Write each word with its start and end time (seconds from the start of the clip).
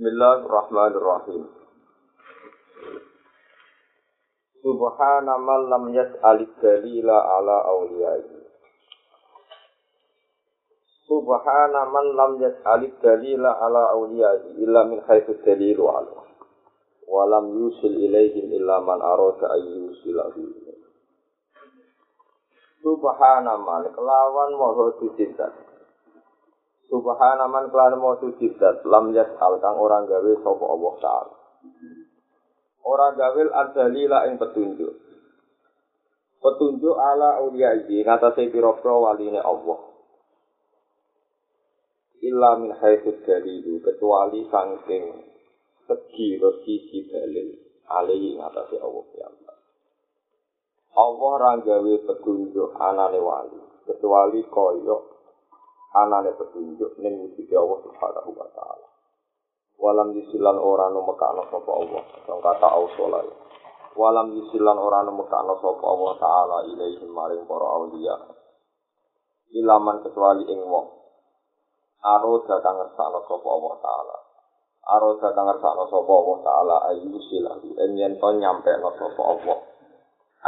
Bismillahirrahmanirrahim. 0.00 1.44
Subhana 4.64 5.36
man 5.36 5.60
lam 5.68 5.92
yas'alid 5.92 6.56
dalila 6.56 7.20
ala 7.36 7.68
awliyai. 7.68 8.24
Subhana 11.04 11.84
man 11.92 12.16
lam 12.16 12.32
yas'alid 12.40 12.96
dalila 13.04 13.60
ala 13.60 13.92
awliyai 13.92 14.56
illa 14.64 14.88
min 14.88 15.04
haitsu 15.04 15.36
dalilu 15.44 15.92
ala. 15.92 16.24
Wa 17.04 17.28
lam 17.28 17.60
yusil 17.60 17.92
ilaihim 17.92 18.56
illa 18.56 18.80
man 18.80 19.04
arada 19.04 19.52
ayyusilahu. 19.52 20.48
Subhana 22.80 23.52
man 23.60 23.84
kelawan 23.92 24.50
moho 24.56 24.96
dicinta. 24.96 25.69
Subhana 26.90 27.46
man 27.46 27.70
kelan 27.70 28.02
mau 28.02 28.18
suci 28.18 28.50
dat 28.58 28.82
lam 28.82 29.14
yas'al 29.14 29.62
kang 29.62 29.78
orang 29.78 30.10
gawe 30.10 30.32
sapa 30.42 30.64
Allah 30.66 30.94
taala. 30.98 31.36
Ora 32.82 33.14
gawe 33.14 33.42
adzalila 33.46 34.26
ing 34.26 34.42
petunjuk. 34.42 34.90
Petunjuk 36.42 36.96
ala 36.98 37.38
auliya 37.38 37.86
iki 37.86 38.02
ngatasé 38.02 38.50
pira-pira 38.50 38.96
waline 38.98 39.38
Allah. 39.38 39.80
Illa 42.26 42.58
min 42.58 42.74
haitsu 42.74 43.22
dalilu 43.22 43.78
kecuali 43.86 44.50
saking 44.50 45.04
segi 45.86 46.42
sisi 46.66 47.06
dalil 47.06 47.54
alaihi 47.86 48.34
ngatasé 48.34 48.82
Allah 48.82 49.06
ya 49.14 49.30
Allah. 49.30 49.56
Allah 50.90 51.30
ora 51.38 51.52
gawe 51.62 51.94
petunjuk 52.02 52.74
anane 52.82 53.20
wali 53.22 53.62
kecuali 53.86 54.42
koyok 54.50 55.09
anane 55.90 56.30
petunjuk 56.38 56.98
ning 57.02 57.14
wujud 57.26 57.50
Allah 57.50 57.78
Subhanahu 57.82 58.30
wa 58.34 58.48
taala. 58.54 58.86
Walam 59.80 60.12
yisilan 60.12 60.60
ora 60.60 60.92
no 60.92 61.08
mekano 61.08 61.48
sapa 61.48 61.70
Allah, 61.72 62.04
sing 62.28 62.38
kata 62.38 62.68
ausola. 62.68 63.24
Walam 63.96 64.36
yisilan 64.36 64.76
ora 64.76 65.02
no 65.08 65.16
mekano 65.16 65.56
sapa 65.58 65.84
Allah 65.88 66.12
taala 66.20 66.56
ilaihi 66.68 67.08
maring 67.08 67.48
para 67.48 67.66
auliya. 67.80 68.16
Ilaman 69.50 70.04
kecuali 70.06 70.46
ing 70.46 70.62
wong. 70.62 70.88
Aroda 72.00 72.60
kang 72.62 72.76
ngersakno 72.78 73.24
sapa 73.26 73.48
Allah 73.50 73.74
taala. 73.82 74.16
Aroda 74.94 75.28
kang 75.34 75.46
ngersakno 75.48 75.84
sapa 75.90 76.12
Allah 76.12 76.38
taala 76.44 76.76
ayu 76.94 77.18
silahu 77.28 77.68
ing 77.76 77.90
yen 77.98 78.14
to 78.20 78.28
nyampe 78.38 78.72
no 78.78 78.94
sapa 78.94 79.22
Allah. 79.26 79.58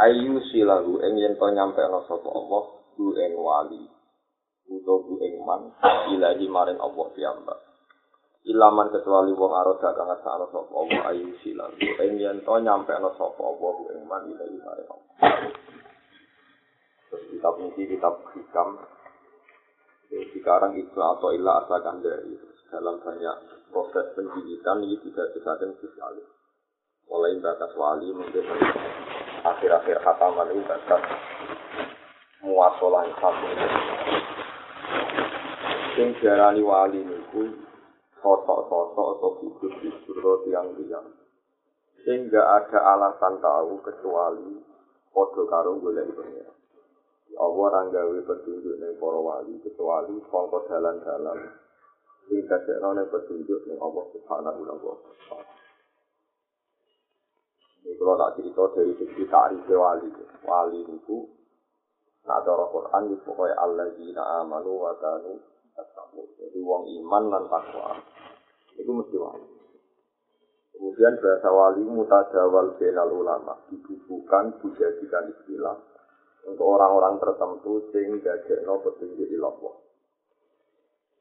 Ayu 0.07 0.39
silahu 0.49 1.03
ing 1.03 1.13
yen 1.19 1.35
to 1.35 1.47
nyampe 1.51 1.83
no 1.89 2.05
sapa 2.07 2.29
Allah 2.31 2.63
ku 2.95 3.11
ing 3.17 3.33
wali. 3.35 3.92
Utawa 4.69 5.15
ing 5.23 5.35
man 5.43 5.61
ilahi 6.11 6.45
maring 6.47 6.79
Allah 6.79 7.07
piyambak. 7.15 7.59
Ilaman 8.43 8.91
kecuali 8.91 9.31
wong 9.31 9.51
aroda 9.55 9.95
kang 9.95 10.11
ngasalo 10.11 10.51
sapa 10.51 10.73
Allah 10.75 11.01
ayu 11.15 11.31
silang 11.39 11.71
ing 11.79 12.19
yen 12.19 12.43
to 12.43 12.53
nyampe 12.59 12.91
ana 12.91 13.11
sapa 13.15 13.39
Allah 13.39 13.75
ing 13.95 14.03
man 14.03 14.23
ilahi 14.27 14.57
maring 14.59 14.89
Allah. 14.91 15.13
Terus 17.07 17.23
kitab 17.31 17.53
ini 17.61 17.83
kitab 17.87 18.13
hikam. 18.35 18.69
Sekarang 20.13 20.77
itu 20.77 20.99
atau 20.99 21.33
ilah 21.33 21.65
asalkan 21.65 22.05
dari 22.05 22.37
dalam 22.69 23.01
banyak 23.01 23.37
proses 23.73 24.13
pendidikan 24.13 24.83
ini 24.85 25.01
tidak 25.01 25.33
disaden 25.33 25.73
sekali. 25.81 26.21
Mulai 27.09 27.41
batas 27.41 27.73
wali 27.73 28.13
mungkin 28.13 28.45
akhir-akhir 29.41 29.97
khataman 30.05 30.53
ini 30.53 30.63
batas 30.69 31.01
muasalah 32.43 33.07
satu 33.17 33.47
sing 35.93 36.17
diarani 36.17 36.61
wali 36.65 37.05
niku 37.05 37.53
sosok-sosok 38.23 39.07
atau 39.19 39.31
figur-figur 39.43 40.47
tiang-tiang. 40.47 41.07
Sing 42.03 42.27
gak 42.27 42.67
ada 42.67 42.79
alasan 42.97 43.39
tahu 43.39 43.79
kecuali 43.85 44.59
podo 45.13 45.45
karo 45.45 45.77
golek 45.77 46.09
pengira 46.17 46.51
Allah 47.33 47.65
ora 47.65 47.81
gawe 47.89 48.17
petunjuk 48.29 48.77
ning 48.77 48.93
para 49.01 49.17
wali 49.17 49.57
kecuali 49.61 50.13
sangka 50.29 50.59
dalan-dalan. 50.69 51.39
Sing 52.29 52.45
dadekno 52.45 52.93
ning 52.93 53.07
petunjuk 53.09 53.61
ning 53.65 53.77
Allah 53.81 54.05
Subhanahu 54.13 54.61
wa 54.61 54.77
taala. 54.77 55.53
Ini 57.83 57.99
kalau 57.99 58.15
tak 58.15 58.31
cerita 58.39 58.63
dari 58.77 58.93
segi 58.95 59.23
tarif 59.27 59.65
wali, 59.67 60.07
wali 60.45 60.79
itu, 60.87 61.17
nah 62.23 62.39
cara 62.39 62.63
Quran 62.71 63.11
itu 63.11 63.19
pokoknya 63.27 63.59
Allah 63.59 63.87
jina 63.99 64.23
amanu 64.39 64.71
wa 64.79 64.95
kanu 65.03 65.52
Jadi 65.73 66.59
wong 66.61 66.83
iman 67.01 67.23
dan 67.33 67.43
takwa 67.49 67.97
itu 68.77 68.91
mesti 68.93 69.17
wali. 69.17 69.47
Kemudian 70.73 71.17
bahasa 71.17 71.49
wali 71.49 71.81
mutajawal 71.81 72.77
benal 72.77 73.09
ulama 73.09 73.57
dibubuhkan 73.69 74.53
dijadikan 74.61 75.33
istilah 75.33 75.77
untuk 76.45 76.67
orang-orang 76.67 77.17
tertentu 77.17 77.89
sing 77.89 78.21
no 78.65 78.73
petunjuk 78.85 79.25
di 79.25 79.37
Allah. 79.41 79.73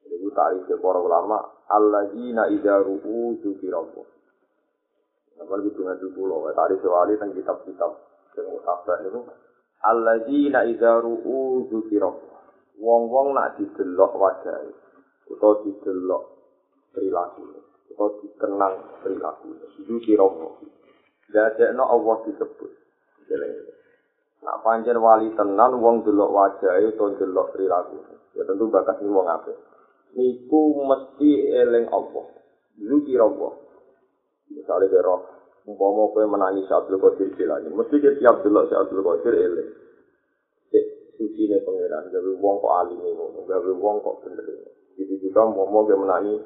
Jadi 0.02 0.26
tarif 0.34 0.68
para 0.68 1.00
ulama 1.00 1.38
alladzina 1.70 2.50
idza 2.52 2.82
ru'u 2.84 3.38
dzikirallah. 3.40 4.06
Apa 5.40 5.54
gitu 5.64 5.80
ngaji 5.80 6.06
pulau, 6.12 6.44
tadi 6.52 6.76
wali 6.84 7.16
tentang 7.16 7.32
kitab-kitab 7.38 7.92
yang 8.36 8.46
mutabak 8.52 8.98
itu 9.00 9.20
alladzina 9.80 10.66
idza 10.68 11.00
ru'u. 11.00 11.70
Wong-wong 12.82 13.30
nak 13.30 13.54
didelok 13.62 14.12
wajahe 14.18 14.74
utawa 15.30 15.62
didelok 15.62 16.22
perilaku 16.90 17.42
utawa 17.94 18.10
dikenang 18.18 18.74
perilaku 19.06 19.54
itu 19.78 19.94
kira-kira 20.02 20.50
dadekno 21.32 21.84
Allah 21.86 22.16
disebut. 22.26 22.70
Nak 24.42 24.56
pancen 24.66 24.98
wali 24.98 25.30
tenan 25.38 25.78
wong 25.78 26.02
delok 26.02 26.34
wajahe 26.34 26.90
utawa 26.90 27.14
delok 27.14 27.46
perilaku 27.54 27.96
ya 28.34 28.42
tentu 28.42 28.66
bakat 28.66 28.98
ni 28.98 29.08
wong 29.14 29.30
apik. 29.30 29.54
Niku 30.12 30.82
mesti 30.82 31.30
eling 31.54 31.86
Allah. 31.88 32.26
Itu 32.82 32.98
kira-kira 33.06 33.50
misalnya 34.52 34.90
kira 34.90 35.16
umpama 35.64 36.10
kowe 36.10 36.26
menangis 36.26 36.68
Abdul 36.68 36.98
Qadir 36.98 37.32
Jilani 37.38 37.70
mesti 37.70 38.02
dia 38.02 38.12
tiap 38.18 38.42
delok 38.42 38.68
Abdul 38.68 39.00
Qadir 39.00 39.34
eling 39.38 39.70
suci 41.16 41.48
ne 41.48 41.58
pangeran. 41.64 42.08
Gawe 42.12 42.30
wong 42.40 42.56
kok 42.60 42.74
alim 42.84 42.98
ngono 43.00 43.40
gawe 43.44 43.70
wong 43.76 43.96
kok 44.00 44.16
bener 44.26 44.46
jadi 44.92 45.14
juga 45.24 45.48
mau 45.48 45.64
mau 45.66 45.88
ge 45.88 45.96
menani 45.96 46.36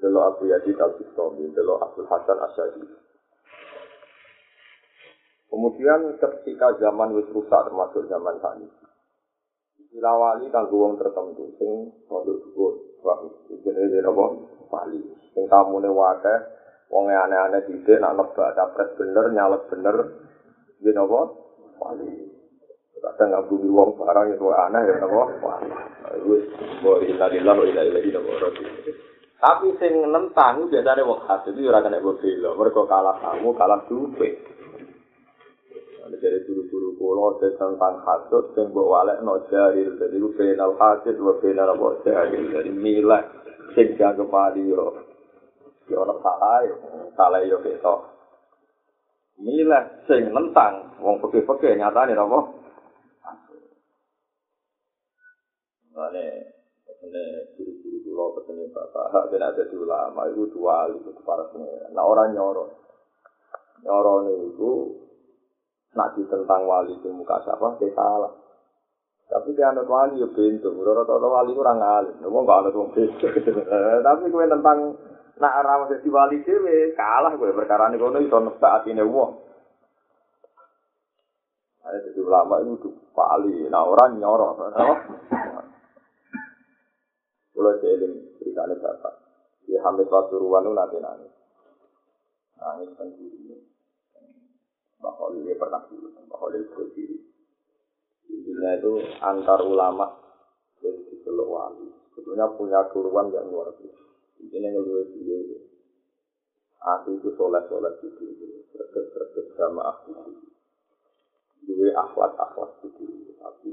delo 0.00 0.20
Abu 0.24 0.48
Yazid 0.48 0.76
al 0.80 0.96
Bistami 0.96 1.52
delo 1.52 1.78
Abdul 1.80 2.08
Hasan 2.08 2.38
Asyadi. 2.40 2.84
Kemudian 5.52 6.18
ketika 6.18 6.74
zaman 6.82 7.14
wis 7.14 7.28
rusak 7.30 7.60
termasuk 7.70 8.08
zaman 8.10 8.40
saat 8.42 8.58
ini 8.58 8.68
istilah 9.78 10.14
wali 10.18 10.50
kanggo 10.50 10.74
wong 10.74 10.98
tertentu 10.98 11.54
sing 11.54 11.94
produk 12.10 12.42
dhuwur 12.50 12.74
wah 13.06 13.22
jenenge 13.62 14.02
apa 14.02 14.24
wali. 14.74 14.98
Sing 15.30 15.46
tamune 15.46 15.86
wae 15.86 16.34
wong 16.90 17.14
aneh-aneh 17.14 17.62
dhisik 17.70 18.02
nak 18.02 18.18
nebak 18.18 18.58
capres 18.58 18.90
bener 18.98 19.30
nyalek 19.30 19.62
bener 19.70 19.96
yen 20.82 20.98
apa 20.98 21.20
wali 21.78 22.33
kadang 23.04 23.28
ngabungi 23.36 23.68
wong 23.68 23.90
barang 24.00 24.26
itu 24.32 24.46
aneh 24.48 24.82
ya 24.88 24.94
apa? 25.04 25.22
Wis 26.24 26.44
boleh 26.80 27.12
inalillah 27.12 27.54
wa 27.56 27.64
ila 27.68 27.82
ilahi 27.84 28.10
tapi 29.44 29.76
sing 29.76 30.00
nentang 30.08 30.72
biasane 30.72 31.04
wong 31.04 31.20
khas 31.28 31.44
itu 31.52 31.68
ora 31.68 31.84
kena 31.84 32.00
mbok 32.00 32.16
bela. 32.24 32.56
Mergo 32.56 32.88
kalah 32.88 33.20
kamu 33.20 33.52
kalah 33.52 33.84
duwe. 33.92 34.40
Ada 36.00 36.16
dari 36.16 36.40
guru-guru 36.48 36.96
kulo 36.96 37.36
tentang 37.36 37.76
hasut 37.76 38.56
sing 38.56 38.72
mbok 38.72 38.88
walek 38.88 39.20
no 39.20 39.44
jahil. 39.52 40.00
Jadi 40.00 40.16
ku 40.16 40.32
penal 40.32 40.72
hasid 40.80 41.20
wa 41.20 41.36
penal 41.44 41.76
apa 41.76 41.86
jahil. 42.08 42.56
Dari 42.56 42.72
milah 42.72 43.20
sing 43.76 44.00
jago 44.00 44.32
padi 44.32 44.64
yo 44.64 44.96
yo 45.92 46.00
ora 46.00 46.16
salah 46.24 46.64
salah 47.12 47.44
yo 47.44 47.60
ketok 47.60 48.00
milah 49.44 50.08
sing 50.08 50.32
nentang 50.32 50.96
wong 51.04 51.20
peke-peke 51.20 51.76
nyatane 51.76 52.16
apa 52.16 52.63
Mane 55.94 56.26
petene 56.82 57.54
guru-guru 57.54 57.98
kula 58.02 58.24
petene 58.34 58.66
bapak 58.74 59.30
ben 59.30 59.46
ada 59.46 59.62
di 59.62 59.76
ulama 59.78 60.26
itu 60.26 60.50
dua 60.50 60.90
itu 60.90 61.14
para 61.22 61.46
pengira. 61.54 61.86
Nah 61.94 62.02
orang 62.02 62.34
nyoro. 62.34 62.66
Nyoro 63.86 64.26
niku 64.26 64.72
nak 65.94 66.18
tentang 66.18 66.66
wali 66.66 66.98
di 66.98 67.08
muka 67.14 67.46
siapa 67.46 67.78
salah. 67.94 68.34
Tapi 69.30 69.54
dia 69.54 69.70
anak 69.70 69.86
wali 69.86 70.18
ya 70.18 70.26
pintu. 70.34 70.74
Rata-rata 70.82 71.28
wali 71.30 71.54
kurang 71.54 71.78
alim. 71.78 72.18
Nggak 72.18 72.42
nggak 72.42 72.58
anak 72.58 72.74
wong. 72.74 72.90
Tapi 74.10 74.24
kue 74.34 74.46
tentang 74.50 74.78
nak 75.38 75.56
arah 75.62 75.86
jadi 75.94 76.08
wali 76.10 76.42
dewe 76.42 76.90
kalah 76.98 77.38
gue 77.38 77.54
perkara 77.54 77.90
ini 77.90 78.02
kono 78.02 78.18
itu 78.18 78.34
nebak 78.34 78.82
atine 78.82 79.06
wong. 79.06 79.30
Ada 81.86 81.98
jadi 82.10 82.18
ulama 82.18 82.66
itu 82.66 82.90
wali. 83.14 83.70
Nah 83.70 83.86
orang 83.86 84.18
nyoro. 84.18 84.58
Kalau 87.54 87.78
jeeling 87.78 88.34
ceritanya 88.42 88.74
bapak, 88.82 89.14
Di 89.64 89.78
Hamid 89.78 90.10
Pasuruan 90.10 90.66
itu 90.66 90.72
nanti 90.74 90.96
nangis. 91.00 91.32
Nangis 92.58 92.90
sendiri. 92.98 93.56
Mbak 95.00 95.20
dia 95.44 95.54
pernah 95.60 95.80
dulu, 95.88 96.08
Mbak 96.16 96.38
Khalil 96.40 96.64
berdiri. 96.72 97.18
Intinya 98.32 98.70
itu 98.76 98.92
antar 99.20 99.60
ulama 99.62 100.08
dari 100.80 101.20
Teluk 101.22 101.48
Wali. 101.48 101.88
Sebetulnya 102.12 102.48
punya 102.56 102.80
turuan 102.88 103.28
yang 103.32 103.52
luar 103.52 103.68
biasa. 103.76 104.04
Intinya 104.40 104.68
ngeluh 104.74 105.04
beliau 105.12 105.38
itu. 105.44 105.58
Aku 106.84 107.20
itu 107.20 107.28
soleh-soleh 107.36 107.92
gitu. 108.00 108.24
Serget-serget 108.72 109.46
sama 109.56 109.92
aku 109.92 110.12
gitu. 110.28 110.48
Dua 111.68 111.88
akhlak-akhlak 112.00 112.70
gitu. 112.84 113.04
Tapi 113.40 113.72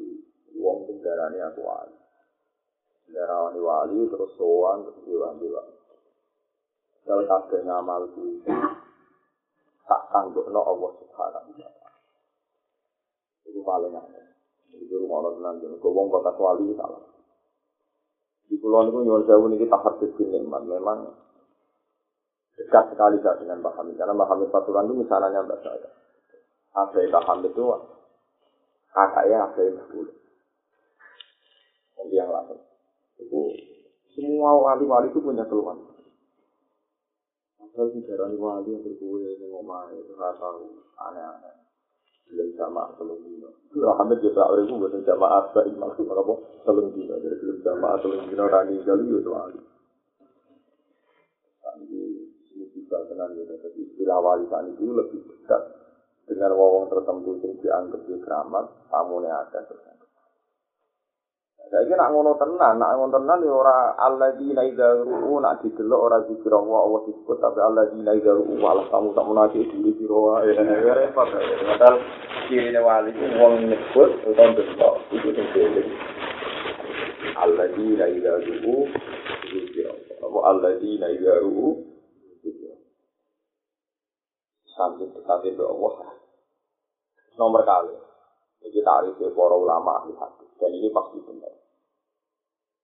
uang 0.56 0.80
kendaraannya 0.88 1.44
aku 1.48 1.62
wali. 1.64 2.01
Kendaraan 3.12 3.60
wali 3.60 4.08
terus 4.08 4.32
soan 4.40 4.88
terus 4.88 5.04
diwali 5.04 5.52
wali. 5.52 5.76
Kalau 7.04 7.28
kabeh 7.28 7.60
ngamal 7.68 8.08
itu 8.08 8.40
tak 9.84 10.02
tangguh 10.16 10.48
no 10.48 10.64
Allah 10.64 10.96
subhanahu 10.96 11.52
wa 11.52 11.60
ta'ala. 11.60 11.92
Itu 13.52 13.60
paling 13.68 14.00
aneh. 14.00 14.26
Itu 14.80 14.96
rumah 15.04 15.28
Allah 15.28 15.60
tenang. 15.60 15.76
Gue 15.76 15.92
wong 15.92 16.08
batas 16.08 16.40
wali 16.40 16.72
salah. 16.80 17.04
Di 18.48 18.56
pulau 18.64 18.88
itu 18.88 19.04
nyuwun 19.04 19.28
jauh 19.28 19.44
ini 19.52 19.60
kita 19.60 19.76
hadis 19.76 20.16
nikmat. 20.16 20.64
Memang 20.64 21.12
dekat 22.56 22.96
sekali 22.96 23.20
gak 23.20 23.44
dengan 23.44 23.60
Mbak 23.60 23.76
Hamid. 23.76 24.00
Karena 24.00 24.16
Mbak 24.16 24.30
Hamid 24.32 24.48
Pasuran 24.56 24.88
itu 24.88 25.04
misalnya 25.04 25.44
Mbak 25.44 25.60
saya. 25.68 25.90
Akhirnya 26.80 27.12
Mbak 27.12 27.26
Hamid 27.28 27.52
itu 27.52 27.64
kakaknya 28.96 29.52
akhirnya 29.52 29.84
Mbak. 29.84 30.16
Nanti 32.00 32.16
yang 32.16 32.32
lain. 32.32 32.71
Itu 33.22 33.42
semua 34.18 34.60
wali-wali 34.60 35.08
itu 35.14 35.20
punya 35.24 35.46
keluhan. 35.48 35.78
Asal 37.62 37.88
sejarah 37.96 38.34
wali 38.36 38.76
yang 38.76 38.84
berkue 38.84 39.24
yang 39.24 39.48
ngomong 39.48 39.96
itu 39.96 40.12
tahu 40.18 40.84
aneh-aneh. 41.00 41.56
Belum 42.28 42.50
jamaah 42.56 42.92
telung 43.00 43.24
dino. 43.24 43.52
Muhammad 43.72 44.20
juga 44.24 44.48
orang 44.52 44.68
itu 44.68 44.74
bukan 44.76 45.04
jamaah 45.04 45.52
apa 45.52 45.68
maksud 45.68 46.08
apa 46.12 46.34
telung 46.68 46.90
dino. 46.92 47.16
Jadi 47.24 47.36
belum 47.40 47.58
jamaah 47.64 47.98
telung 48.04 48.24
dino 48.28 48.44
rani 48.52 48.76
kali 48.84 49.04
itu 49.08 49.30
wali. 49.32 49.60
Tapi 51.64 51.84
ini 52.58 52.66
bisa 52.76 52.98
tenang 53.08 53.32
gitu. 53.36 53.54
Jadi 53.56 53.80
istilah 53.80 54.20
wali 54.20 54.44
saat 54.52 54.68
itu 54.68 54.92
lebih 54.92 55.24
dekat 55.24 55.62
dengan 56.28 56.52
wawang 56.56 56.92
tertentu 56.92 57.40
yang 57.40 57.56
dianggap 57.64 58.02
di 58.04 58.16
keramat. 58.20 58.66
Tamu 58.92 59.24
ini 59.24 59.30
ada 59.32 59.60
terus. 59.64 59.92
Saiki 61.70 61.94
nak 61.96 62.12
ngono 62.12 62.36
tenan, 62.36 62.82
nak 62.82 62.98
ngono 62.98 63.14
tenan 63.16 63.46
ya 63.46 63.54
ora 63.54 63.94
alladzina 63.96 64.66
idza 64.66 65.06
ru'u 65.06 65.40
nak 65.40 65.62
didelok 65.62 66.02
ora 66.04 66.18
zikir 66.28 66.52
Allah 66.52 66.80
Allah 66.84 67.02
disebut 67.08 67.38
tapi 67.38 67.60
alladzina 67.62 68.12
idza 68.18 68.32
ru'u 68.34 68.60
walah 68.60 68.90
kamu 68.90 69.14
tak 69.14 69.28
munafik 69.30 69.70
di 69.70 69.92
sira 69.96 70.48
ya 70.50 70.94
repot. 70.98 71.28
Padahal 71.32 71.96
kirine 72.52 72.82
wali 72.82 73.16
ku 73.16 73.26
wong 73.40 73.72
nyebut 73.72 74.12
utawa 74.28 74.52
delok 74.58 74.96
iku 75.16 75.30
sing 75.32 75.48
dhewe. 75.56 75.84
Alladzina 77.40 78.06
idza 78.10 78.32
ru'u 78.42 78.76
zikir 79.48 79.86
Allah. 79.88 80.16
Apa 80.28 80.40
alladzina 80.52 81.08
idza 81.08 81.40
ru'u 81.40 81.92
sampai 84.82 85.08
dekatnya 85.14 85.54
ke 85.54 85.64
Allah. 85.64 85.94
Nomor 87.38 87.62
kali. 87.64 87.96
Ini 88.62 88.82
tarif 88.82 89.18
para 89.18 89.56
ulama 89.58 90.06
hadis. 90.06 90.50
Dan 90.62 90.72
ini 90.78 90.90
pasti 90.94 91.18
benar. 91.26 91.51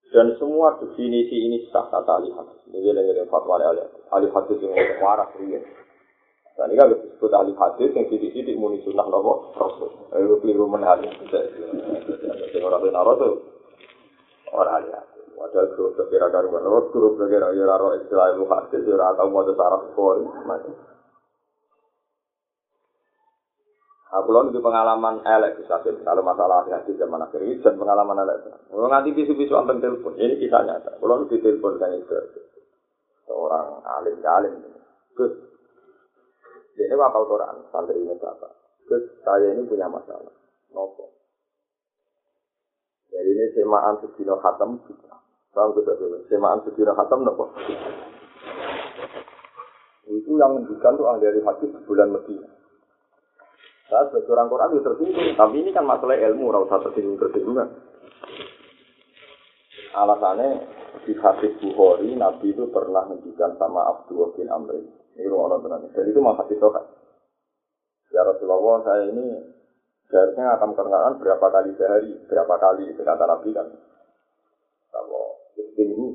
Dan 0.08 0.32
semua 0.40 0.72
definisi 0.80 1.36
ini 1.36 1.68
sah 1.68 1.84
kata 1.92 2.22
ahli 2.22 2.32
hadis. 2.32 2.58
Ini 2.72 2.96
dari 2.96 3.28
fatwa 3.28 3.60
hadis. 3.60 3.92
Ahli 4.08 4.26
hadis 4.32 4.56
yang 4.64 4.72
waras 5.04 5.28
riyan. 5.36 5.60
Dan 6.56 6.72
ini 6.72 6.80
kan 6.80 6.88
disebut 6.96 7.32
ahli 7.36 7.52
hadis 7.52 7.92
yang 7.92 8.06
sidik-sidik 8.08 8.56
muni 8.56 8.80
sunnah 8.88 9.04
nopo 9.04 9.52
rasul. 9.54 9.92
Ayo 10.16 10.40
keliru 10.40 10.64
menhal. 10.64 11.04
Yang 11.04 12.64
orang 12.64 12.82
benar 12.82 13.04
itu 13.04 13.30
orang 14.48 14.74
ahli 14.80 14.88
hadis. 14.96 15.24
Wadah 15.38 15.70
grup 15.76 15.94
sekira 15.94 16.32
karuan, 16.34 16.66
grup 16.66 17.14
sekira 17.14 17.54
ya 17.54 17.62
raro 17.62 17.94
istilah 17.94 18.34
ilmu 18.34 18.50
hadis, 18.50 18.82
ya 18.82 18.98
rata 18.98 19.22
mau 19.22 19.46
ada 19.46 19.54
saraf 19.54 19.86
kori. 19.94 20.26
Aku 24.08 24.32
lalu 24.32 24.56
di 24.56 24.64
pengalaman 24.64 25.20
elek 25.20 25.60
bisa 25.60 25.84
kalau 25.84 26.24
masalah 26.24 26.64
hati 26.64 26.96
zaman 26.96 27.20
akhir 27.20 27.44
dan 27.60 27.76
pengalaman 27.76 28.24
elek. 28.24 28.40
Kalau 28.72 28.88
nanti 28.88 29.12
bisu-bisu 29.12 29.52
ambil 29.52 29.84
telepon, 29.84 30.16
ini 30.16 30.40
kisah 30.40 30.64
nyata. 30.64 30.96
Kalau 30.96 31.28
di 31.28 31.36
telepon 31.44 31.76
kan 31.76 31.92
itu 31.92 32.16
seorang 33.28 33.84
alim 33.84 34.16
alim. 34.24 34.54
Gus, 35.12 35.32
ini 36.80 36.94
apa 36.96 37.20
Quran? 37.20 37.68
Santri 37.68 38.00
ini 38.00 38.16
apa? 38.16 38.48
Gus, 38.88 39.04
saya 39.20 39.52
ini 39.52 39.68
punya 39.68 39.92
masalah. 39.92 40.32
Nopo. 40.72 41.12
Jadi 43.12 43.28
ini 43.28 43.44
semaan 43.52 44.00
sedino 44.00 44.40
khatam. 44.40 44.80
Tahu 45.52 45.68
kita 45.76 45.92
dulu, 46.00 46.24
semaan 46.32 46.64
sedino 46.64 46.96
khatam 46.96 47.28
nopo. 47.28 47.52
Itu 50.08 50.32
yang 50.32 50.56
menunjukkan 50.56 50.92
tuh 50.96 51.06
ahli 51.12 51.44
hadis 51.44 51.70
bulan 51.84 52.08
Medina. 52.08 52.57
Saya 53.88 54.04
sebagai 54.12 54.36
orang 54.36 54.52
Quran 54.52 54.70
itu 54.76 54.84
tersinggung, 54.84 55.28
tapi 55.32 55.56
ini 55.64 55.70
kan 55.72 55.88
masalah 55.88 56.12
ilmu, 56.20 56.52
rasa 56.52 56.76
tersinggung 56.84 57.16
tersinggung. 57.16 57.56
Alasannya 59.96 60.48
di 61.08 61.16
hadis 61.16 61.56
Bukhari, 61.56 62.12
Nabi 62.12 62.52
itu 62.52 62.68
pernah 62.68 63.08
menunjukkan 63.08 63.56
sama 63.56 63.88
Abdullah 63.88 64.28
bin 64.36 64.52
Amr. 64.52 64.76
Ini 65.16 65.24
orang 65.32 65.64
tenang. 65.64 65.88
Dan 65.96 66.04
itu 66.04 66.20
mah 66.20 66.36
hadis 66.36 66.60
kan. 66.60 66.84
Ya 68.12 68.20
Rasulullah, 68.28 68.84
saya 68.84 69.08
ini 69.08 69.24
seharusnya 70.12 70.60
akan 70.60 70.76
perkenalan 70.76 71.16
berapa 71.16 71.46
kali 71.48 71.72
sehari, 71.80 72.12
berapa 72.28 72.54
kali 72.60 72.92
itu 72.92 73.00
kata 73.00 73.24
Nabi 73.24 73.56
kan. 73.56 73.72
Kalau 74.92 75.48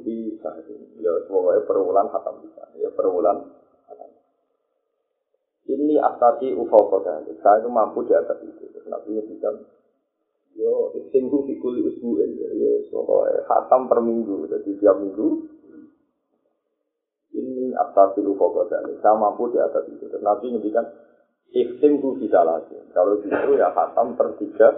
fi 0.05 0.15
sahari, 0.45 0.77
ya 1.01 1.09
semuanya 1.25 1.65
perulang 1.65 2.09
khatam 2.13 2.37
bisa, 2.45 2.69
ya 2.77 2.93
perulang 2.93 3.62
ini 5.83 5.99
astati 5.99 6.55
ufau 6.55 6.87
kota 6.87 7.19
saya 7.43 7.59
itu 7.59 7.67
mampu 7.67 8.07
di 8.07 8.15
atas 8.15 8.39
itu. 8.39 8.71
Nabi 8.87 9.19
bisa 9.27 9.51
yo 10.55 10.95
seminggu 11.11 11.43
fikuli 11.43 11.83
usbuin 11.83 12.39
ya 12.39 12.71
soalnya 12.87 13.43
khatam 13.43 13.91
per 13.91 13.99
minggu 13.99 14.47
jadi 14.47 14.71
tiap 14.79 14.95
minggu. 15.03 15.27
Ini 17.35 17.75
astati 17.75 18.23
ufau 18.23 18.55
kota 18.55 18.79
saya 18.79 19.15
mampu 19.19 19.51
di 19.51 19.59
atas 19.59 19.83
itu. 19.91 20.07
Nabi 20.23 20.55
ngendikan 20.55 20.87
Ikhtimku 21.53 22.17
bisa 22.17 22.41
lagi. 22.41 22.73
Kalau 22.97 23.21
gitu 23.21 23.53
ya 23.53 23.69
khatam 23.75 24.17
per 24.17 24.39
tiga. 24.41 24.73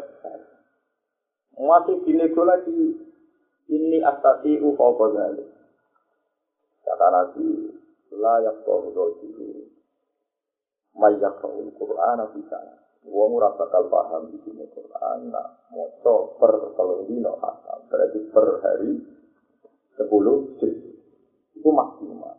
Masih 1.56 2.04
dinego 2.04 2.44
lagi. 2.44 3.00
Ini 3.72 4.04
astati 4.04 4.60
ufau 4.60 4.98
kota 5.00 5.32
Kata 6.86 7.08
Nabi, 7.10 7.72
layak 8.14 8.62
kau 8.62 8.92
dulu 8.94 9.75
mayak 10.96 11.44
al 11.44 11.70
Quran 11.76 12.20
bisa. 12.36 12.60
Wong 13.06 13.38
ora 13.38 13.54
bakal 13.54 13.86
paham 13.86 14.34
di 14.34 14.42
sini 14.42 14.66
Quran, 14.74 15.30
nak 15.30 15.70
moco 15.70 16.42
per 16.42 16.74
kalau 16.74 17.06
dino 17.06 17.38
hatam, 17.38 17.86
berarti 17.86 18.20
per 18.34 18.46
hari 18.66 18.98
sepuluh 19.94 20.58
juz. 20.58 20.74
Itu 21.54 21.70
maksimal. 21.70 22.34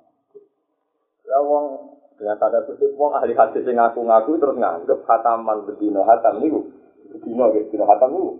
Ya 1.22 1.38
wong 1.38 1.94
dengan 2.18 2.34
tanda 2.42 2.66
kutip 2.66 2.98
wong 2.98 3.14
ahli 3.14 3.38
hadis 3.38 3.62
yang 3.62 3.78
ngaku-ngaku 3.78 4.42
terus 4.42 4.58
nganggep 4.58 5.00
hataman 5.06 5.70
bedino 5.70 6.02
hatam 6.02 6.42
niku. 6.42 6.60
Bedino 7.14 7.54
gitu, 7.54 7.70
bedino 7.70 7.84
hatam 7.86 8.10
niku. 8.10 8.32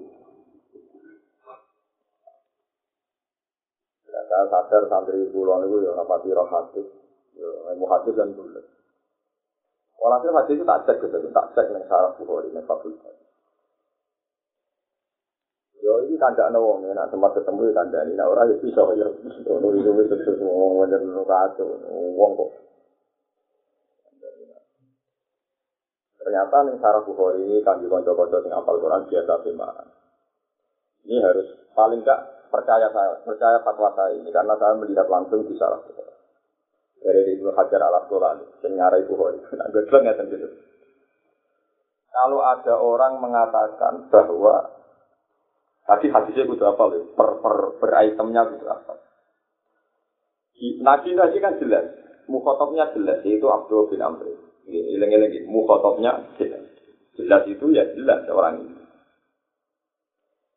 Ya, 4.11 4.21
saya 4.27 4.45
sadar 4.51 4.83
santri 4.91 5.31
pulau 5.31 5.63
niku 5.63 5.79
ya 5.87 5.95
rapati 5.95 6.35
roh 6.35 6.51
hadis, 6.51 6.91
ya 7.39 7.47
mau 7.79 7.87
hadis 7.95 8.19
dan 8.19 8.35
bulat. 8.35 8.67
Walhasil 10.07 10.31
hadis 10.39 10.55
itu 10.55 10.63
tak 10.63 10.87
cek 10.87 11.03
gitu, 11.03 11.19
tak 11.35 11.51
cek 11.59 11.67
nih 11.75 11.83
saraf 11.91 12.15
bukhori 12.15 12.55
nih 12.55 12.63
fakultas. 12.63 13.11
Yo 15.83 15.99
ini 16.07 16.15
tanda 16.15 16.47
ana 16.47 16.63
wong 16.63 16.87
nak 16.95 17.11
tempat 17.11 17.35
ketemu 17.35 17.67
ya 17.67 17.73
tanda 17.75 17.99
ini, 18.07 18.15
nah 18.15 18.31
orang 18.31 18.55
ya 18.55 18.57
bisa 18.63 18.87
ya. 18.95 19.11
Ono 19.51 19.67
itu 19.75 19.91
wis 19.99 20.07
terus 20.07 20.39
wong 20.39 20.79
wajar 20.79 21.03
lu 21.03 21.27
kacau, 21.27 21.75
wong 21.91 22.31
kok. 22.39 22.51
Ternyata 26.23 26.57
nih 26.71 26.79
saraf 26.79 27.03
bukhori 27.03 27.43
ini 27.43 27.67
kan 27.67 27.83
di 27.83 27.91
konco-konco 27.91 28.47
sing 28.47 28.55
apal 28.55 28.79
Quran 28.79 29.11
biasa 29.11 29.43
firman. 29.43 29.91
Ini 31.03 31.19
harus 31.19 31.51
paling 31.75 32.07
enggak 32.07 32.47
percaya 32.55 32.95
saya, 32.95 33.19
percaya 33.27 33.59
fatwa 33.59 33.91
saya 33.99 34.15
ini 34.15 34.31
karena 34.31 34.55
saya 34.55 34.79
melihat 34.79 35.11
langsung 35.11 35.43
di 35.51 35.59
saraf 35.59 35.83
bukhori. 35.83 36.06
Dari 37.07 37.39
Ibnu 37.39 37.55
Hajar 37.55 37.79
al 37.87 38.03
Asqalani 38.03 38.45
yang 38.67 38.73
nyarai 38.75 39.07
Bukhari. 39.07 39.39
Nah, 39.55 39.71
gue 39.71 39.87
nggak 39.87 40.27
gitu. 40.27 40.49
Kalau 42.11 42.41
ada 42.43 42.75
orang 42.83 43.23
mengatakan 43.23 44.11
bahwa 44.11 44.75
tadi 45.87 46.11
hadisnya 46.11 46.51
itu 46.51 46.65
apa 46.67 46.83
loh, 46.91 47.07
per 47.15 47.31
per 47.39 47.55
per 47.79 47.91
itemnya 48.03 48.43
itu 48.51 48.67
apa? 48.67 48.95
Nabi 50.83 51.13
tadi 51.15 51.37
kan 51.39 51.61
jelas, 51.63 51.87
mukhotobnya 52.27 52.91
jelas, 52.97 53.21
yaitu 53.23 53.47
Abdul 53.47 53.93
bin 53.93 54.01
Amr. 54.03 54.27
Ileng-ileng, 54.67 55.47
mukhotobnya 55.47 56.35
jelas. 56.41 56.65
Jelas 57.15 57.45
itu 57.47 57.71
ya 57.71 57.87
jelas 57.95 58.27
orang 58.33 58.67
ini. 58.67 58.83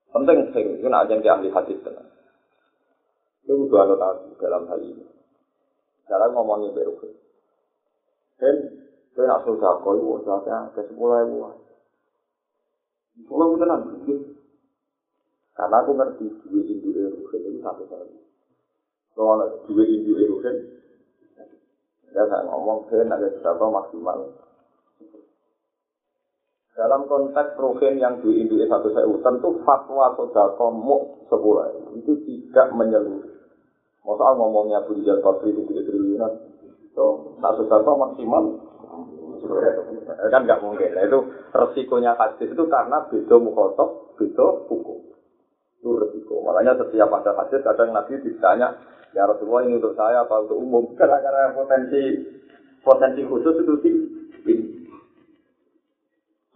Penting 0.10 0.50
sing 0.56 0.66
itu 0.82 0.88
nak 0.90 1.06
jadi 1.06 1.38
ahli 1.38 1.54
hadis 1.54 1.78
tenang. 1.86 2.10
Itu 3.46 3.70
dua 3.70 3.86
tahu 3.86 4.34
dalam 4.42 4.66
hal 4.66 4.82
ini. 4.82 5.19
Dalam 6.10 6.34
ngomongnya 6.34 6.74
baru 6.74 6.94
Dan 8.42 8.56
saya 9.14 9.38
nak 9.38 9.46
kau 9.46 9.94
itu 9.94 10.18
saya 10.26 10.74
ke 10.74 10.82
sepuluh 10.90 11.22
ribu. 11.22 11.38
Sepuluh 13.22 13.46
ribu 13.54 13.58
tenang. 13.62 13.82
Karena 15.54 15.76
aku 15.84 15.92
ngerti 15.92 16.26
dua 16.50 16.62
induk 16.66 16.96
erugen 16.96 17.42
itu 17.52 17.60
satu 17.60 17.84
kali. 17.86 18.16
Ada 19.20 19.46
dua 19.68 19.84
induk 19.84 20.18
erugen, 20.24 20.56
ya 22.16 22.24
saya 22.24 22.48
ngomong 22.48 22.88
saya 22.88 23.04
nak 23.04 23.20
ada 23.20 23.66
maksimal 23.68 24.40
dalam 26.80 27.12
konteks 27.12 27.60
rohin 27.60 28.00
yang 28.00 28.24
di 28.24 28.40
Indonesia 28.40 28.80
satu 28.80 28.96
sewu, 28.96 29.20
tentu 29.20 29.52
fatwa 29.68 30.16
sodako 30.16 30.72
mu 30.72 30.98
sepuluh 31.28 31.68
itu 31.92 32.16
tidak 32.24 32.72
menyeluruh. 32.72 33.39
Masa 34.10 34.34
ngomongnya 34.34 34.82
Abu 34.82 34.98
Rizal 34.98 35.22
Bakri 35.22 35.54
itu 35.54 35.70
tiga 35.70 35.86
triliunan, 35.86 36.34
so, 36.98 37.38
tak 37.38 37.62
sodako 37.62 37.94
maksimal 37.94 38.58
kan 40.34 40.42
nggak 40.50 40.62
mungkin. 40.66 40.90
Nah, 40.98 41.04
itu 41.06 41.20
resikonya 41.54 42.18
hadis 42.18 42.50
itu 42.50 42.64
karena 42.66 43.06
beda 43.06 43.36
mukhotob, 43.38 44.18
beda 44.18 44.66
hukum. 44.66 45.14
Itu 45.78 45.90
resiko. 45.96 46.42
Makanya 46.42 46.82
setiap 46.82 47.14
ada 47.22 47.38
hadis 47.38 47.62
kadang 47.62 47.94
Nabi 47.94 48.18
ditanya, 48.26 48.82
ya 49.14 49.30
Rasulullah 49.30 49.70
ini 49.70 49.78
untuk 49.78 49.94
saya 49.94 50.26
apa 50.26 50.42
untuk 50.42 50.58
umum? 50.58 50.98
Karena, 50.98 51.22
karena 51.26 51.54
potensi 51.54 52.02
potensi 52.82 53.22
khusus 53.24 53.56
itu 53.62 53.74
tinggi. 53.86 54.10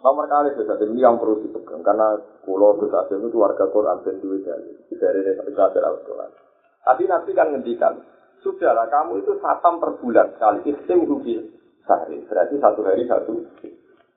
Nomor 0.04 0.28
kali 0.28 0.52
Gus 0.60 0.68
ini 0.68 1.00
yang 1.00 1.16
perlu 1.16 1.40
dipegang 1.40 1.80
karena 1.80 2.20
pulau 2.44 2.76
Asim 2.76 3.24
itu 3.24 3.40
warga 3.40 3.72
Quran 3.72 4.04
dan 4.04 4.20
duit 4.20 4.44
dari 4.44 4.76
dari 5.00 5.20
dari 5.24 5.80
Al-Quran. 5.80 6.53
Tadi 6.84 7.04
nanti 7.08 7.32
kan 7.32 7.56
ngendikan, 7.56 7.96
sudahlah 8.44 8.92
kamu 8.92 9.24
itu 9.24 9.40
satam 9.40 9.80
per 9.80 9.96
bulan 10.04 10.36
sekali 10.36 10.60
istim 10.68 11.08
rugi 11.08 11.40
sehari. 11.88 12.28
Berarti 12.28 12.56
satu 12.60 12.82
hari 12.84 13.08
satu. 13.08 13.34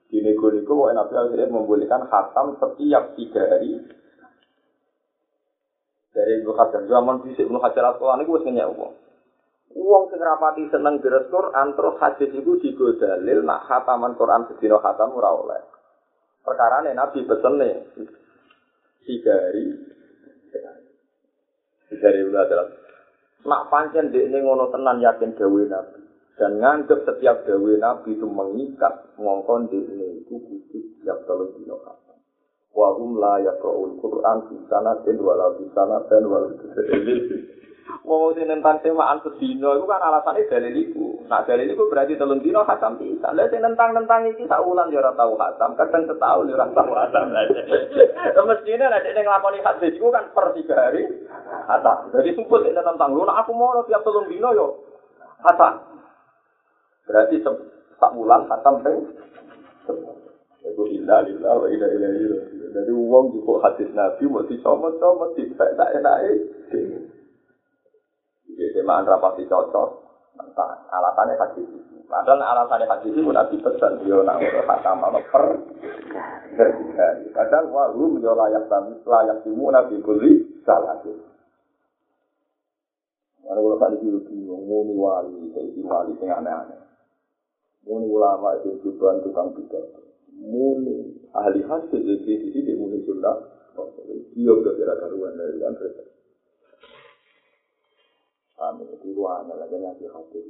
Di 0.07 0.23
nego-nego 0.23 0.87
Nabi 0.87 1.13
al 1.19 1.31
membolehkan 1.51 2.07
khatam 2.07 2.55
setiap 2.59 3.15
tiga 3.15 3.43
hari. 3.43 3.75
Dari 6.15 6.31
Ibnu 6.41 6.51
Hajar, 6.55 6.81
zaman 6.87 7.21
bisik 7.21 7.45
Ibnu 7.45 7.59
Hajar 7.61 7.93
Al-Quran 7.93 8.25
itu 8.25 8.31
harus 8.39 8.73
uang. 8.73 8.93
Uang 9.77 10.03
sing 10.09 10.17
rapati 10.17 10.65
seneng 10.71 11.03
beres 11.03 11.29
Quran 11.29 11.75
terus 11.75 11.99
hadis 12.01 12.31
itu 12.33 12.57
digodalil 12.57 13.45
nak 13.45 13.67
khataman 13.67 14.15
Quran 14.17 14.47
sedina 14.49 14.79
khatam 14.81 15.13
ora 15.13 15.29
oleh. 15.35 15.61
perkara 16.47 16.79
nabi 16.95 17.27
pesen 17.27 17.59
nih 17.59 17.75
tiga 19.03 19.35
hari 19.35 19.75
tiga 21.87 22.07
hari 22.11 22.21
udah 22.27 22.41
adalah 22.43 22.67
nak 23.47 23.61
pancen 23.71 24.11
dek 24.11 24.27
ini 24.27 24.37
ngono 24.43 24.67
tenan 24.71 24.99
yakin 24.99 25.35
gawe 25.35 25.61
nabi. 25.71 26.01
Dan 26.37 26.61
nganggep 26.61 26.99
setiap 27.07 27.47
gawe 27.47 27.71
nabi 27.79 28.09
itu 28.13 28.27
mengikat 28.27 29.15
ngongkon 29.15 29.71
dek 29.71 29.83
ini 29.87 30.21
itu 30.23 30.35
khusus 30.37 30.83
setiap 30.99 31.23
tahun 31.25 31.55
di 31.55 31.63
lokasi 31.65 32.07
wahum 32.77 33.17
layak 33.17 33.57
Quran 33.57 33.97
Quran 33.97 34.37
di 34.53 34.57
sana 34.69 34.93
dan 35.01 35.17
walau 35.17 35.57
di 35.57 35.65
sana 35.73 35.97
dan 36.05 36.23
walau 36.29 36.53
di 36.53 36.67
Wong 38.07 38.35
sing 38.35 38.47
nentang 38.47 38.79
semaan 38.83 39.19
sedina 39.23 39.75
iku 39.75 39.85
kan 39.87 40.03
alasane 40.03 40.47
dalil 40.47 40.75
iku. 40.75 41.23
Nak 41.27 41.47
dalil 41.47 41.71
iku 41.71 41.87
berarti 41.91 42.15
telung 42.15 42.39
dina 42.39 42.63
khatam 42.63 42.99
bisa. 42.99 43.31
Lah 43.31 43.47
sing 43.51 43.59
nentang-nentang 43.63 44.27
iki 44.31 44.47
sak 44.47 44.63
wulan 44.63 44.91
ya 44.91 45.03
ora 45.03 45.11
tau 45.15 45.35
khatam, 45.35 45.75
kadang 45.75 46.03
setahun 46.07 46.47
ya 46.47 46.55
ora 46.55 46.67
tau 46.71 46.91
khatam. 46.91 47.25
Mestine 48.47 48.85
nek 48.87 49.03
nek 49.03 49.23
nglakoni 49.23 49.59
hadis 49.63 49.95
iku 49.95 50.07
kan 50.11 50.27
per 50.31 50.55
tiga 50.55 50.75
hari 50.75 51.03
khatam. 51.67 51.97
Jadi 52.15 52.29
sumput 52.35 52.63
nek 52.63 52.83
tentang 52.83 53.11
lu 53.11 53.27
aku 53.27 53.51
mau 53.55 53.75
tiap 53.87 54.03
telung 54.03 54.27
dina 54.27 54.51
yo 54.55 54.79
khatam. 55.43 55.83
Berarti 57.07 57.39
sak 57.99 58.11
wulan 58.15 58.47
khatam 58.47 58.83
ping 58.83 58.99
Iku 60.67 60.83
inna 60.91 61.23
lillah 61.23 61.53
wa 61.55 61.67
inna 61.71 61.87
ilaihi 61.87 62.27
raji'un. 62.27 62.71
Jadi 62.75 62.91
wong 62.91 63.25
juga 63.39 63.71
hadis 63.71 63.87
Nabi 63.95 64.27
dicomot-comot 64.27 65.39
dipek 65.39 65.69
tak 65.79 65.93
enake. 65.95 66.33
Jadi 66.67 66.86
semaan 68.77 69.09
rapati 69.09 69.49
cocok, 69.49 69.89
tentang 70.37 70.85
alasannya 70.93 71.33
hadis 71.41 71.65
itu. 71.65 71.97
Padahal 72.05 72.45
alasannya 72.45 72.85
hadis 72.85 73.09
itu 73.09 73.25
nabi 73.25 73.57
pesan, 73.57 74.05
yo 74.05 74.21
nak 74.21 74.37
udah 74.37 74.63
kata 74.69 74.91
malah 74.93 75.23
per 75.33 75.45
dari 76.53 77.25
Padahal 77.33 77.65
wahu 77.73 78.21
yo 78.21 78.37
layak 78.37 78.69
tamu 78.69 79.01
layak 79.01 79.41
timu 79.41 79.73
nabi 79.73 79.97
kuli 80.05 80.61
salah 80.61 81.01
itu. 81.01 81.17
Mana 83.41 83.63
kalau 83.63 83.79
tadi 83.79 84.03
itu 84.03 84.19
bingung, 84.27 84.67
muni 84.67 84.91
wali, 84.91 85.47
jadi 85.55 85.79
wali 85.79 86.11
yang 86.19 86.43
aneh-aneh. 86.43 86.83
Muni 87.87 88.11
ulama 88.11 88.59
itu 88.59 88.75
juga 88.83 89.15
tukang 89.23 89.55
pidato. 89.55 90.03
Muni 90.35 91.15
ahli 91.31 91.63
hadis 91.63 91.95
jadi 91.95 92.27
di 92.27 92.51
sini 92.51 92.75
muni 92.75 92.99
sunnah. 93.07 93.55
Dia 94.35 94.51
udah 94.51 94.73
kira-kira 94.75 95.31
dari 95.31 95.63
antara 95.63 96.16
Amin. 98.57 98.89
Itu 98.89 99.13
ruangnya 99.13 99.53
lagi 99.53 99.77
ngasih 99.77 100.09
hati. 100.09 100.41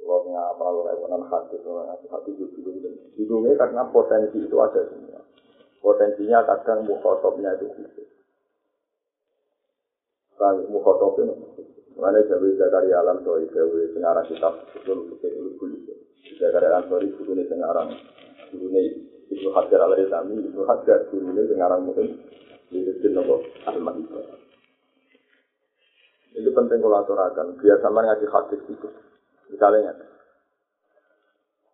Kalau 0.00 0.26
ngapal 0.26 0.86
rewonan 0.86 1.26
hati, 1.26 1.58
kalau 1.60 1.84
hati 1.86 2.30
juga 2.38 2.70
Hidungnya 3.18 3.58
karena 3.58 3.84
potensi 3.90 4.38
itu 4.38 4.56
ada 4.62 4.86
semua. 4.88 5.20
Potensinya 5.82 6.46
kadang 6.46 6.86
mukhotobnya 6.86 7.58
itu 7.58 7.68
khusus. 7.74 8.08
Kali 10.40 10.64
mukhotobnya 10.72 11.36
Mana 12.00 12.24
Jawa 12.24 12.48
Zakaria 12.56 12.96
Alam 13.04 13.20
Sori 13.20 13.44
Jawa 13.52 13.76
Sengarang 13.92 14.24
kitab 14.24 14.56
Betul 14.72 15.12
Betul 15.12 15.52
Betul 15.52 15.68
Betul 15.84 16.00
Zakaria 16.40 16.68
Alam 16.72 16.88
Sori 16.88 17.12
Gurune 17.12 17.44
Sengarang 17.44 17.92
Gurune 18.48 18.82
Ibnu 19.28 19.48
Hajar 19.52 19.84
Al-Rizami 19.84 20.40
Ibnu 20.48 20.64
Hajar 20.64 21.12
Gurune 21.12 21.44
Sengarang 21.44 21.84
mungkin 21.84 22.08
Di 22.72 23.08
Nopo 23.12 23.44
Al-Mahibah 23.68 24.49
Itu 26.40 26.50
penting 26.56 26.80
kalau 26.80 27.04
aturakan. 27.04 27.60
Biar 27.60 27.76
sama 27.84 28.00
ngaji 28.00 28.24
hadis 28.24 28.60
itu. 28.64 28.88
Misalnya, 29.52 29.92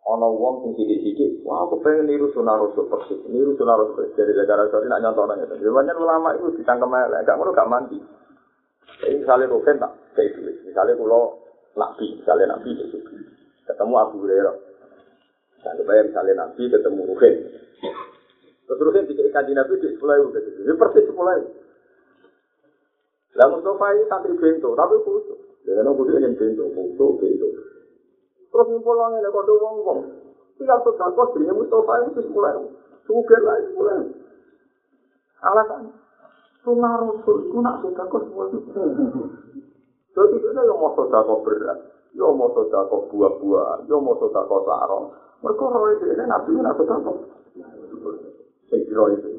ono 0.07 0.27
wong 0.39 0.55
sing 0.63 0.71
sithik-sithik, 0.79 1.43
wah 1.43 1.67
aku 1.67 1.83
pengen 1.83 2.07
niru 2.07 2.31
sunah 2.31 2.55
rasul 2.55 2.87
persis, 2.87 3.19
niru 3.27 3.59
sunah 3.59 3.75
rasul 3.75 4.07
dari 4.15 4.31
negara 4.31 4.63
sorry 4.71 4.87
nak 4.87 5.03
nyontoh 5.03 5.27
nanya. 5.27 5.45
Sebenarnya 5.51 5.99
ulama 5.99 6.31
itu 6.39 6.55
ditangkap 6.55 6.87
elek, 6.87 7.27
gak 7.27 7.35
mau 7.35 7.51
gak 7.51 7.67
mandi. 7.67 7.99
Jadi 9.03 9.19
misalnya 9.19 9.51
Rufen 9.51 9.77
tak 9.77 9.91
kayak 10.15 10.31
itu, 10.31 10.39
misalnya 10.63 10.95
kalau 10.95 11.43
nabi, 11.75 12.07
misalnya 12.17 12.55
nabi 12.55 12.69
itu 12.73 12.97
ketemu 13.67 13.93
Abu 13.99 14.15
Hurairah. 14.23 14.55
Misalnya 15.59 15.83
bayar 15.83 16.03
misalnya 16.07 16.33
nabi 16.39 16.61
ketemu 16.71 17.01
Rufen. 17.13 17.33
Terus 18.63 18.79
Rufen 18.79 19.03
dikasih 19.11 19.53
nabi 19.53 19.73
di 19.75 19.87
sekolah 19.91 20.15
itu, 20.23 20.29
persis 20.71 21.05
sekolah 21.05 21.33
itu. 21.35 21.51
Lah 23.37 23.47
Mustafa 23.53 23.85
ini 23.93 24.03
santri 24.09 24.33
bento, 24.33 24.73
tapi 24.73 24.97
khusus. 25.05 25.37
Dia 25.61 25.77
kan 25.77 25.93
khusus 25.93 26.17
yang 26.17 26.33
bento, 26.33 26.65
khusus 26.73 27.11
bento. 27.21 27.47
Terus 28.49 28.67
wangi, 28.81 29.17
lah 29.21 29.29
kode 29.29 29.53
wong 29.61 29.75
wong. 29.85 29.99
Tiap 30.57 30.81
sudah 30.81 31.13
kos 31.13 31.37
dirinya 31.37 31.53
Mustafa 31.53 31.93
ini 32.01 32.09
terus 32.17 32.33
mulai. 32.33 32.57
Sugar 33.05 33.41
lah 33.45 33.55
ini 33.61 33.69
mulai. 33.77 34.01
Alasan. 35.45 35.81
Sunnah 36.65 36.97
Rasul, 36.97 37.37
itu 37.45 37.57
nak 37.61 37.85
sudah 37.85 38.05
kos 38.09 38.25
mulai. 38.33 38.57
Jadi 40.17 40.35
kita 40.41 40.61
yang 40.65 40.81
mau 40.81 40.97
sudah 40.97 41.21
kos 41.21 41.45
berat. 41.45 41.77
Yo 42.17 42.33
mau 42.33 42.49
sudah 42.57 42.89
kos 42.89 43.05
buah-buah, 43.13 43.85
yo 43.85 44.01
mau 44.01 44.17
sudah 44.17 44.41
kos 44.49 44.65
sarong. 44.65 45.13
Mereka 45.45 45.65
roh 45.69 45.85
itu, 45.93 46.09
ini 46.09 46.25
nabi 46.25 46.57
nak 46.57 46.73
sudah. 46.81 46.97
Saya 48.65 48.81
kira 48.81 49.03
itu. 49.13 49.36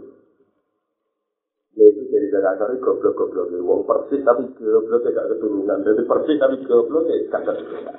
Yaitu 1.79 2.11
dari 2.11 2.27
Jakarta 2.27 2.67
ini 2.75 2.83
goblok-goblok. 2.83 3.55
Wong 3.63 3.87
persis 3.87 4.27
tapi 4.27 4.51
goblok 4.59 5.07
gak 5.07 5.31
keturunan. 5.31 5.79
Jadi 5.87 6.03
persis 6.03 6.37
tapi 6.43 6.59
goblok 6.67 7.07
gak 7.07 7.47
keturunan. 7.47 7.97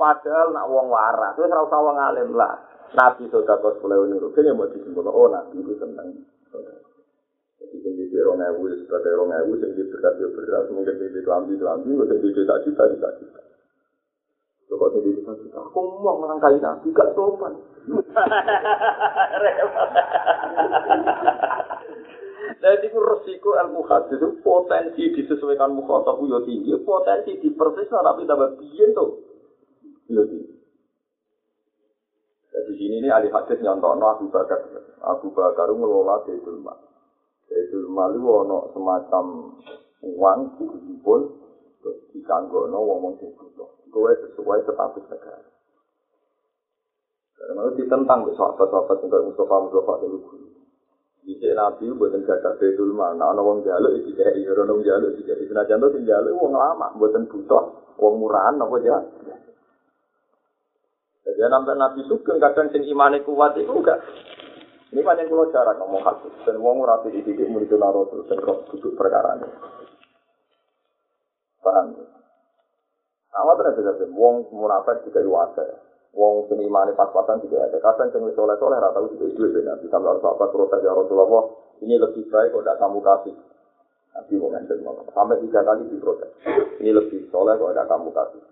Padahal 0.00 0.56
nak 0.56 0.64
wong 0.72 0.88
waras, 0.88 1.36
itu 1.36 1.44
serau 1.44 1.68
sawang 1.68 2.00
alim 2.00 2.32
lah. 2.32 2.56
Nabi 2.96 3.28
sudah 3.28 3.60
kos 3.60 3.76
mulai 3.84 4.00
unur. 4.00 4.32
Kayaknya 4.32 4.56
mau 4.56 4.64
disimpul, 4.72 5.04
oh 5.04 5.28
nabi 5.28 5.60
itu 5.60 5.76
tentang. 5.76 6.08
Jadi 7.60 7.76
yang 7.84 7.92
di 8.08 8.18
rong 8.24 8.40
ewu, 8.40 8.72
sebagai 8.80 9.12
rong 9.20 9.30
ewu, 9.30 9.60
yang 9.60 9.76
di 9.76 9.84
berat 9.92 10.16
ya 10.16 10.26
berat, 10.32 10.72
mungkin 10.72 10.96
di 10.96 11.20
kelambi 11.20 11.54
kelambi, 11.60 11.92
yang 11.92 12.16
di 12.16 12.32
juta 12.32 12.56
juta 12.64 12.82
juta 12.96 13.08
juta. 13.20 13.40
Coba 14.72 14.88
jadi 14.96 15.20
juta 15.20 15.36
juta, 15.36 15.58
aku 15.68 16.00
mau 16.00 16.16
melangkahi 16.16 16.58
nabi, 16.58 16.88
gak 16.96 17.12
sopan. 17.12 17.54
Jadi 22.60 22.90
itu 22.90 22.98
resiko 22.98 23.54
ilmu 23.56 23.86
hadis 23.86 24.18
itu 24.18 24.28
potensi 24.42 25.02
disesuaikan 25.14 25.70
mukhatab 25.70 26.18
yo 26.26 26.42
tinggi, 26.42 26.74
potensi 26.82 27.38
dipersis 27.38 27.88
tapi 27.88 28.26
tambah 28.26 28.58
biyen 28.58 28.90
tuh. 28.90 29.22
Yo 30.10 30.26
tinggi. 30.26 30.54
Jadi 32.50 32.72
sini 32.74 32.94
ini 33.00 33.08
ahli 33.08 33.30
hadis 33.30 33.62
nyontono 33.62 34.04
Abu 34.10 34.26
Bakar. 34.28 34.60
Abu 35.00 35.30
Bakar 35.30 35.70
ngelola 35.70 36.26
Baitul 36.26 36.58
Mal. 36.60 36.76
Baitul 37.46 37.86
Mal 37.88 38.18
itu 38.18 38.26
ono 38.26 38.58
semacam 38.74 39.24
uang 40.02 40.38
dikumpul 40.58 41.20
terus 41.80 41.96
dikanggono 42.12 42.76
wong-wong 42.76 43.14
sing 43.22 43.30
butuh. 43.38 43.70
Kowe 43.94 44.10
sesuai 44.10 44.66
status 44.66 45.04
negara. 45.06 45.48
Karena 47.40 47.72
ditentang 47.72 48.28
besok 48.28 48.58
sahabat-sahabat 48.60 49.08
yang 49.08 49.32
Mustafa 49.32 49.56
Mustafa 49.64 49.92
dulu 50.04 50.18
Ije 51.30 51.54
nabi 51.54 51.86
buatan 51.94 52.26
gagah 52.26 52.58
betul 52.58 52.90
mana, 52.90 53.30
ana 53.30 53.38
wong 53.38 53.62
jaluk 53.62 54.02
kayak 54.18 54.34
iya, 54.34 54.50
ana 54.50 54.74
wong 54.74 54.82
jaluk 54.82 55.14
iki 55.14 55.30
kayak 55.30 55.46
senajan 55.46 55.78
to 55.78 55.86
sing 55.94 56.02
jaluk 56.02 56.34
wong 56.34 56.58
lama, 56.58 56.90
buatan 56.98 57.30
butuh, 57.30 57.70
wong 58.02 58.18
murahan 58.18 58.58
apa 58.58 58.76
ya. 58.82 58.98
Jadi 61.22 61.38
sampai 61.46 61.78
nabi 61.78 62.00
sugeng 62.10 62.42
kadang 62.42 62.66
sing 62.74 62.82
imane 62.82 63.22
kuat 63.22 63.54
itu 63.54 63.70
enggak. 63.70 64.02
Ini 64.90 65.06
kan 65.06 65.22
yang 65.22 65.30
kalau 65.30 65.46
cara 65.54 65.78
ngomong 65.78 66.02
hadis, 66.02 66.34
dan 66.42 66.58
wong 66.58 66.82
ora 66.82 66.98
di 67.06 67.22
titik 67.22 67.46
murid 67.46 67.70
rasul 67.78 68.26
dan 68.26 68.42
roh 68.42 68.66
duduk 68.74 68.98
perkara 68.98 69.38
ini. 69.38 69.46
Paham? 71.62 71.94
Awal 73.30 73.54
terus 73.54 73.78
bisa 73.78 74.10
wong 74.18 74.50
munafik 74.50 75.06
juga 75.06 75.22
wajar. 75.30 75.89
Wong 76.14 76.50
sing 76.50 76.58
imane 76.58 76.92
pas-pasan 76.98 77.42
juga 77.42 77.66
ada. 77.66 77.78
Kadang 77.78 78.10
sing 78.10 78.22
wis 78.26 78.34
soleh-soleh 78.34 78.78
ora 78.78 78.90
tau 78.90 79.06
juga 79.06 79.30
duwe 79.30 79.48
ben 79.54 79.66
nabi 79.70 79.86
sampe 79.86 80.10
ora 80.10 80.18
apa 80.18 80.44
terus 80.50 80.70
ya 80.82 80.92
Rasulullah. 80.94 81.44
Ini 81.80 81.96
lebih 81.96 82.28
baik 82.28 82.52
kok 82.52 82.60
tidak 82.60 82.76
kamu 82.76 82.98
kasih. 83.00 83.34
Nabi 84.10 84.32
mau 84.36 84.52
ngenten 84.52 84.78
Sampai 85.16 85.40
tiga 85.40 85.60
kali 85.64 85.82
diprotes. 85.88 86.30
Ini 86.82 86.90
lebih 86.92 87.30
soleh 87.32 87.54
kok 87.56 87.72
tidak 87.72 87.88
kamu 87.88 88.08
kasih. 88.10 88.42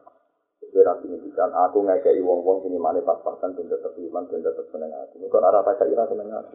Jadi 0.59 0.85
nabi 0.85 1.05
ngendikan 1.11 1.51
aku 1.55 1.79
ngekei 1.85 2.21
wong-wong 2.23 2.65
sing 2.65 2.73
imane 2.73 3.01
pas-pasan 3.03 3.53
ben 3.57 3.67
tetep 3.69 3.93
iman 3.95 4.25
ben 4.31 4.41
tetep 4.41 4.67
seneng 4.71 4.91
aku. 4.95 5.21
Kok 5.27 5.39
ora 5.43 5.61
rata 5.61 5.73
kaya 5.77 6.05
seneng 6.07 6.29
aku. 6.31 6.55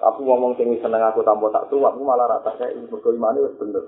Aku 0.00 0.20
ngomong 0.24 0.56
sing 0.56 0.72
seneng 0.80 1.02
aku 1.04 1.20
tanpa 1.20 1.52
tak 1.52 1.68
tuwa, 1.68 1.92
malah 1.92 2.38
rata 2.38 2.56
kaya 2.56 2.72
imane 2.72 3.38
wis 3.44 3.54
bener. 3.60 3.84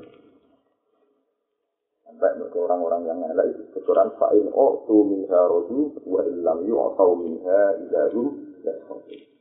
Sampai 2.12 2.36
mereka 2.36 2.60
orang-orang 2.60 3.08
yang 3.08 3.18
ngelak 3.24 3.56
itu 3.56 3.64
keturan 3.72 4.12
fa'in 4.20 4.52
o 4.52 4.84
tu 4.84 5.00
minha 5.08 5.40
rodu 5.48 5.96
wa 6.04 6.20
illam 6.20 6.58
yu 6.68 6.76
minha 7.24 7.60
idaru 7.88 8.36
ya 8.60 8.76
seperti 8.84 9.32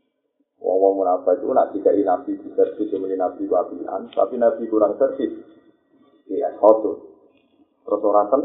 Wong-wong 0.62 1.01
munafik 1.01 1.42
itu 1.42 1.50
nak 1.50 1.74
dikai 1.74 2.06
nabi 2.06 2.38
di 2.38 2.54
servis 2.54 2.94
yang 2.94 3.01
nabi 3.18 3.50
wabian, 3.50 4.13
tapi 4.13 4.38
nabi 4.38 4.70
kurang 4.70 4.94
servis. 4.94 5.34
Ya, 6.30 6.54
khotu. 6.62 7.01
Terus 7.82 8.06
orang 8.06 8.30
sen. 8.30 8.42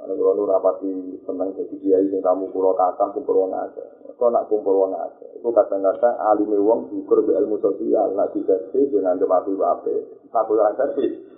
Ada 0.00 0.16
kalau 0.16 0.48
rapati 0.48 1.20
senang 1.20 1.52
jadi 1.52 1.76
kiai 1.76 2.08
yang 2.08 2.24
kamu 2.24 2.48
pulau 2.48 2.72
kakak 2.72 3.12
kumpul 3.12 3.44
wong 3.44 3.52
aja. 3.60 3.84
Kau 4.16 4.32
nak 4.32 4.48
kumpul 4.48 4.88
wong 4.88 4.96
aja. 4.96 5.26
Itu 5.36 5.52
kadang-kadang 5.52 6.16
alim 6.32 6.48
wong 6.64 6.88
syukur 6.88 7.20
be 7.20 7.36
ilmu 7.36 7.60
sosial. 7.60 8.16
Nak 8.16 8.32
diservis 8.32 8.88
dengan 8.88 9.20
kemafi 9.20 9.52
wabe. 9.52 10.16
Tak 10.32 10.48
kurang 10.48 10.80
servis. 10.80 11.35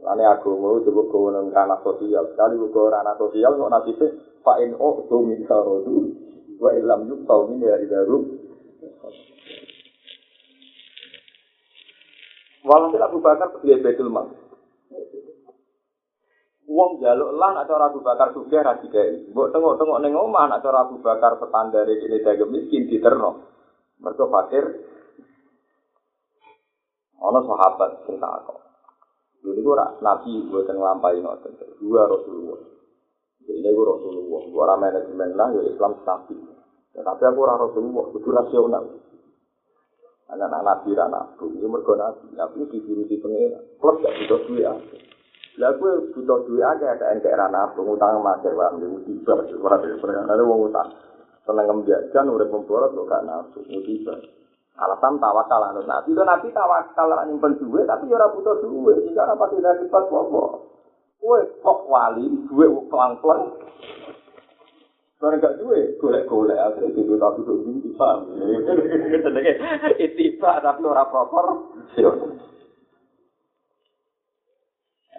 Lane 0.00 0.24
aku 0.24 0.56
mau 0.56 0.80
coba 0.80 1.28
nang 1.36 1.52
ranah 1.52 1.78
sosial. 1.84 2.24
Sekali 2.32 2.56
kau 2.72 2.88
ranah 2.88 3.14
sosial 3.20 3.52
kok 3.52 3.68
nasibnya 3.68 4.08
fa'in 4.40 4.72
oh 4.80 5.04
tu 5.04 5.20
min 5.20 5.44
sarodu 5.44 6.08
wa 6.56 6.72
ilam 6.72 7.04
yuk 7.08 7.28
tau 7.28 7.44
min 7.44 7.60
ya 7.60 7.76
idaru. 7.76 8.40
Walhasil 12.60 13.02
Abu 13.04 13.18
Bakar 13.24 13.56
sebagai 13.56 13.80
Betul 13.80 14.08
Mal. 14.12 14.28
Wong 16.70 17.02
jaluk 17.02 17.34
lan 17.34 17.58
atau 17.58 17.76
Abu 17.82 17.98
Bakar 17.98 18.30
sudah 18.30 18.62
ra 18.62 18.78
dikai. 18.78 19.32
Mbok 19.32 19.50
tengok-tengok 19.50 20.00
ning 20.00 20.14
omah 20.14 20.48
atau 20.54 20.70
Abu 20.70 21.02
Bakar 21.02 21.40
standar 21.40 21.88
ini 21.88 22.22
dagang 22.22 22.52
miskin 22.52 22.86
diterno. 22.86 23.48
Mergo 23.98 24.30
fakir. 24.30 24.64
Ana 27.20 27.40
sahabat 27.44 28.06
sing 28.06 28.16
takok. 28.16 28.69
Jadi 29.40 29.60
gue 29.64 29.74
nabi 30.04 30.32
buatan 30.48 30.76
ngelampai 30.76 31.20
ngoten. 31.20 31.52
Dua 31.80 32.02
Rasulullah. 32.04 32.60
Jadi 33.44 33.64
gue 33.64 33.86
Rasulullah. 33.88 34.42
Gue 34.48 34.60
orang 34.60 34.80
manajemen 34.84 35.30
lah, 35.36 35.48
ya 35.56 35.62
Islam 35.64 35.92
tapi 36.90 37.22
aku 37.22 37.38
orang 37.46 37.60
Rasulullah, 37.62 38.04
itu 38.12 38.28
rasional. 38.34 38.84
Anak-anak 40.30 40.62
nabi, 40.62 40.90
anak 40.94 41.10
nabi, 41.10 41.46
ini 41.58 41.66
mergo 41.66 41.94
nabi. 41.94 42.26
Nabi 42.34 42.66
divirusi 42.70 43.18
pengira. 43.18 43.58
Plus 43.82 43.98
gak 43.98 44.14
butuh 44.14 44.40
duit 44.46 44.66
aja. 44.66 44.96
Lah 45.58 45.70
gue 45.74 45.92
butuh 46.14 46.38
duit 46.46 46.62
aja, 46.62 46.94
ada 46.94 47.14
yang 47.14 47.18
kayak 47.22 47.34
anak 47.38 47.50
nabi. 47.50 47.78
Ngutang 47.82 48.10
sama 48.18 48.30
aja, 48.38 48.48
wah, 48.54 48.70
ini 48.78 48.86
musibah. 48.90 49.38
Orang 49.42 49.80
dari 49.82 49.96
ada 49.98 50.42
mau 50.46 50.58
ngutang. 50.62 50.88
Seneng 51.46 51.66
ngembiajan, 51.66 52.24
udah 52.30 52.46
memborot, 52.46 52.90
kok 52.94 53.06
gak 53.10 53.26
nabi. 53.26 53.58
Musibah. 53.70 54.18
Alasan 54.80 55.20
tawakal 55.20 55.60
anut 55.60 55.84
nabi 55.84 56.16
itu 56.16 56.22
nabi 56.24 56.48
tawakal 56.56 57.12
nyimpen 57.28 57.60
duit 57.60 57.84
tapi 57.84 58.08
ora 58.08 58.32
butuh 58.32 58.56
duit 58.64 58.96
jika 59.04 59.28
apa 59.28 59.44
tidak 59.52 59.76
dipas 59.84 60.08
apa 60.08 60.42
kue 61.20 61.40
kok 61.60 61.78
wali 61.84 62.24
duit 62.48 62.70
pelan 62.88 63.20
pelan 63.20 63.40
Barang 65.20 65.36
gak 65.36 65.60
duwe, 65.60 66.00
golek-golek 66.00 66.56
akhirnya 66.56 66.96
di 66.96 67.04
duit 67.04 67.20
tapi 67.20 67.44
tuh 67.44 67.60
ini 67.68 67.92
paham. 67.92 68.40
Itibak 70.00 70.64
tapi 70.64 70.80
ora 70.80 71.04
proper. 71.12 71.76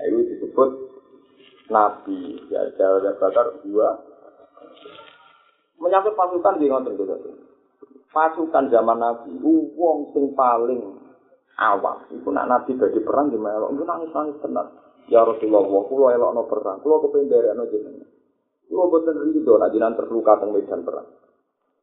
Itu 0.01 0.19
disebut 0.25 0.69
Nabi. 1.69 2.49
Ya, 2.49 2.65
Jawa 2.81 3.13
Bakar 3.13 3.61
dua. 3.61 4.01
Menyangkut 5.77 6.17
pasukan 6.17 6.57
di 6.57 6.65
ngonten 6.65 6.97
gitu. 6.97 7.40
Pasukan 8.11 8.67
zaman 8.67 8.99
Nabi, 8.99 9.39
wong 9.41 10.11
sing 10.11 10.35
paling 10.35 10.79
awam. 11.57 11.97
Iku 12.11 12.29
nak 12.31 12.47
Nabi 12.47 12.75
bagi 12.75 12.99
perang 12.99 13.31
di 13.31 13.39
melok, 13.39 13.71
itu 13.75 13.83
nangis-nangis 13.83 14.37
tenar. 14.43 14.67
Ya 15.09 15.25
Rasulullah, 15.25 15.65
kulo 15.65 16.05
elok 16.13 16.31
no 16.35 16.43
perang, 16.47 16.79
kulo 16.83 17.03
kependere 17.07 17.51
no 17.55 17.67
jeneng. 17.67 18.05
Kulo 18.67 18.87
boten 18.87 19.17
rido, 19.17 19.59
nak 19.59 19.71
jinan 19.75 19.97
terluka 19.97 20.39
teng 20.39 20.55
medan 20.55 20.83
perang. 20.85 21.07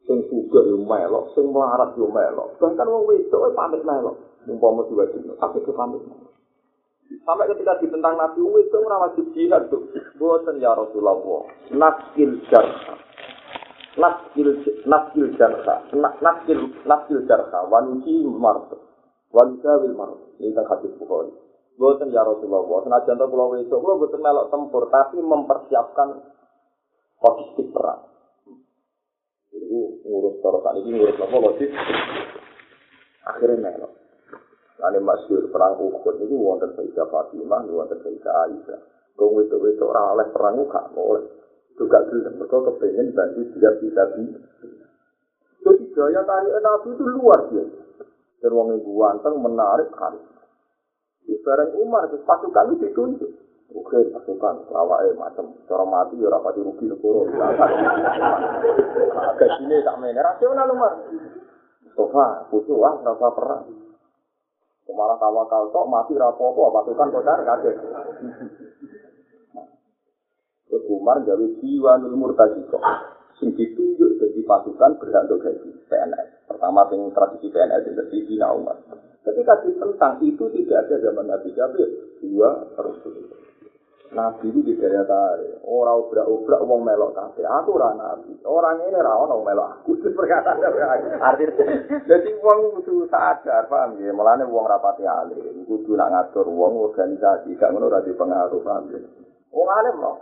Sing 0.08 0.24
suga 0.32 0.64
yo 0.64 0.80
melok, 0.80 1.36
sing 1.36 1.48
melarat 1.50 1.92
yo 1.98 2.08
melok. 2.08 2.56
Bahkan 2.56 2.86
wong 2.86 3.04
wedok 3.08 3.52
pamit 3.52 3.82
melok. 3.84 4.16
Umpama 4.48 4.80
dua 4.88 5.04
dino, 5.12 5.36
tapi 5.36 5.60
ke 5.60 5.72
pamit. 5.76 6.00
Sampai 7.24 7.52
ketika 7.52 7.76
ditentang 7.84 8.16
Nabi, 8.16 8.40
wedok 8.40 8.84
ora 8.84 9.08
wajib 9.08 9.28
jihad 9.36 9.68
tuh. 9.68 9.92
Boten 10.16 10.60
ya 10.60 10.72
Rasulullah, 10.72 11.44
naskil 11.72 12.40
jarha. 12.48 13.07
Naskil 13.98 14.48
naskil 14.86 15.26
jarha 15.36 15.84
naskil 16.22 16.58
naskil 16.86 17.18
jarha 17.26 17.60
wanuji 17.68 18.24
mart 18.24 18.70
wanuja 19.34 19.72
wil 19.82 19.94
mart 19.98 20.16
ini 20.38 20.54
kan 20.54 20.64
hadis 20.70 20.94
bukhari 20.96 21.34
Boten 21.78 22.10
ya 22.10 22.26
Rasulullah, 22.26 22.82
senajan 22.82 23.22
to 23.22 23.26
kula 23.30 23.54
wesuk 23.54 23.78
kula 23.78 24.02
boten 24.02 24.18
melok 24.18 24.50
tempur 24.50 24.90
tapi 24.90 25.22
mempersiapkan 25.22 26.10
logistik 27.22 27.70
perang. 27.70 28.02
Itu 29.54 30.02
ngurus 30.02 30.42
terus 30.42 30.66
ini 30.82 30.98
ngurus 30.98 31.22
apa 31.22 31.36
logistik. 31.38 31.70
Akhirnya 33.30 33.62
melok. 33.78 33.94
Lalu 34.82 35.00
masyur 35.06 35.42
perang 35.54 35.78
Uhud 35.78 36.18
itu 36.18 36.34
wonten 36.34 36.74
Sayyidah 36.74 37.06
Fatimah, 37.14 37.62
wonten 37.70 37.98
Sayyidah 38.02 38.34
Aisyah. 38.46 38.80
Kau 39.14 39.38
itu-itu 39.38 39.82
orang 39.86 40.18
oleh 40.18 40.26
perang 40.34 40.58
Uhud, 40.58 40.86
boleh. 40.98 41.26
Juga 41.78 41.98
gelem 42.10 42.34
mereka 42.36 42.58
kepengen 42.68 43.14
bantu 43.14 43.40
dia 43.54 43.70
bisa 43.78 44.02
di 44.18 44.24
jadi 45.62 45.84
gaya 45.94 46.20
tarik 46.26 46.54
nabi 46.58 46.88
itu 46.92 47.04
luar 47.06 47.40
biasa 47.48 47.80
dan 48.42 48.50
wong 48.50 48.68
ibu 48.76 48.92
wanteng 48.98 49.34
menarik 49.38 49.88
kan 49.94 50.18
di 51.22 51.38
bareng 51.40 51.72
Umar 51.78 52.10
pasukan 52.10 52.74
itu 52.74 52.90
ditunjuk 52.90 53.30
Oke, 53.68 54.00
pasukan, 54.00 54.64
lawaknya 54.72 55.12
macam 55.12 55.52
cara 55.68 55.84
mati 55.84 56.16
ya 56.16 56.32
rapati 56.32 56.64
rugi 56.64 56.88
negara. 56.88 57.20
Sini 59.60 59.84
tak 59.84 59.96
main 60.00 60.16
rasional 60.16 60.72
Umar. 60.72 60.96
Mustafa, 61.84 62.48
butuh 62.48 62.80
ah, 62.88 62.96
rasa 63.04 63.28
perang. 63.36 63.68
Malah 64.88 65.20
tawakal 65.20 65.68
tok 65.68 65.84
mati 65.84 66.16
rapopo 66.16 66.72
pasukan 66.72 67.12
kodar 67.12 67.44
kaget. 67.44 67.76
Terus 70.68 70.84
Umar 70.92 71.24
gawe 71.24 71.46
jiwa 71.64 71.92
nul 72.00 72.14
murtaziko. 72.16 72.76
Sing 73.40 73.56
ditunjuk 73.56 74.20
jadi 74.20 74.40
pasukan 74.44 75.00
berhak 75.00 75.24
untuk 75.30 75.40
gaji 75.48 75.68
PNS. 75.88 76.44
Pertama 76.44 76.84
sing 76.92 77.00
tradisi 77.16 77.48
PNS 77.48 77.88
itu 77.88 78.02
di 78.12 78.18
Dina 78.28 78.52
Umar. 78.52 78.76
Ketika 79.24 79.64
ditentang 79.64 80.20
itu 80.20 80.44
tidak 80.52 80.88
ada 80.88 80.96
zaman 81.00 81.26
Nabi 81.28 81.48
Jabir. 81.56 81.88
Dua 82.18 82.50
terus 82.76 82.98
Nabi 84.08 84.48
itu 84.48 84.64
di 84.64 84.72
daya 84.80 85.04
tarik. 85.04 85.60
Orang 85.68 86.08
obrak-obrak 86.08 86.64
wong 86.64 86.80
melok 86.80 87.12
kabeh. 87.12 87.44
Aku 87.44 87.76
ora 87.76 87.92
nabi. 87.92 88.40
Orang 88.40 88.80
ini 88.88 88.96
ra 88.96 89.12
ono 89.20 89.44
melok 89.44 89.84
aku. 89.84 90.00
Perkataan 90.00 90.64
artinya. 91.20 91.76
Jadi 92.08 92.30
wong 92.40 92.80
kudu 92.80 93.04
sadar, 93.12 93.68
paham 93.68 94.00
ya? 94.00 94.08
Mulane 94.16 94.48
wong 94.48 94.64
rapati 94.64 95.04
alim, 95.04 95.68
kudu 95.68 95.92
nak 95.92 96.08
ngatur 96.08 96.48
wong 96.48 96.88
organisasi, 96.88 97.52
gak 97.60 97.68
ngono 97.68 97.92
ora 97.92 98.00
dipengaruh, 98.00 98.60
paham 98.64 98.88
ya? 98.96 99.00
Wong 99.52 99.68
alim 99.68 99.96
loh. 100.00 100.16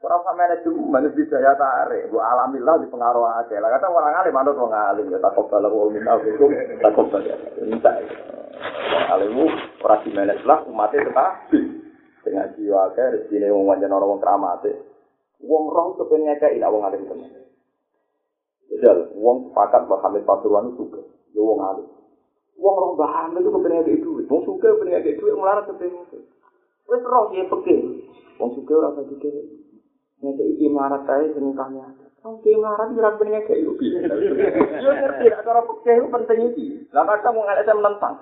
Orang 0.00 0.24
sama 0.24 0.48
manajemen 0.48 1.12
di 1.12 1.22
daya 1.28 1.52
tarik, 1.60 2.08
bu 2.08 2.16
alhamdulillah 2.24 2.80
dipengaruh 2.80 3.36
aja. 3.36 3.60
Lah 3.60 3.68
kata 3.76 3.92
orang 3.92 4.16
alim, 4.16 4.32
manut 4.32 4.56
wong 4.56 4.72
alim 4.72 5.12
ya 5.12 5.20
tak 5.20 5.36
kobal 5.36 5.60
wong 5.68 5.92
minta 5.92 6.16
hukum, 6.16 6.56
tak 6.80 6.92
kobal 6.96 7.20
ya. 7.20 7.36
Minta. 7.60 8.00
Wong 8.96 9.04
alim 9.12 9.36
ora 9.84 10.00
di 10.00 10.08
manage 10.16 10.44
lah, 10.48 10.64
umatnya 10.64 11.04
tetap. 11.04 11.52
dengan 12.24 12.52
jiwa 12.56 12.92
ke 12.92 13.00
rezeki 13.00 13.48
wong 13.48 13.64
wajan 13.64 13.92
orang 13.92 14.20
keramat 14.20 14.64
wong 15.40 15.64
roh 15.72 15.96
kepen 15.96 16.28
ngekei 16.28 16.60
lah 16.60 16.68
wong 16.68 16.84
alim 16.84 17.08
temen 17.08 17.32
Jal, 18.80 19.12
wong 19.18 19.50
sepakat 19.50 19.90
bahwa 19.90 19.98
Hamid 20.06 20.22
Pasuruan 20.24 20.70
itu 20.72 20.86
suka, 20.86 21.02
ya 21.34 21.42
wong 21.42 21.58
alim. 21.58 21.84
Wong 22.54 22.74
roh 22.78 22.94
bahan 22.94 23.34
itu 23.36 23.50
kepen 23.50 23.72
ngekei 23.76 24.00
duit, 24.00 24.24
wong 24.30 24.40
suka 24.46 24.72
kepen 24.72 24.94
ngekei 24.94 25.18
duit, 25.18 25.34
melarat 25.36 25.66
kepen 25.68 25.90
ngekei. 25.90 26.22
Wes 26.86 27.02
roh 27.02 27.28
dia 27.34 27.44
peke, 27.50 27.76
wong 28.38 28.50
suka 28.56 28.72
rasa 28.78 29.02
suka. 29.10 29.28
Ngekei 30.20 30.52
iki 30.56 30.66
melarat 30.68 31.08
aja 31.08 31.32
seneng 31.32 31.56
tanya. 31.56 31.86
Wong 32.20 32.44
ki 32.44 32.52
melarat 32.60 32.92
kira 32.92 33.10
kepen 33.16 33.28
ngekei 33.32 33.64
lu 33.64 33.72
Yo 34.84 34.90
ngerti, 34.92 35.26
cara 35.32 35.60
peke 35.64 35.92
itu 35.96 36.08
penting 36.12 36.38
iki. 36.52 36.66
Lah 36.92 37.08
kadang 37.08 37.40
wong 37.40 37.44
ngalih 37.48 37.76
menentang. 37.80 38.14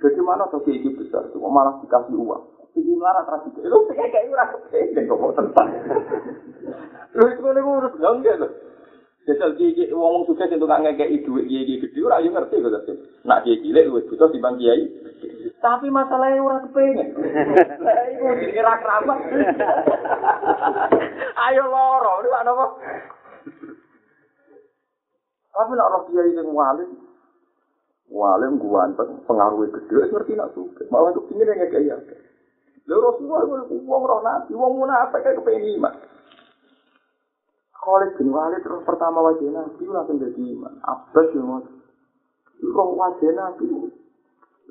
Bagaimana 0.00 0.48
tuh 0.48 0.64
iki 0.66 0.90
besar, 0.98 1.28
cuma 1.30 1.52
malah 1.52 1.78
dikasih 1.84 2.16
uang. 2.16 2.42
Jadi 2.72 2.92
marah 2.96 3.22
terus 3.28 3.52
itu. 3.52 3.60
Lu 3.68 3.84
kayak 3.84 4.08
kayak 4.10 4.32
ora 4.32 4.44
kepengen 4.48 5.04
kok 5.04 5.20
mau 5.20 5.32
tentang. 5.36 5.68
Lu 7.12 7.24
itu 7.28 7.40
kan 7.44 7.60
urus 7.60 7.94
enggak 8.00 8.34
lho. 8.40 8.48
Jajal 9.22 9.54
gigi 9.54 9.86
wong 9.94 10.26
sukses 10.26 10.50
itu 10.50 10.66
gak 10.66 10.82
ngekei 10.82 11.22
duit 11.22 11.46
gigi 11.46 11.78
gede 11.78 11.98
ora 12.02 12.18
yo 12.18 12.34
ngerti 12.34 12.58
kok 12.58 12.74
tapi. 12.74 12.92
Nak 13.22 13.46
gigi 13.46 13.70
cilik 13.70 13.86
luwih 13.86 14.02
butuh 14.10 14.28
dibang 14.34 14.58
kiai. 14.58 14.82
Tapi 15.62 15.86
masalahnya 15.94 16.42
ora 16.42 16.58
kepengen. 16.66 17.08
Lah 17.86 18.02
iku 18.10 18.34
dikira 18.42 18.82
keramat. 18.82 19.18
Ayo 21.46 21.64
loro, 21.70 22.12
ini 22.22 22.28
apa? 22.34 22.66
Tapi 25.52 25.72
nak 25.78 25.90
roh 25.94 26.02
kiai 26.10 26.34
sing 26.34 26.48
walim, 26.50 26.90
walim 28.10 28.58
guanteng 28.58 29.22
pengaruh 29.30 29.70
gede 29.70 30.10
ngerti 30.10 30.32
nak 30.34 30.50
suka. 30.56 30.82
Malah 30.90 31.14
kepingin 31.14 31.46
ngekei 31.46 31.94
akeh. 31.94 32.18
Lha 32.90 32.96
Rasulullah 32.98 33.70
ku 33.70 33.78
wong 33.86 34.02
roh 34.02 34.20
nabi, 34.26 34.50
wong 34.58 34.82
munafik 34.82 35.22
kaya 35.22 35.38
kepengin 35.38 35.78
iman. 35.78 35.94
Khalid 37.82 38.14
bin 38.14 38.30
Walid 38.30 38.62
terus 38.62 38.86
pertama 38.86 39.18
wajah 39.26 39.50
nabi 39.50 39.82
langsung 39.90 40.22
jadi 40.22 40.38
iman. 40.38 40.78
Abbas 40.86 41.26
yang 41.34 41.50
mau 41.50 41.58
roh 42.62 42.90
wajah 42.94 43.30
nabi. 43.34 43.90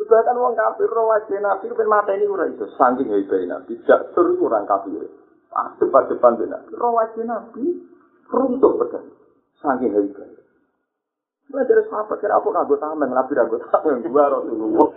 Bahkan 0.02 0.36
wong 0.40 0.56
kafir 0.56 0.88
roh 0.88 1.12
wajah 1.12 1.40
nabi 1.44 1.68
kan 1.76 1.88
mata 1.92 2.16
ini 2.16 2.26
ora 2.32 2.48
iso 2.48 2.72
saking 2.80 3.12
hebat 3.12 3.44
nabi. 3.52 3.76
Tidak 3.84 4.16
terus 4.16 4.40
orang 4.40 4.64
kafir. 4.64 5.12
Ah 5.52 5.76
depan-depan 5.76 6.40
nabi. 6.40 6.72
Roh 6.80 6.96
wajah 6.96 7.24
nabi 7.28 7.84
runtuh 8.32 8.80
pedang. 8.80 9.08
Saking 9.60 9.92
hebat. 9.92 10.41
Mulai 11.52 11.68
dari 11.68 11.84
sahabat, 11.92 12.16
kira 12.24 12.40
apa 12.40 12.48
kagak 12.48 12.80
tameng, 12.80 13.12
nabi 13.12 13.36
kagak 13.36 13.60
tameng, 13.76 14.00
gua 14.08 14.32
Rasulullah. 14.32 14.88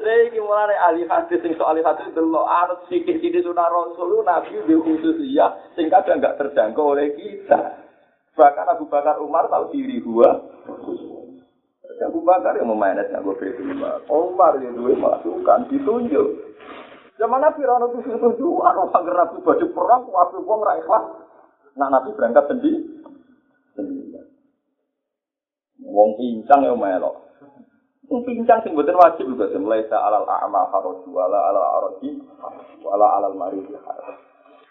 Lagi 0.00 0.40
mulai 0.40 0.76
ahli 0.88 1.04
hadis, 1.04 1.44
sing 1.44 1.52
soal 1.60 1.76
hadis 1.76 2.08
itu 2.08 2.22
lo 2.24 2.48
anut 2.48 2.80
sikit-sikit 2.88 3.44
sunnah 3.44 3.68
Rasul, 3.68 4.24
nabi 4.24 4.56
di 4.64 4.72
khusus 4.72 5.20
iya, 5.20 5.52
sing 5.76 5.92
kadang 5.92 6.24
nggak 6.24 6.40
terjangkau 6.40 6.96
oleh 6.96 7.12
kita. 7.12 7.76
Bahkan 8.40 8.66
Abu 8.72 8.88
Bakar 8.88 9.20
Umar 9.20 9.52
tahu 9.52 9.76
diri 9.76 10.00
gua. 10.00 10.32
Abu 12.00 12.24
Bakar 12.24 12.56
yang 12.56 12.72
memainkan 12.72 13.20
gue 13.20 13.36
berdua. 13.36 14.00
Umar 14.08 14.56
yang 14.64 14.80
dua 14.80 14.96
masukan 14.96 15.68
ditunjuk. 15.72 16.56
Zaman 17.20 17.40
Nabi 17.40 17.64
Rano 17.64 17.92
itu 17.92 18.00
setuju, 18.16 18.48
orang 18.60 18.92
Nabi 18.92 19.40
baju 19.40 19.66
perang, 19.72 20.02
waktu 20.08 20.36
uang 20.40 20.60
ikhlas. 20.84 21.04
Nah 21.76 21.88
Nabi 21.92 22.12
berangkat. 22.16 22.44
Sendiri. 22.48 22.96
Wong 25.86 26.18
pincang 26.18 26.66
ya 26.66 26.74
melok. 26.74 27.14
Wong 28.06 28.22
pincang 28.22 28.62
sing 28.62 28.74
mboten 28.74 28.98
wajib 28.98 29.26
juga 29.26 29.50
mulai 29.58 29.86
sa 29.90 30.02
alal 30.06 30.26
a'ma 30.26 30.70
haraju 30.70 31.08
wala 31.10 31.38
ala 31.50 31.60
araji 31.82 32.18
wala 32.82 33.06
alal 33.18 33.34
marid 33.34 33.66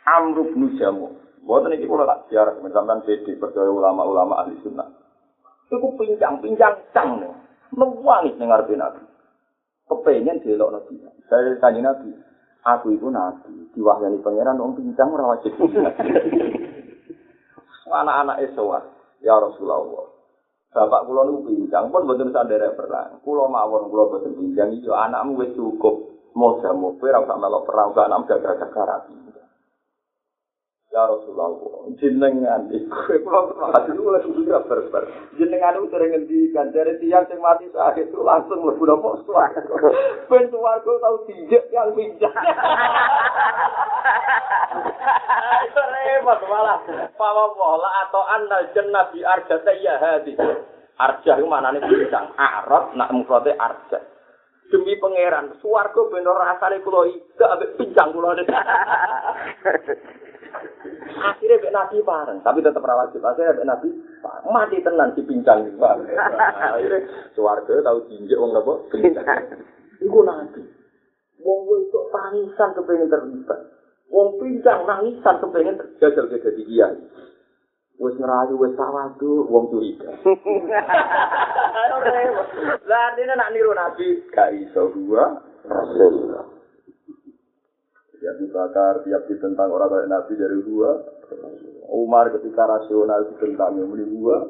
Amr 0.06 0.38
bin 0.54 0.78
Jamu. 0.78 1.12
Mboten 1.44 1.76
iki 1.78 1.90
kula 1.90 2.06
tak 2.06 2.30
siar 2.30 2.54
sampean 2.62 3.06
PD 3.06 3.38
percaya 3.38 3.70
ulama-ulama 3.70 4.46
ahli 4.46 4.58
sunnah. 4.62 4.88
Iku 5.70 5.98
pincang-pincang 5.98 6.94
cang 6.94 7.22
nih. 7.22 7.34
Mewangi 7.74 8.38
ning 8.38 8.50
ngarepe 8.50 8.78
Nabi. 8.78 9.02
Kepengen 9.86 10.42
delok 10.42 10.74
Nabi. 10.78 10.94
Saya 11.26 11.58
tanya 11.58 11.94
Nabi, 11.94 12.14
aku 12.62 12.94
iku 12.94 13.10
Nabi, 13.10 13.70
diwahyani 13.74 14.22
pangeran 14.22 14.62
wong 14.62 14.78
pincang 14.78 15.10
ora 15.14 15.38
wajib. 15.38 15.54
Anak-anak 17.86 18.42
Eswa, 18.46 18.82
ya 19.22 19.38
Rasulullah. 19.38 20.15
Bapak 20.76 21.08
kula 21.08 21.24
niku 21.24 21.48
pincang 21.48 21.88
pun 21.88 22.04
mboten 22.04 22.36
sadar 22.36 22.76
perang. 22.76 23.24
Kula 23.24 23.48
mawon 23.48 23.88
kula 23.88 24.12
mboten 24.12 24.36
pincang 24.36 24.76
iki 24.76 24.92
anakmu 24.92 25.40
wis 25.40 25.56
cukup. 25.56 26.12
Moga 26.36 26.76
moga 26.76 27.00
ora 27.00 27.24
usah 27.24 27.38
melok 27.40 27.64
perang 27.64 27.96
kan 27.96 28.12
am 28.12 28.28
jaga-jaga 28.28 29.08
Ya 30.92 31.12
Rasulullah, 31.12 31.52
jenengan 31.96 32.68
iku 32.76 33.24
kula 33.24 33.72
dulu 33.88 34.20
lagi 34.20 34.36
sudah 34.36 34.68
berber. 34.68 35.08
Jenengan 35.40 35.80
itu 35.80 35.88
sering 35.96 36.12
ngendikan 36.12 36.68
dari 36.76 37.00
tiang 37.00 37.24
sing 37.32 37.40
mati 37.40 37.72
saat 37.72 37.96
itu 37.96 38.20
langsung 38.20 38.60
mlebu 38.60 38.84
napa 38.84 39.16
swarga. 39.24 39.64
Ben 40.28 40.52
swarga 40.52 40.92
tau 41.00 41.24
dijek 41.24 41.72
yang 41.72 41.96
repot 46.06 46.40
malah. 46.50 46.80
Pawa 47.16 47.46
wala 47.54 47.90
atau 48.08 48.24
anda 48.26 48.58
jannah 48.74 49.10
bi 49.14 49.22
arja 49.22 49.62
ya 49.82 49.96
hadi. 50.02 50.34
Arja 50.96 51.32
itu 51.38 51.48
mana 51.48 51.76
nih? 51.76 51.84
Bintang 51.84 52.32
arab 52.40 52.96
nak 52.96 53.12
mufrade 53.12 53.52
arja 53.58 54.00
demi 54.74 54.98
pangeran 54.98 55.54
swarga 55.62 56.02
bener 56.10 56.34
rasane 56.34 56.82
kula 56.82 57.06
ida 57.06 57.46
ambek 57.54 57.78
pincang 57.78 58.10
kula 58.12 58.34
akhirnya 61.16 61.62
bek 61.62 61.74
nabi 61.74 62.02
bareng 62.02 62.40
tapi 62.42 62.66
tetap 62.66 62.82
rawat 62.82 63.14
sih 63.14 63.22
akhirnya 63.22 63.56
bek 63.56 63.68
nabi 63.70 63.90
mati 64.50 64.82
tenan 64.82 65.14
di 65.14 65.22
pincang 65.22 65.70
akhirnya 65.78 67.00
swarga 67.38 67.74
tahu 67.86 68.10
jinjek 68.10 68.42
wong 68.42 68.52
napa 68.58 68.74
pincang 68.90 69.26
iku 70.02 70.20
nabi. 70.26 70.62
Wong 71.46 71.62
itu 71.78 72.00
tangisan 72.10 72.74
kepengen 72.74 73.06
terlibat 73.06 73.60
Wong 74.14 74.38
pincang 74.38 74.86
nangisan 74.86 75.36
kepengen 75.42 75.76
jajal 75.98 76.26
ke 76.30 76.38
jadi 76.40 76.64
dia. 76.66 76.88
Wes 77.96 78.16
ngerayu 78.20 78.60
wes 78.60 78.76
sawadu 78.76 79.48
wong 79.48 79.72
curiga. 79.72 80.12
Lah 82.86 83.16
ini 83.18 83.34
nak 83.34 83.52
niru 83.56 83.72
nabi 83.72 84.20
gak 84.30 84.52
iso 84.52 84.92
gua 84.94 85.42
Rasulullah. 85.64 86.46
Jadi 88.20 88.44
bakar 88.52 89.06
tiap 89.08 89.26
ditentang 89.32 89.72
orang 89.72 89.90
kayak 89.90 90.12
nabi 90.12 90.34
dari 90.36 90.60
gua. 90.68 90.92
Umar 91.90 92.30
ketika 92.36 92.68
rasional 92.68 93.32
ditentang 93.32 93.80
yang 93.80 93.90
beli 93.90 94.06
gua. 94.12 94.44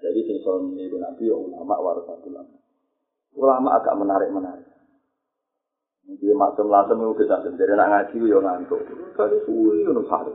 Jadi 0.00 0.20
sing 0.26 0.38
niru 0.74 0.96
nabi 0.96 1.28
ulama 1.28 1.76
warasatul 1.78 2.34
ulama. 2.34 2.56
Ulama 3.34 3.68
agak 3.78 3.94
menarik-menarik. 4.00 4.73
Jadi 6.04 6.36
macam 6.36 6.68
lasem 6.68 7.00
itu 7.00 7.16
bisa 7.16 7.40
sendiri 7.40 7.72
nak 7.72 7.88
ngaji 7.88 8.28
yo 8.28 8.38
ngantuk. 8.44 8.80
Kali 9.16 9.40
suwi 9.48 9.88
ngono 9.88 10.04
sare. 10.04 10.32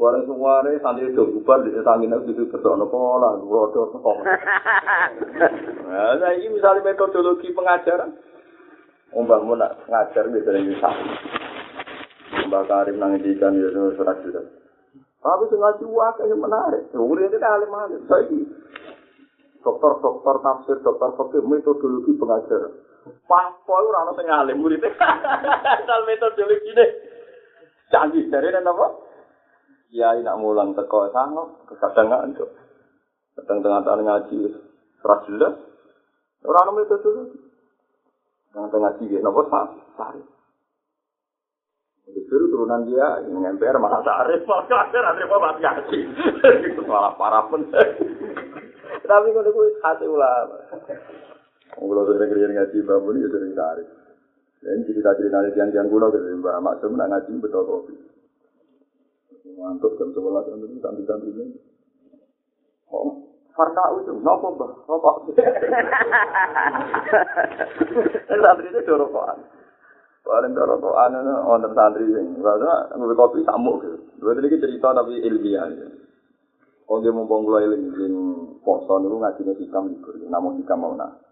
Suara 0.00 0.24
suara 0.24 0.72
santri 0.80 1.12
itu 1.12 1.20
bubar 1.28 1.60
di 1.60 1.76
tangin 1.84 2.16
itu 2.16 2.32
itu 2.32 2.48
betul 2.48 2.80
nopo 2.80 3.20
lah, 3.20 3.36
rodo 3.36 3.92
nopo. 3.92 4.12
Nah, 5.90 6.32
ini 6.38 6.54
misalnya 6.54 6.86
metodologi 6.86 7.50
pengajaran. 7.50 8.14
Mbak 9.10 9.40
mau 9.42 9.58
nak 9.58 9.84
ngajar 9.90 10.30
bisa 10.30 10.54
yang 10.54 10.70
bisa. 10.70 10.90
Mbak 12.46 12.62
Karim 12.70 12.96
nang 13.02 13.18
edikan 13.18 13.58
itu 13.58 13.98
surat 13.98 14.22
surat. 14.22 14.46
Tapi 15.20 15.44
ngaji 15.50 15.84
wakil 15.84 16.30
yang 16.30 16.40
menarik. 16.40 16.88
Umur 16.96 17.20
itu 17.20 17.36
alim 17.42 17.74
alim. 17.74 18.00
Saya 18.06 18.24
dokter-dokter 19.60 20.36
tafsir, 20.40 20.76
dokter 20.80 21.10
fakir 21.18 21.42
metodologi 21.44 22.16
pengajaran. 22.16 22.72
Papo 23.24 23.72
ora 23.72 24.04
ono 24.04 24.12
sing 24.18 24.28
alim 24.28 24.60
murid. 24.60 24.84
Asal 25.74 26.00
metodologi 26.04 26.72
ne. 26.76 26.86
Canggih 27.88 28.28
dari 28.28 28.52
apa? 28.54 28.86
Ya 29.90 30.14
nak 30.22 30.38
mulang 30.38 30.76
teko 30.78 31.10
sanggup, 31.10 31.66
kadang 31.80 32.12
ngantuk. 32.12 32.50
Kadang 33.34 33.58
tengah 33.64 33.82
tahun 33.82 34.06
ngaji, 34.06 34.38
serah 35.02 35.20
jelas. 35.26 35.54
Ora 36.46 36.68
ono 36.68 36.72
metodologi. 36.78 37.38
Tengah 38.54 38.68
tengah 38.70 38.92
ngaji, 38.94 39.18
nopo 39.18 39.40
sah, 39.50 39.66
sari. 39.98 40.22
Justru 42.10 42.50
turunan 42.50 42.86
dia 42.90 43.22
ini 43.22 43.38
MPR 43.54 43.78
malah 43.78 44.02
sarif, 44.02 44.42
malah 44.42 44.66
kafir, 44.66 45.02
ada 45.02 45.22
apa 45.22 45.36
mati 45.38 45.60
ngaji. 45.62 45.98
Itu 46.74 46.82
malah 46.86 47.14
parah 47.14 47.46
pun. 47.46 47.70
Tapi 49.10 49.28
kalau 49.34 49.50
gue 49.50 49.66
hati 49.82 50.06
ulama. 50.06 50.59
Kalau 51.80 52.04
sering 52.04 52.28
kerja 52.28 52.46
ngaji 52.52 52.78
bangun 52.84 53.16
itu 53.16 53.28
sering 53.32 53.52
sarif. 53.56 53.88
Dan 54.60 54.84
cerita-cerita 54.84 55.40
dari 55.40 55.56
tiang-tiang 55.56 55.88
kuno 55.88 56.12
gitu, 56.12 56.36
Mbak 56.36 56.60
Maksum 56.60 56.92
nak 56.92 57.08
ngaji 57.08 57.32
betul 57.40 57.64
kopi. 57.64 57.96
Mantuk 59.56 59.96
jam 59.96 60.12
sebelas 60.12 60.44
jam 60.44 60.60
itu 60.60 60.76
santri-santri 60.84 61.32
ini. 61.32 61.56
Oh, 62.92 63.24
Farka 63.56 63.92
itu, 63.98 64.12
nopo 64.20 64.56
mbak, 64.56 64.72
rokok. 64.88 65.36
Santri 68.30 68.68
itu 68.72 68.80
dorokokan. 68.88 69.38
Paling 70.24 70.52
dorokokan 70.56 71.16
itu 71.16 71.34
wonten 71.44 71.72
santri 71.76 72.04
ini. 72.08 72.40
Karena 72.40 72.88
ngambil 72.94 73.16
kopi 73.16 73.44
samuk 73.44 73.84
gitu. 73.84 73.96
Dua 74.20 74.36
tadi 74.36 74.60
cerita 74.60 74.96
tapi 74.96 75.20
ilmiah. 75.24 75.68
Oh 76.90 76.98
dia 76.98 77.14
mumpung 77.14 77.46
kula 77.46 77.62
eling 77.62 77.94
sing 77.94 78.12
poso 78.66 78.98
niku 78.98 79.22
ngajine 79.22 79.52
hikam 79.62 79.92
libur. 79.92 80.18
Namun 80.26 80.58
hikam 80.58 80.82
mau 80.82 80.96
nak 80.98 81.29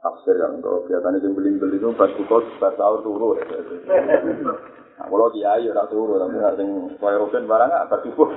tafsir 0.00 0.36
kan 0.40 0.56
kalau 0.64 0.80
biasanya 0.88 1.20
sing 1.20 1.32
beli-beli 1.36 1.76
itu 1.76 1.92
pas 1.92 2.08
buka 2.16 2.40
pas 2.56 2.72
sahur 2.76 3.04
turu. 3.04 3.36
Nah, 3.36 5.06
kalau 5.08 5.28
dia 5.32 5.60
ya 5.60 5.72
tak 5.76 5.92
turu 5.92 6.16
tapi 6.16 6.40
nggak 6.40 6.56
sing 6.56 6.68
kaya 6.96 7.20
roken 7.20 7.44
barang 7.44 7.68
nggak 7.68 7.88
pas 7.88 8.00
subuh. 8.04 8.28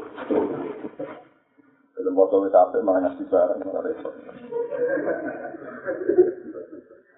Kalau 1.93 2.12
foto 2.19 2.36
itu 2.43 2.58
apa 2.60 2.78
malah 2.84 3.02
ngasih 3.08 3.26
barang 3.32 3.58
malah 3.63 3.84
repot. 3.84 4.13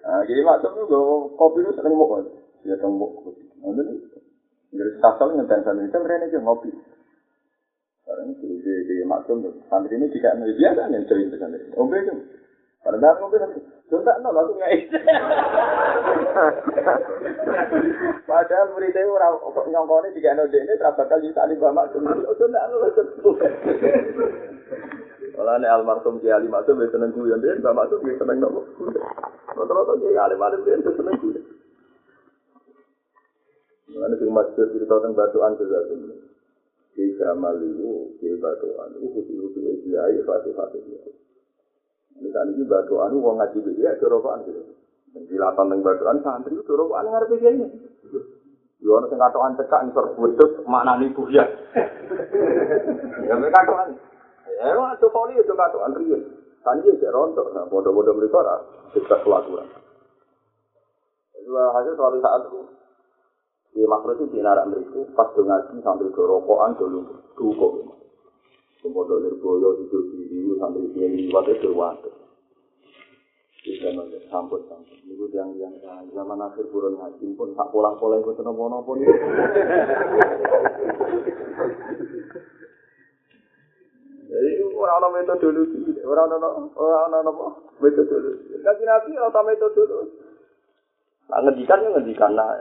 Nah, 0.06 0.22
jadi 0.22 0.40
macam 0.46 0.70
itu 0.78 1.02
kopi 1.34 1.58
itu 1.66 1.70
sering 1.74 1.94
mau 1.98 2.22
dia 2.62 2.78
tembok. 2.78 3.34
Nanti 3.62 3.82
dari 4.70 4.92
kasal 5.02 5.34
ngenteng 5.34 5.66
sana 5.66 5.82
itu 5.82 5.98
mereka 5.98 6.30
aja 6.30 6.38
ngopi. 6.38 6.70
Sekarang 8.06 8.30
itu 8.30 8.46
di 8.62 8.74
di 8.86 8.96
maksum 9.02 9.42
santri 9.66 9.98
ini 9.98 10.06
nih 10.06 10.54
biasa 10.54 10.86
nih 10.86 11.02
cerita 11.10 11.34
santri. 11.42 11.66
Ombe 11.74 11.98
itu. 11.98 12.14
Pada 12.86 13.02
dalam 13.02 13.18
ngombe 13.18 13.42
nanti. 13.42 13.58
Contoh 13.90 14.14
nol 14.22 14.38
aku 14.38 14.54
nggak 14.54 14.70
Padahal 18.30 18.70
murid 18.70 18.94
itu 18.94 19.10
orang 19.10 19.42
nyongkone 19.66 20.14
tiga 20.14 20.38
nol 20.38 20.46
ini 20.54 20.78
terapa 20.78 21.02
kali 21.10 21.34
tadi 21.34 21.58
bapak 21.58 21.90
maksum. 21.90 22.06
Contoh 22.06 22.46
nol 22.46 22.86
Kalau 25.36 25.52
nih 25.60 25.68
almarhum 25.68 26.16
Kiai 26.22 26.32
Ali 26.32 26.48
Maksum 26.48 26.80
dia 26.80 26.88
seneng 26.88 27.12
kuyon 27.12 27.44
dia, 27.44 27.60
Mbak 27.60 27.76
Maksum 27.76 28.00
dia 28.08 28.16
seneng 28.16 28.40
nopo. 28.40 28.64
Rata-rata 29.52 29.92
Kiai 30.00 30.16
Ali 30.16 30.36
Maksum 30.40 30.64
dia 30.64 30.80
seneng 30.80 31.16
kuyon. 31.20 31.44
Mana 33.92 34.16
sing 34.16 34.32
masjid 34.32 34.64
cerita 34.72 34.96
tentang 34.96 35.12
batuan 35.12 35.52
sesuatu. 35.60 35.92
Di 36.96 37.04
Jamal 37.20 37.60
itu, 37.60 38.16
di 38.16 38.32
batuan 38.40 38.96
itu, 38.96 39.12
khusus-khusus 39.12 39.84
itu, 39.84 39.92
ya, 39.92 40.08
fasih-fasih 40.24 40.80
itu. 40.80 41.12
Misalnya 42.16 42.52
ini 42.56 42.64
batuan 42.64 43.12
itu, 43.12 43.20
orang 43.20 43.36
ngaji 43.44 43.58
dia, 43.76 43.92
corokan 44.00 44.44
gitu. 44.48 44.62
Jilatan 45.16 45.68
tentang 45.68 45.80
batuan, 45.84 46.16
santri 46.20 46.56
itu 46.56 46.64
corokan 46.64 47.08
ngerti 47.08 47.34
dia 47.40 47.50
ini. 47.52 47.66
Yo 48.84 49.00
ana 49.00 49.08
sing 49.08 49.16
katokan 49.16 49.56
cekak 49.56 49.82
ngisor 49.88 50.14
wedhus 50.20 50.52
maknane 50.68 51.08
buya. 51.16 51.44
Ya 53.24 53.34
mek 53.40 53.50
katokan. 53.50 53.96
Ya 54.46 54.76
waktu 54.76 55.06
poli 55.08 55.40
itu 55.40 55.52
katokan 55.56 55.96
riyen. 55.96 56.22
Kanji 56.60 56.92
cek 56.98 57.14
rontok, 57.14 57.54
nah 57.54 57.64
bodoh-bodoh 57.70 58.12
mereka 58.12 58.42
ora 58.42 58.54
kita 58.92 59.16
kelakuan. 59.22 59.64
Dua 61.46 61.70
hasil 61.78 61.94
suatu 61.94 62.18
saat 62.18 62.42
itu 62.50 62.60
di 63.70 63.86
makro 63.86 64.18
itu 64.18 64.26
di 64.34 64.42
narak 64.42 64.66
mereka 64.66 64.98
pas 65.14 65.30
do 65.32 65.46
ngaji 65.46 65.78
sambil 65.80 66.10
do 66.10 66.22
rokokan 66.26 66.74
dulu 66.76 67.00
dukok. 67.38 67.95
Kemudian 68.84 69.18
nirboyo 69.24 69.80
hidup 69.80 70.02
diri 70.12 70.52
sambil 70.60 70.84
dia 70.92 71.08
liwat 71.08 71.48
itu 71.48 71.72
waktu. 71.72 72.10
Di 73.66 73.82
zaman 73.82 74.06
samput 74.30 74.62
samput. 74.70 74.98
Itu 75.08 75.26
yang 75.34 75.50
yang 75.58 75.74
zaman 76.14 76.38
akhir 76.38 76.70
buron 76.70 76.94
ngaji 77.00 77.34
pun 77.34 77.50
tak 77.58 77.66
pola 77.74 77.98
pola 77.98 78.20
itu 78.22 78.30
senang 78.38 78.54
pola 78.54 78.78
pun. 78.84 79.02
Jadi 84.26 84.50
orang-orang 84.74 85.12
metodologi, 85.22 85.78
orang-orang 86.02 86.70
orang-orang 86.74 87.30
apa 87.30 87.46
metodologi. 87.82 88.54
Kaji 88.60 88.82
nabi 88.86 89.10
orang 89.18 89.46
metodologi. 89.50 90.18
Nah, 91.26 91.42
ngedikan 91.42 91.82
ya 91.82 91.88
ngedikan 91.90 92.32
nah. 92.38 92.54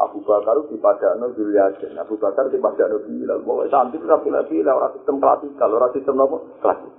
Abu 0.00 0.24
Bakar 0.24 0.56
di 0.72 0.76
padano 0.80 1.36
Zulyasin, 1.36 1.92
Abu 2.00 2.16
Bakar 2.16 2.48
di 2.48 2.56
padano 2.56 2.96
Bilal. 3.04 3.44
Mau 3.44 3.60
santri 3.68 4.00
tapi 4.00 4.32
nabi 4.32 4.64
lah 4.64 4.80
orang 4.80 4.92
sistem 4.96 5.20
klasikal, 5.20 5.68
orang 5.68 5.92
sistem 5.92 6.16
apa 6.22 6.36
klasik. 6.64 6.92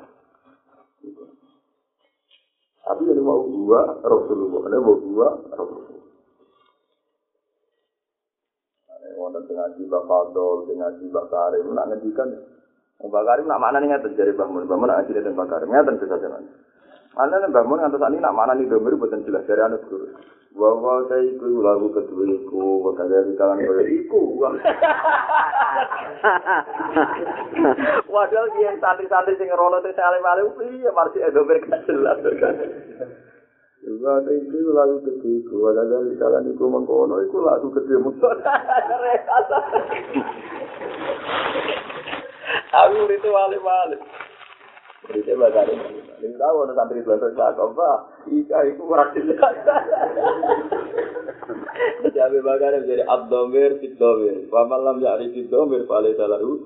Tapi 2.83 3.01
ini 3.07 3.21
mau 3.23 3.41
dua 3.47 3.97
Rasulullah, 4.03 4.61
ini 4.69 4.77
mau 4.77 4.97
dua 4.99 5.27
Rasulullah. 5.55 6.01
Wonten 9.13 9.45
dengan 9.45 9.71
jiwa 9.77 9.99
Fadol, 10.03 10.67
dengan 10.67 10.91
jiwa 10.99 11.21
Karim, 11.31 11.71
nak 11.71 11.87
ngedikan. 11.95 12.29
Mbak 13.03 13.23
Karim 13.27 13.45
nak 13.51 13.61
mana 13.61 13.83
nih 13.83 13.99
dari 14.15 14.31
bangun, 14.31 14.63
bangun 14.63 14.87
nak 14.87 15.03
ngaji 15.03 15.11
dan 15.17 15.33
Mbak 15.35 15.47
Karim 15.49 15.69
ngeten 15.71 15.95
bisa 15.99 16.15
jalan. 16.19 16.43
Mana 17.13 17.35
nih 17.39 17.51
bangun 17.51 17.77
ngantos 17.83 18.03
ini 18.09 18.17
nak 18.23 18.35
mana 18.35 18.53
nih 18.55 18.67
domir 18.67 18.95
buatan 18.95 19.27
jelas 19.27 19.43
dari 19.43 19.61
anak 19.61 19.83
guru. 19.91 20.07
Bahwa 20.53 21.01
saya 21.09 21.25
ikut 21.33 21.49
lagu 21.65 21.89
kedua 21.89 22.29
iku, 22.29 22.85
bahkan 22.85 23.09
dari 23.09 23.33
kalangan 23.33 23.65
kaya 23.73 23.89
iku. 23.89 24.21
Waduh, 28.13 28.45
dia 28.53 28.77
santri-santri 28.77 29.33
sing 29.41 29.49
ngerono 29.49 29.81
sing 29.81 29.97
alim 29.97 30.21
alim, 30.21 30.53
iya 30.77 30.93
marsi 30.93 31.25
domir 31.33 31.57
gak 31.57 31.89
jelas. 31.89 32.21
Juga 33.81 34.09
ada 34.21 34.31
itu 34.31 34.57
lagu 34.77 35.01
kedua 35.01 35.41
iku, 35.41 35.55
bahkan 35.65 35.89
dari 35.89 36.13
kalangan 36.21 36.53
iku 36.53 36.65
mengkono 36.69 37.17
iku 37.25 37.37
lagu 37.41 37.67
kedua 37.73 38.05
musuh. 38.05 38.33
Aku 42.73 43.09
itu 43.09 43.29
wali-wali. 43.29 43.97
Berita 45.03 45.35
bakar 45.35 45.67
ini. 45.67 45.99
Ini 46.23 46.39
tahu 46.39 46.63
ada 46.63 46.73
santri 46.79 47.03
belakang 47.03 47.35
cakap, 47.35 47.75
Pak. 47.75 47.97
Ika 48.31 48.57
itu 48.71 48.81
kurang 48.87 49.11
jelas. 49.11 49.55
Jadi 52.15 52.39
bakar 52.39 52.79
jadi 52.87 53.03
abdomir, 53.11 53.83
fitdomir. 53.83 54.47
Pamalam 54.47 55.03
jadi 55.03 55.27
fitdomir, 55.35 55.83
pale 55.83 56.15
salaru. 56.15 56.63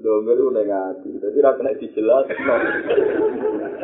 Domir 0.00 0.36
itu 0.40 0.48
negatif. 0.48 1.20
Jadi 1.20 1.38
rakyat 1.44 1.58
kena 1.60 1.76
dijelas. 1.76 2.24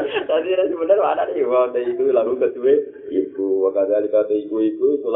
Tadi 0.03 0.49
ada 0.57 0.65
sebenarnya 0.73 1.05
mana 1.05 1.23
nih? 1.29 1.45
Wah, 1.45 1.69
itu 1.77 2.05
lalu 2.09 2.41
kedua. 2.41 2.75
Iku, 3.13 3.69
wakadali 3.69 4.09
kata 4.09 4.33
iku 4.33 4.57
iku 4.65 4.85
itu. 4.97 5.09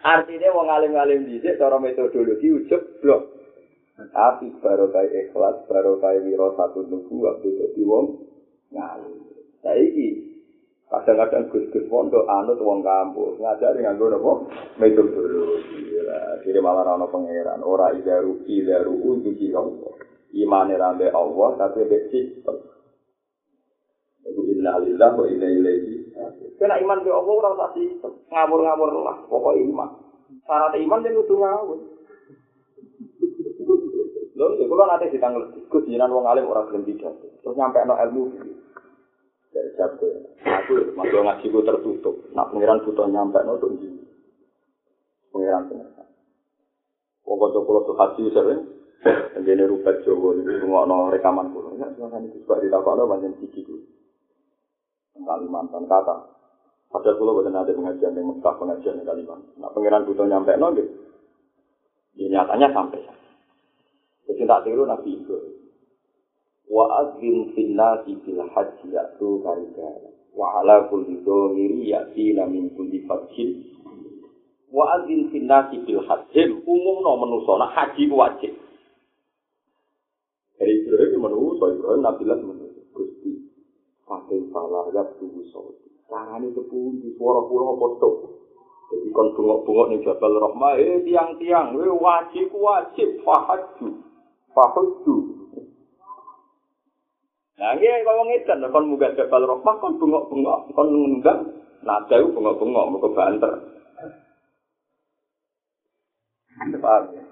Artinya 0.00 0.48
wong 0.56 0.72
alim-alim 0.72 1.28
dhisik 1.28 1.60
cara 1.60 1.76
metodologi 1.76 2.48
ujug 2.48 2.80
blok. 3.04 3.39
Tapi 4.08 4.46
baru 4.64 4.88
kayak 4.88 5.28
ikhlas, 5.28 5.68
baru 5.68 6.00
kayak 6.00 6.24
wiro 6.24 6.56
satu 6.56 6.88
nunggu 6.88 7.16
waktu 7.20 7.48
jadi 7.52 7.82
wong 7.84 8.06
ngalim. 8.72 9.20
Saiki 9.60 10.08
kadang-kadang 10.90 11.52
gus-gus 11.52 11.86
pondok 11.86 12.26
anut 12.26 12.58
wong 12.58 12.82
kampus 12.82 13.38
ngajari 13.38 13.84
nganggo 13.84 14.10
napa 14.10 14.32
metodologi. 14.80 16.00
Jadi 16.40 16.58
malah 16.58 16.96
ana 16.96 17.06
pangeran 17.06 17.60
ora 17.62 17.92
idaru 17.92 18.42
idaru 18.48 18.94
uji 19.20 19.52
Allah. 19.52 19.92
Imane 20.32 20.74
rambe 20.80 21.06
Allah 21.12 21.48
tapi 21.60 21.84
be 21.86 22.08
sistem. 22.08 22.56
Iku 24.24 24.40
inna 24.50 24.78
lillahi 24.80 25.14
wa 25.18 25.26
inna 25.26 25.48
ilaihi 25.50 25.94
Kena 26.56 26.80
iman 26.80 27.04
be 27.04 27.10
Allah 27.12 27.34
ora 27.36 27.68
sistem. 27.76 28.12
Ngawur-ngawur 28.32 28.88
lah, 29.04 29.16
pokok 29.28 29.54
iman. 29.58 29.90
Syarat 30.46 30.74
iman 30.78 31.04
yang 31.04 31.18
kudu 31.22 31.34
ngawur. 31.38 31.78
Lho, 34.40 34.56
ya 34.56 34.64
kula 34.64 34.88
nate 34.88 35.12
ditanggal 35.12 35.52
Gus 35.68 35.84
jenengan 35.84 36.16
wong 36.16 36.24
alim 36.24 36.48
ora 36.48 36.64
gelem 36.64 36.88
tidak. 36.88 37.12
Terus 37.44 37.60
nyampe 37.60 37.84
no 37.84 37.92
ilmu 37.92 38.40
dari 39.52 39.70
sabtu. 39.76 40.08
Aku 40.40 40.96
masuk 40.96 41.20
ngaji 41.20 41.46
ku 41.52 41.60
tertutup. 41.60 42.16
Nak 42.32 42.48
pengiran 42.48 42.80
butuh 42.80 43.04
nyampe 43.04 43.36
no 43.44 43.60
tuh 43.60 43.68
Pengiran 45.28 45.68
pengiran. 45.68 46.08
Wong 47.28 47.36
kocok 47.36 47.62
kula 47.68 47.80
tuh 47.84 47.96
haji 48.00 48.22
sering. 48.32 48.60
Jadi 49.44 49.64
rupat 49.68 50.08
Jawa 50.08 50.32
ini 50.32 50.56
semua 50.56 50.88
no 50.88 51.12
rekaman 51.12 51.52
kulo. 51.52 51.76
Ya, 51.76 51.92
silakan 51.92 52.32
itu 52.32 52.40
juga 52.40 52.64
ditakut 52.64 52.96
banyak 52.96 53.36
siki 53.44 53.60
kulo. 53.60 53.84
Kalimantan 55.20 55.84
kata. 55.84 56.16
Padahal 56.88 57.16
kulo 57.20 57.44
bukan 57.44 57.60
ada 57.60 57.76
pengajian 57.76 58.16
yang 58.16 58.24
Mekah 58.32 58.56
pengajian 58.56 58.96
di 58.96 59.04
Kalimantan. 59.04 59.52
Nah 59.60 59.68
pengiran 59.76 60.08
butuh 60.08 60.24
nyampe 60.24 60.56
no 60.56 60.72
gitu. 60.72 60.92
Ya, 62.16 62.40
nyatanya 62.40 62.72
sampai. 62.72 63.19
Jadi 64.30 64.46
tak 64.46 64.62
tiru 64.62 64.86
Nabi 64.86 65.18
itu. 65.18 65.38
Wa 66.70 66.86
azim 67.02 67.50
finnasi 67.50 68.14
fil 68.22 68.38
haji 68.46 68.86
ya'tu 68.94 69.42
karigara. 69.42 70.10
Wa 70.30 70.62
ala 70.62 70.86
kulli 70.86 71.18
dhomiri 71.26 71.90
ya'tina 71.90 72.46
min 72.46 72.70
kulli 72.78 73.02
fathin. 73.10 73.70
Wa 74.70 75.02
adzin 75.02 75.34
fil 75.34 75.50
nasi 75.50 75.82
bil 75.82 75.98
hajjim 76.06 76.62
umumno 76.62 77.18
manusa 77.18 77.58
nak 77.58 77.74
haji 77.74 78.06
wajib. 78.06 78.54
Dari 80.62 80.86
Ibrahim 80.86 81.26
manusa 81.26 81.74
Ibrahim 81.74 82.06
Nabi 82.06 82.22
lah 82.22 82.38
manusa 82.38 82.80
Gusti. 82.94 83.50
Pakai 84.06 84.46
salah 84.54 84.86
ya 84.94 85.02
tubuh 85.18 85.42
saudi. 85.50 85.90
Carane 86.06 86.54
sepuluh 86.54 87.02
di 87.02 87.10
suara 87.18 87.42
pulau 87.50 87.74
foto. 87.82 88.10
Jadi 88.94 89.10
kon 89.14 89.34
bungok-bungok 89.38 89.86
ning 89.90 90.00
Jabal 90.02 90.34
Rahmah, 90.34 90.74
eh 90.82 90.98
tiang-tiang, 91.06 91.78
eh 91.78 91.94
wajib 91.94 92.50
wajib 92.54 93.22
fahaju. 93.22 94.02
Fahaju. 94.54 95.16
Nah, 97.60 97.76
ini 97.76 97.92
kalau 98.08 98.24
ngedan, 98.24 98.64
kon 98.72 98.88
munggah 98.88 99.12
Jabal 99.12 99.44
Rahmah, 99.44 99.74
kon 99.84 100.00
bungok-bungok, 100.00 100.72
kon 100.72 100.88
ngunggah, 100.96 101.44
nada 101.84 102.14
itu 102.16 102.32
bungok-bungok, 102.32 102.84
mau 102.88 103.02
ke 103.04 103.08
banter. 103.12 103.52
Paham 106.80 107.04
ya? 107.12 107.22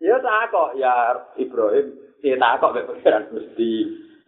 Ya 0.00 0.16
tak 0.22 0.54
kok, 0.54 0.78
ya 0.78 0.94
Ibrahim, 1.36 1.86
ya 2.22 2.38
tak 2.38 2.62
kok, 2.62 2.72
pikiran 2.78 3.34
mesti 3.34 3.70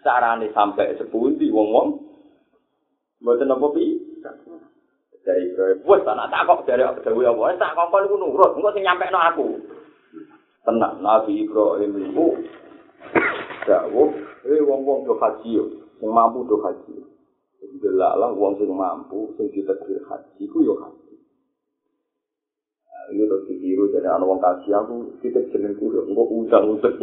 carane 0.03 0.51
sampai 0.51 0.99
sepundi 0.99 1.47
wong-wong. 1.55 2.03
Mboten 3.23 3.55
apa 3.55 3.67
pi? 3.71 3.87
Dari 5.23 5.55
Ibrahim, 5.55 5.79
wes 5.87 6.03
tak 6.03 6.19
tak 6.19 6.43
kok 6.51 6.67
dari 6.67 6.83
apa 6.83 6.99
dewe 7.07 7.23
apa, 7.23 7.55
tak 7.55 7.79
kok 7.79 7.91
kon 7.95 8.11
nurut, 8.19 8.59
engko 8.59 8.75
sing 8.75 8.83
nyampekno 8.83 9.19
aku. 9.23 9.47
Tenang, 10.62 11.03
Nabi 11.03 11.42
Ibrahim 11.42 11.90
itu 11.98 12.27
dawuh, 13.66 14.14
eh 14.46 14.62
wong-wong 14.62 15.03
do 15.03 15.18
haji 15.18 15.59
yo, 15.59 15.66
sing 15.98 16.07
mampu 16.07 16.46
do 16.46 16.62
haji. 16.62 17.03
Delalah 17.83 18.31
wong 18.31 18.55
sing 18.62 18.70
mampu, 18.70 19.35
sing 19.35 19.51
ditakdir 19.51 19.98
haji 20.07 20.42
ku 20.46 20.62
yo 20.62 20.79
haji. 20.79 21.18
Ini 23.12 23.29
terus 23.29 23.44
ditiru 23.51 23.90
jadi 23.90 24.14
anak 24.14 24.25
wong 24.25 24.38
kasih 24.38 24.79
aku 24.79 25.18
kita 25.20 25.42
jeneng 25.51 25.75
kulo, 25.77 26.07
engko 26.07 26.22
udang 26.31 26.79
udang. 26.79 26.96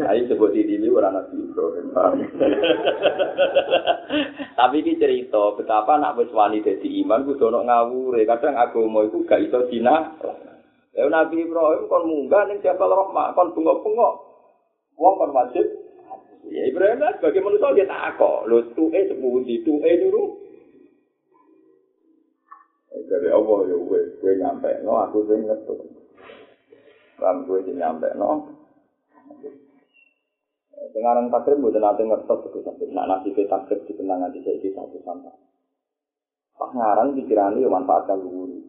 Ayo 0.00 0.26
sebut 0.32 0.56
di 0.56 0.64
ini 0.64 0.88
orang 0.88 1.20
nabi 1.20 1.36
Ibrahim. 1.38 1.92
Tapi 4.58 4.76
ini 4.80 4.96
cerita 4.96 5.52
betapa 5.54 6.00
nak 6.00 6.16
wis 6.16 6.32
wani 6.32 6.64
dadi 6.64 6.88
iman 7.04 7.28
kudu 7.28 7.52
ono 7.52 7.60
ngawure. 7.62 8.24
Kadang 8.24 8.56
agama 8.56 9.04
iku 9.04 9.22
gak 9.28 9.44
iso 9.44 9.68
dina. 9.68 10.16
Ya 10.96 11.04
Nabi 11.12 11.44
Ibrahim 11.44 11.92
kon 11.92 12.08
munggah 12.08 12.48
ning 12.48 12.64
Jabal 12.64 12.88
Rahmah, 12.88 13.36
kon 13.36 13.52
bengok-bengok. 13.52 14.14
Wong 14.96 15.14
kon 15.20 15.36
wajib. 15.36 15.66
Ya 16.48 16.64
Ibrahim 16.72 17.04
lah 17.04 17.12
sebagai 17.20 17.44
manusia 17.44 17.76
dia 17.76 17.84
tak 17.84 18.16
kok. 18.16 18.48
Lho 18.48 18.72
tuke 18.72 18.96
sepundi 19.04 19.60
tuke 19.60 19.90
dulu. 20.00 20.22
Dari 22.96 23.28
Allah 23.28 23.58
ya 23.68 23.76
wes, 23.76 24.08
gue 24.24 24.40
nyampe 24.40 24.72
no, 24.80 24.96
aku 25.04 25.28
sing 25.28 25.44
ngetuk. 25.44 25.84
Ram 27.20 27.44
gue 27.44 27.60
nyampe 27.76 28.08
no. 28.16 28.56
Sekarang 30.96 31.28
takrim 31.28 31.60
gue 31.60 31.76
nanti 31.76 32.08
ngertos 32.08 32.48
itu 32.48 32.64
sampai 32.64 32.88
nak 32.96 33.20
nasi 33.20 33.36
takrim 33.36 33.84
di 33.84 33.92
kenangan 33.92 34.32
di 34.32 34.40
saya 34.40 34.64
satu 34.72 34.96
sampai. 35.04 35.34
Pas 36.56 36.72
ngarang 36.72 37.12
pikirannya 37.20 37.60
ya 37.60 37.68
manfaatkan 37.68 38.24
itu. 38.24 38.65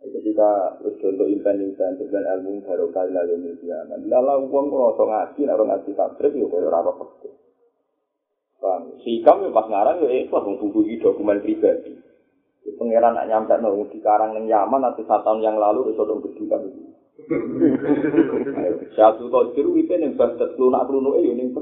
Ketika 0.00 0.80
wis 0.80 0.96
untuk 1.04 1.28
impen-impen 1.28 2.00
dengan 2.00 2.24
ilmu 2.40 2.64
baru 2.64 2.88
kali 2.88 3.12
lalu 3.12 3.52
media, 3.52 3.84
lala 4.08 4.40
uang 4.40 4.72
ngerasa 4.72 5.02
ngaji, 5.04 5.40
nak 5.44 5.60
ngaji 5.60 5.90
takrim 5.92 6.40
ya 6.40 6.46
kaya 6.48 6.68
rapa 6.72 6.92
pekeh. 6.96 7.34
Bang, 8.64 8.96
si 9.04 9.20
kami 9.20 9.52
pas 9.52 9.68
ngarang 9.68 10.00
ya 10.04 10.24
ikhlas 10.24 10.44
menghubungi 10.48 11.00
dokumen 11.04 11.44
pribadi. 11.44 12.00
Pangeran 12.80 13.12
nak 13.12 13.28
nyampe 13.28 13.56
nol 13.60 13.92
di 13.92 14.00
karang 14.00 14.36
yang 14.40 14.48
Yaman 14.48 14.88
atau 14.88 15.04
satu 15.04 15.20
tahun 15.20 15.44
yang 15.44 15.56
lalu 15.60 15.92
itu 15.92 16.00
dong 16.00 16.24
berdua 16.24 16.56
itu. 16.64 16.80
Satu 18.96 19.28
tahun 19.28 19.52
itu 19.52 19.70
itu 19.84 19.92
yang 19.92 20.16
basket 20.16 20.56
lunak 20.56 20.88
lunak 20.88 21.20
itu 21.20 21.28
yang 21.28 21.52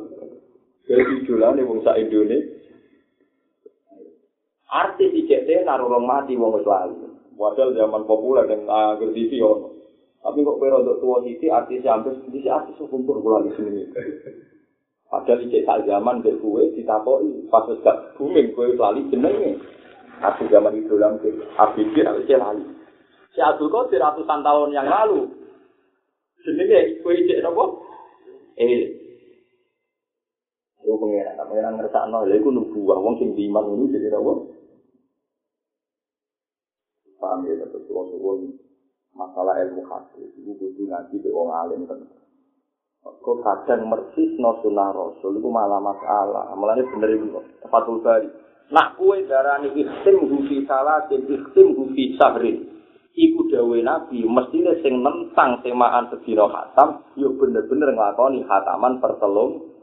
jadi 0.89 1.15
jualan 1.29 1.61
wong 1.69 1.85
sa 1.85 1.99
Indonesia. 2.01 2.57
Artis 4.69 5.11
ICT 5.11 5.65
naruh 5.65 5.89
orang 5.89 6.05
mati 6.05 6.37
wong 6.37 6.61
lali. 6.65 7.08
Padahal 7.39 7.71
zaman 7.71 8.03
populer 8.03 8.51
yang 8.51 8.67
agar 8.67 9.15
TV 9.15 9.39
ono. 9.39 9.79
Tapi 10.19 10.43
kok 10.43 10.59
kowe 10.59 10.83
untuk 10.83 10.99
tua 10.99 11.23
sisi 11.23 11.47
artis 11.47 11.87
hampir 11.87 12.19
di 12.35 12.43
artis 12.51 12.75
kumpul 12.83 13.23
kula 13.23 13.47
di 13.47 13.55
sini. 13.55 13.87
Padahal 15.07 15.47
ICT 15.47 15.63
sak 15.63 15.87
zaman 15.87 16.27
dek 16.27 16.43
kowe 16.43 16.59
ditakoki 16.75 17.47
pas 17.47 17.71
gak 17.87 18.19
booming 18.19 18.51
kowe 18.59 18.67
lali 18.75 19.07
jenenge. 19.15 19.63
Aku 20.19 20.51
zaman 20.51 20.75
itu 20.75 20.99
dalam 20.99 21.23
ABG 21.23 21.95
aku 22.03 22.27
sih 22.27 22.35
lali. 22.35 22.67
Si 23.31 23.39
Abdul 23.39 23.71
Qadir 23.71 24.03
ratusan 24.03 24.43
tahun 24.43 24.75
yang 24.75 24.91
lalu. 24.91 25.31
Jenenge 26.43 26.99
kue 27.07 27.23
cek 27.23 27.47
nopo? 27.47 27.87
Eh. 28.59 28.99
Aku 30.83 30.99
pengen, 30.99 31.39
tak 31.39 31.47
pengen 31.47 31.79
ngerasa 31.79 32.11
no. 32.11 32.27
Lalu 32.27 32.43
aku 32.43 32.51
nubuah, 32.51 32.99
wong 32.99 33.15
sing 33.23 33.39
diiman 33.39 33.71
ini 33.79 33.95
jadi 33.95 34.11
nopo? 34.11 34.48
Paham 37.19 37.47
ya, 37.51 37.67
terus 37.67 37.83
suwon 37.91 38.55
masalah 39.19 39.59
ilmu 39.67 39.83
hadis. 39.91 40.31
Ibu 40.39 40.53
kudu 40.55 40.83
ngaji 40.87 41.17
ke 41.19 41.29
wong 41.35 41.51
alim 41.51 41.83
kan. 41.91 41.99
Kok 43.03 43.39
kadang 43.43 43.91
mersis 43.91 44.39
no 44.39 44.59
sunnah 44.63 44.95
rasul 44.95 45.39
itu 45.39 45.49
malah 45.51 45.83
masalah. 45.83 46.55
Malah 46.55 46.79
bener 46.79 47.11
itu 47.15 47.27
kok. 47.35 47.45
Fatul 47.71 47.99
Bari. 48.03 48.29
Nak 48.69 49.01
kue 49.01 49.25
darani 49.25 49.73
ikhtim 49.73 50.29
hufi 50.29 50.69
salatin, 50.69 51.25
ikhtim 51.25 51.73
hufi 51.73 52.15
sahrin. 52.21 52.69
Iku 53.19 53.51
dawe 53.51 53.79
nabi, 53.83 54.23
mestinya 54.29 54.77
sing 54.85 55.03
nentang 55.03 55.59
semaan 55.65 56.07
sedina 56.13 56.47
khatam, 56.47 57.03
yuk 57.19 57.35
bener-bener 57.41 57.91
ngelakoni 57.91 58.47
khataman 58.47 59.03
pertelung. 59.03 59.75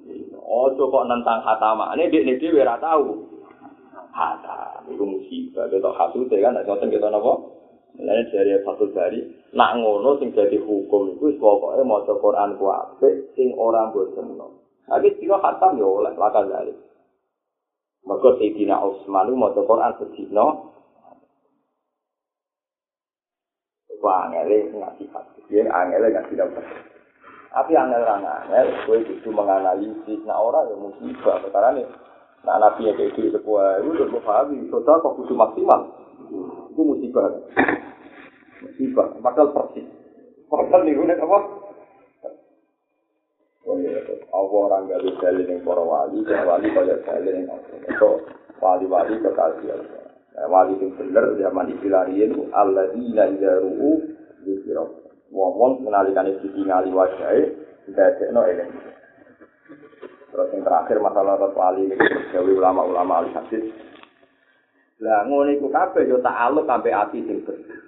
Ojo 0.45 0.83
kok 0.87 1.07
nentang 1.09 1.43
khataman, 1.43 1.97
ini 1.99 2.13
dia 2.13 2.23
ini 2.23 2.61
ora 2.61 2.77
tahu. 2.79 3.25
Khatam, 4.13 4.74
itu 4.89 5.03
musibah. 5.03 5.69
Kita 5.69 5.89
khasute 5.89 6.35
kan, 6.39 6.53
nak 6.55 6.65
ngoten 6.69 6.93
kita 6.93 7.07
nopo. 7.09 7.55
Mulane 7.95 8.27
dari 8.27 8.59
Fatul 8.67 8.91
Bari, 8.91 9.19
nak 9.55 9.79
ngono 9.79 10.19
sing 10.19 10.35
jadi 10.35 10.59
hukum 10.59 11.15
itu 11.15 11.39
pokoknya 11.39 11.87
maca 11.87 12.11
Quran 12.19 12.59
ku 12.59 12.67
apik 12.67 13.31
sing 13.39 13.55
ora 13.55 13.87
bosenno. 13.87 14.59
Tapi 14.83 15.15
sira 15.15 15.39
khatam 15.39 15.79
yo 15.79 16.03
oleh 16.03 16.11
lakal 16.19 16.51
dari. 16.51 16.75
Mergo 18.03 18.35
Sayyidina 18.35 18.83
Utsman 18.83 19.31
maca 19.39 19.61
Quran 19.63 19.95
sedina 19.97 20.75
Wah, 24.05 24.29
angele 24.29 24.69
ngaji 24.69 25.09
hadis. 25.09 25.45
Ya, 25.49 25.65
angele 25.73 26.13
ngaji 26.13 26.37
dapat. 26.37 26.61
Tapi 27.49 27.73
angel 27.73 28.05
orang 28.05 28.21
angel, 28.21 28.67
gue 28.85 28.97
itu 29.01 29.29
menganalisis. 29.33 30.21
Nah 30.29 30.37
orang 30.37 30.69
yang 30.69 30.85
musibah, 30.85 31.41
perkara 31.41 31.73
nih. 31.73 31.89
Nah 32.45 32.57
nabi 32.61 32.85
yang 32.85 32.95
kayak 32.95 33.17
gitu 33.17 33.33
sebuah 33.33 33.81
itu 33.81 33.89
udah 33.97 34.07
gue 34.13 34.21
pahami. 34.21 34.57
Total 34.69 35.01
kok 35.01 35.15
kudu 35.17 35.33
maksimal. 35.33 35.81
Itu 36.69 36.81
musibah. 36.85 37.25
Musibah. 38.61 39.07
Padahal 39.19 39.49
persis. 39.49 39.85
Padahal 40.45 40.85
nih 40.85 40.93
gue 40.93 41.09
apa? 41.17 41.39
Oh 43.65 43.81
iya, 43.81 43.97
Allah 44.29 44.61
orang 44.61 44.85
gak 44.93 45.01
bisa 45.01 45.33
yang 45.41 45.65
para 45.65 45.81
wali, 45.81 46.21
dan 46.21 46.45
wali 46.45 46.69
kaya 46.69 47.01
dalil 47.01 47.33
yang 47.33 47.49
So, 47.97 48.21
wali-wali 48.61 49.17
kekasih 49.25 49.73
Allah. 49.73 50.05
Wali 50.45 50.77
itu 50.77 50.93
bener, 50.93 51.33
zaman 51.41 51.73
istilahnya 51.73 52.29
Allah 52.53 52.93
ila 52.93 53.23
ila 53.25 53.51
ru'u 53.65 54.05
yusirah. 54.45 54.85
Wong-wong 55.33 55.81
menalikan 55.81 56.29
itu 56.29 56.45
tinggali 56.53 56.93
wajahnya, 56.93 57.57
tidak 57.89 58.21
ada 58.21 58.25
no 58.37 58.41
ini. 58.45 58.65
Terus 60.35 60.51
yang 60.51 60.67
terakhir 60.67 60.99
masalah 60.99 61.39
rot 61.39 61.55
wali, 61.55 61.87
gawe 61.95 62.51
ulama-ulama 62.51 63.23
ahli 63.23 63.31
hadis. 63.31 63.71
Lah 64.99 65.23
ngono 65.23 65.47
iku 65.55 65.71
kabeh 65.71 66.03
yo 66.11 66.19
tak 66.19 66.35
aluk 66.35 66.67
sampai 66.67 66.91
ati 66.91 67.23
sing 67.23 67.39
bersih. 67.47 67.79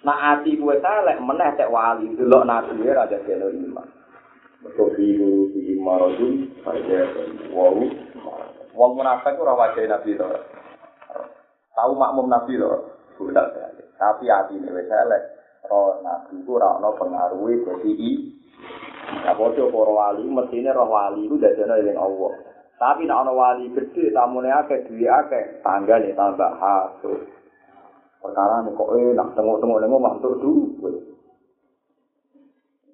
Nah 0.00 0.32
ati 0.32 0.56
kuwe 0.56 0.80
saleh 0.80 1.20
meneh 1.20 1.52
cek 1.52 1.68
wali 1.68 2.16
delok 2.16 2.48
nabi 2.48 2.80
ora 2.88 3.04
ada 3.04 3.20
kene 3.28 3.44
iman. 3.44 3.88
Mergo 4.64 4.88
biru 4.96 5.52
di 5.52 5.76
marojun 5.76 6.48
pada 6.64 7.12
wau. 7.52 7.84
Wong 8.72 8.90
munafik 8.96 9.36
ora 9.36 9.52
wajah 9.52 9.84
nabi 9.84 10.16
to. 10.16 10.28
Tahu 11.76 11.92
makmum 11.92 12.32
nabi 12.32 12.56
to. 12.56 12.72
Sudah 13.20 13.52
Tapi 14.00 14.32
hati 14.32 14.56
ini 14.56 14.72
wis 14.72 14.88
elek. 14.88 15.24
Roh 15.68 16.00
nabi 16.00 16.40
ku 16.40 16.56
ora 16.56 16.80
ana 16.80 16.88
pengaruhi 16.96 17.68
dadi 17.68 18.32
Ya 19.20 19.32
padha 19.36 19.64
para 19.68 19.92
wali 19.92 20.24
mestine 20.24 20.72
roh 20.72 20.88
wali 20.88 21.28
ku 21.28 21.36
dadene 21.36 21.84
eling 21.84 21.98
Allah. 22.00 22.32
Tapi 22.80 23.04
nek 23.04 23.20
ana 23.20 23.32
wali 23.36 23.68
gede 23.70 24.10
tamune 24.10 24.48
akeh 24.48 24.88
duwe 24.88 25.06
akeh, 25.06 25.60
tanggane 25.60 26.16
tambah 26.16 26.52
hasud. 26.56 27.20
Perkara 28.18 28.64
nek 28.64 28.72
kok 28.72 28.90
enak 28.96 29.28
tengok-tengok 29.36 29.78
ning 29.84 29.92
omah 29.92 30.14
tur 30.24 30.34
duwe. 30.40 30.92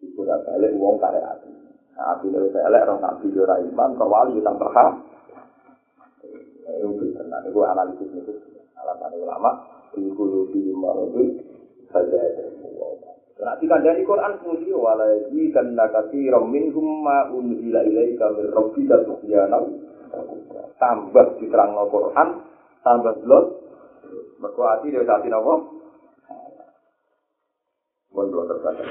Iku 0.03 0.27
ora 0.27 0.37
balik 0.43 0.75
wong 0.75 0.99
kare 0.99 1.23
ati. 1.23 1.51
Ati 1.95 2.27
dhewe 2.29 2.51
elek 2.51 2.87
roh 2.87 2.99
nabi 2.99 3.27
ora 3.39 3.55
iman, 3.63 3.91
kok 3.95 4.11
wali 4.11 4.43
tambah 4.43 4.71
hasud. 4.75 5.07
Itu 6.69 6.89
benar, 7.15 7.43
itu 7.49 7.61
analisis 7.65 8.11
itu. 8.13 8.33
Alasan 8.77 9.17
ulama, 9.19 9.51
hulu 9.97 10.53
di 10.53 10.71
marudu 10.71 11.25
Nanti 13.39 13.71
kan 13.71 13.87
dari 13.87 14.03
Quran 14.03 14.35
kemudian 14.43 14.83
walaji 14.83 15.55
dan 15.55 15.79
nakati 15.79 16.27
romin 16.27 16.75
humma 16.75 17.31
unzila 17.31 17.87
ilaika 17.87 18.35
min 18.35 18.51
rabbika 18.51 18.99
tuhyanam 19.07 19.79
tambah 20.83 21.39
diterang 21.39 21.71
no 21.71 21.87
Quran 21.87 22.29
tambah 22.83 23.15
blot 23.23 23.47
mergo 24.43 24.63
ati 24.67 24.91
dhewe 24.91 25.07
ati 25.07 25.31
napa 25.31 25.55
Mohon 28.09 28.33
dua 28.35 28.45
terkadang. 28.51 28.91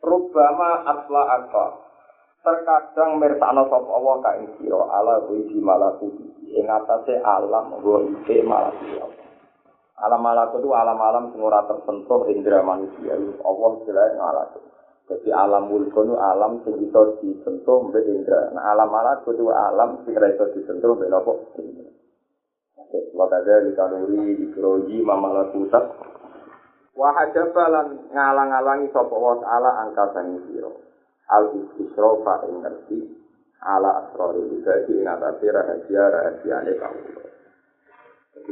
Rubama 0.00 0.70
asla 0.82 1.22
akta. 1.38 1.66
Terkadang 2.40 3.20
mersakno 3.20 3.68
sapa 3.68 3.90
Allah 3.94 4.16
ka 4.24 4.30
ing 4.40 4.48
sira 4.58 4.80
ala 4.80 5.28
kuwi 5.28 5.60
malakuti. 5.60 6.24
Ing 6.56 6.66
atase 6.66 7.20
alam 7.20 7.78
nggo 7.78 8.10
iki 8.10 8.40
malakuti. 8.40 9.09
Alam 10.00 10.20
malakut 10.24 10.64
itu 10.64 10.72
alam-alam 10.72 11.36
ora 11.36 11.60
tersentuh 11.68 12.24
indera 12.32 12.64
manusia. 12.64 13.20
Allah 13.44 13.70
jelas 13.84 14.16
ngalah. 14.16 14.48
Jadi 15.12 15.28
alam 15.28 15.68
mulkun 15.68 16.08
itu 16.08 16.16
alam 16.16 16.52
sing 16.64 16.80
bisa 16.80 17.20
disentuh 17.20 17.90
mbek 17.90 18.08
indra. 18.08 18.48
Nah 18.56 18.72
alam 18.72 18.88
malakut 18.88 19.36
itu 19.36 19.52
alam 19.52 20.00
ora 20.08 20.32
bisa 20.32 20.44
disentuh 20.56 20.96
mbek 20.96 21.10
napa? 21.12 21.32
Wakada 22.90 23.68
di 23.68 23.72
kanuri 23.76 24.40
di 24.40 24.46
kroji 24.56 25.04
mamalakutat. 25.04 25.84
Wahajabalan 26.96 28.10
ngalang-alangi 28.10 28.88
sapa 28.96 29.14
wa 29.14 29.36
taala 29.36 29.84
angka 29.84 30.16
sang 30.16 30.40
sira. 30.48 30.72
Al 31.28 31.54
istisrofa 31.60 32.48
ing 32.48 32.64
ngerti 32.64 32.98
ala 33.62 34.08
asrori 34.08 34.48
ibadi 34.58 34.96
ing 34.96 35.06
atase 35.06 35.46
rahasia-rahasiane 35.52 36.72
kawula. 36.80 37.29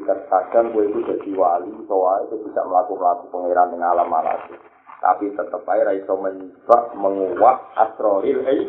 Kadang 0.07 0.75
gue 0.75 0.85
itu 0.91 1.01
jadi 1.07 1.31
wali, 1.35 1.73
soalnya 1.89 2.29
itu 2.29 2.37
bisa 2.47 2.61
melakukan 2.67 3.27
pangeran 3.33 3.73
dengan 3.73 3.97
alam 3.97 4.09
malasi. 4.11 4.55
Tapi 4.99 5.31
tetap 5.31 5.63
aja 5.63 5.95
iso 5.95 6.19
mencoba 6.19 6.91
menguak 6.99 7.59
asroril 7.79 8.43
eh. 8.43 8.67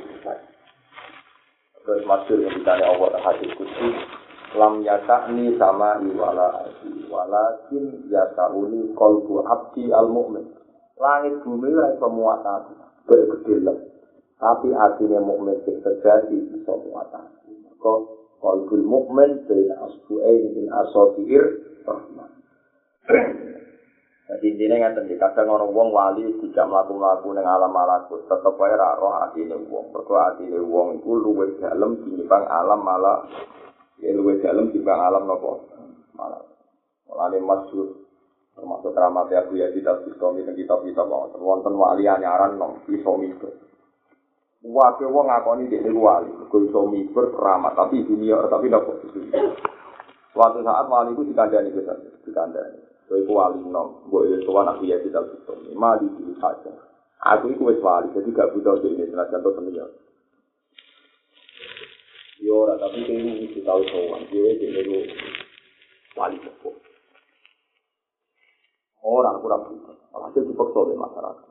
Terus 1.81 2.05
masuk 2.05 2.37
yang 2.37 2.53
ditanya 2.53 2.85
Allah 2.85 3.17
dan 3.17 3.21
hadis 3.25 3.49
kudus. 3.57 3.97
Lam 4.53 4.85
yasa'ni 4.85 5.57
sama 5.57 5.97
iwala. 6.05 6.69
Walakin 7.09 8.05
yasa'uni 8.13 8.93
kolbu 8.93 9.41
abdi 9.41 9.89
al 9.89 10.05
mu'min. 10.05 10.53
Langit 11.01 11.41
bumi 11.41 11.73
lah 11.73 11.97
iso 11.97 12.07
muat 12.13 12.45
aku. 12.45 12.77
Bergede 13.09 13.89
Tapi 14.39 14.69
hatinya 14.71 15.19
mukmin 15.19 15.57
sing 15.65 15.81
terjadi 15.81 16.37
iso 16.61 16.73
muat 16.85 17.09
aku. 17.09 17.49
Kok 17.81 18.18
qalbul 18.39 18.83
mukmin 18.83 19.43
baina 19.45 19.75
asbu'ain 19.87 20.43
min 20.55 20.65
asabiir 20.71 21.43
rahman. 21.83 22.31
Jadi 24.29 24.45
intinya 24.45 24.75
ngaten 24.77 25.09
iki 25.09 25.17
kadang 25.17 25.49
ana 25.49 25.65
wong 25.65 25.89
wali 25.89 26.21
tidak 26.37 26.69
mlaku-mlaku 26.69 27.33
ning 27.33 27.49
alam 27.49 27.73
malakut, 27.73 28.21
tetep 28.29 28.53
wae 28.61 28.77
ra 28.77 28.93
roh 29.01 29.17
atine 29.25 29.57
wong. 29.57 29.89
Mergo 29.89 30.15
atine 30.21 30.61
wong 30.61 31.01
iku 31.01 31.17
luwih 31.17 31.57
dalem 31.57 31.97
tinimbang 32.05 32.45
alam 32.45 32.77
malah 32.85 33.25
ya 33.97 34.13
luwih 34.13 34.37
dalem 34.37 34.69
tinimbang 34.69 35.01
alam 35.01 35.25
napa? 35.25 35.51
Malah. 36.13 36.45
Mulane 37.09 37.41
masyhur 37.41 38.05
termasuk 38.53 38.91
keramat 38.93 39.33
Abu 39.33 39.57
Yazid 39.57 39.87
Al-Bistami 39.87 40.45
ning 40.45 40.53
kitab-kitab 40.53 41.09
wonten 41.41 41.73
wali 41.73 42.05
anyaran 42.05 42.61
nang 42.61 42.85
iso 42.85 43.17
mikir. 43.17 43.68
Wae 44.59 45.07
wong 45.07 45.31
ngakoni 45.31 45.71
dhek 45.71 45.87
niku 45.87 46.03
wali, 46.03 46.27
kok 46.35 46.59
iso 46.59 46.83
mikir 46.91 47.31
keramat 47.31 47.79
tapi 47.79 48.03
dunia 48.03 48.43
tapi 48.51 48.67
ndak 48.67 48.83
Suatu 50.35 50.59
saat 50.61 50.85
wali 50.91 51.15
itu 51.15 51.31
dikandani 51.31 51.71
kita, 51.71 51.95
dikandani. 52.27 52.79
Kowe 53.07 53.17
iku 53.23 53.33
wali 53.39 53.57
nom, 53.65 54.03
mbok 54.11 54.27
yo 54.29 54.37
sowan 54.45 54.69
aku 54.69 54.85
ya 54.85 54.99
kita 54.99 55.23
butuh. 55.23 55.57
Mali 55.73 56.05
di 56.13 56.35
saja. 56.37 56.69
Aku 57.23 57.49
iku 57.55 57.71
wis 57.71 57.81
wali, 57.81 58.11
jadi 58.13 58.29
gak 58.35 58.51
butuh 58.53 58.77
ini 58.83 59.09
senajan 59.09 59.41
to 59.41 59.49
dunia. 59.55 59.87
Yo 62.43 62.67
ora 62.67 62.77
tapi 62.77 63.03
kene 63.07 63.47
iki 63.47 63.63
tau 63.65 63.81
sowan, 63.89 64.27
dhewe 64.29 64.59
dhewe 64.59 65.07
wali 66.19 66.37
kok. 66.37 66.75
Orang 69.01 69.39
kurang 69.39 69.65
butuh, 69.65 69.95
itu 70.35 70.39
dipaksa 70.51 70.77
oleh 70.83 70.99
masyarakat. 70.99 71.47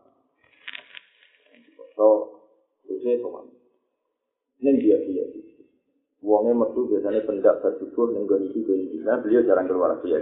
So, 1.98 2.37
itu 2.88 3.20
sowan. 3.20 3.46
Ini 4.58 4.80
dia 4.80 4.96
dia. 5.04 5.24
Uangnya 6.18 6.66
metu 6.66 6.90
biasanya 6.90 7.22
pendak 7.22 7.62
bersyukur 7.62 8.10
yang 8.10 8.26
gini 8.26 8.50
gini. 8.50 8.98
Nah 9.06 9.22
beliau 9.22 9.46
jarang 9.46 9.70
keluar 9.70 9.94
dia. 10.02 10.18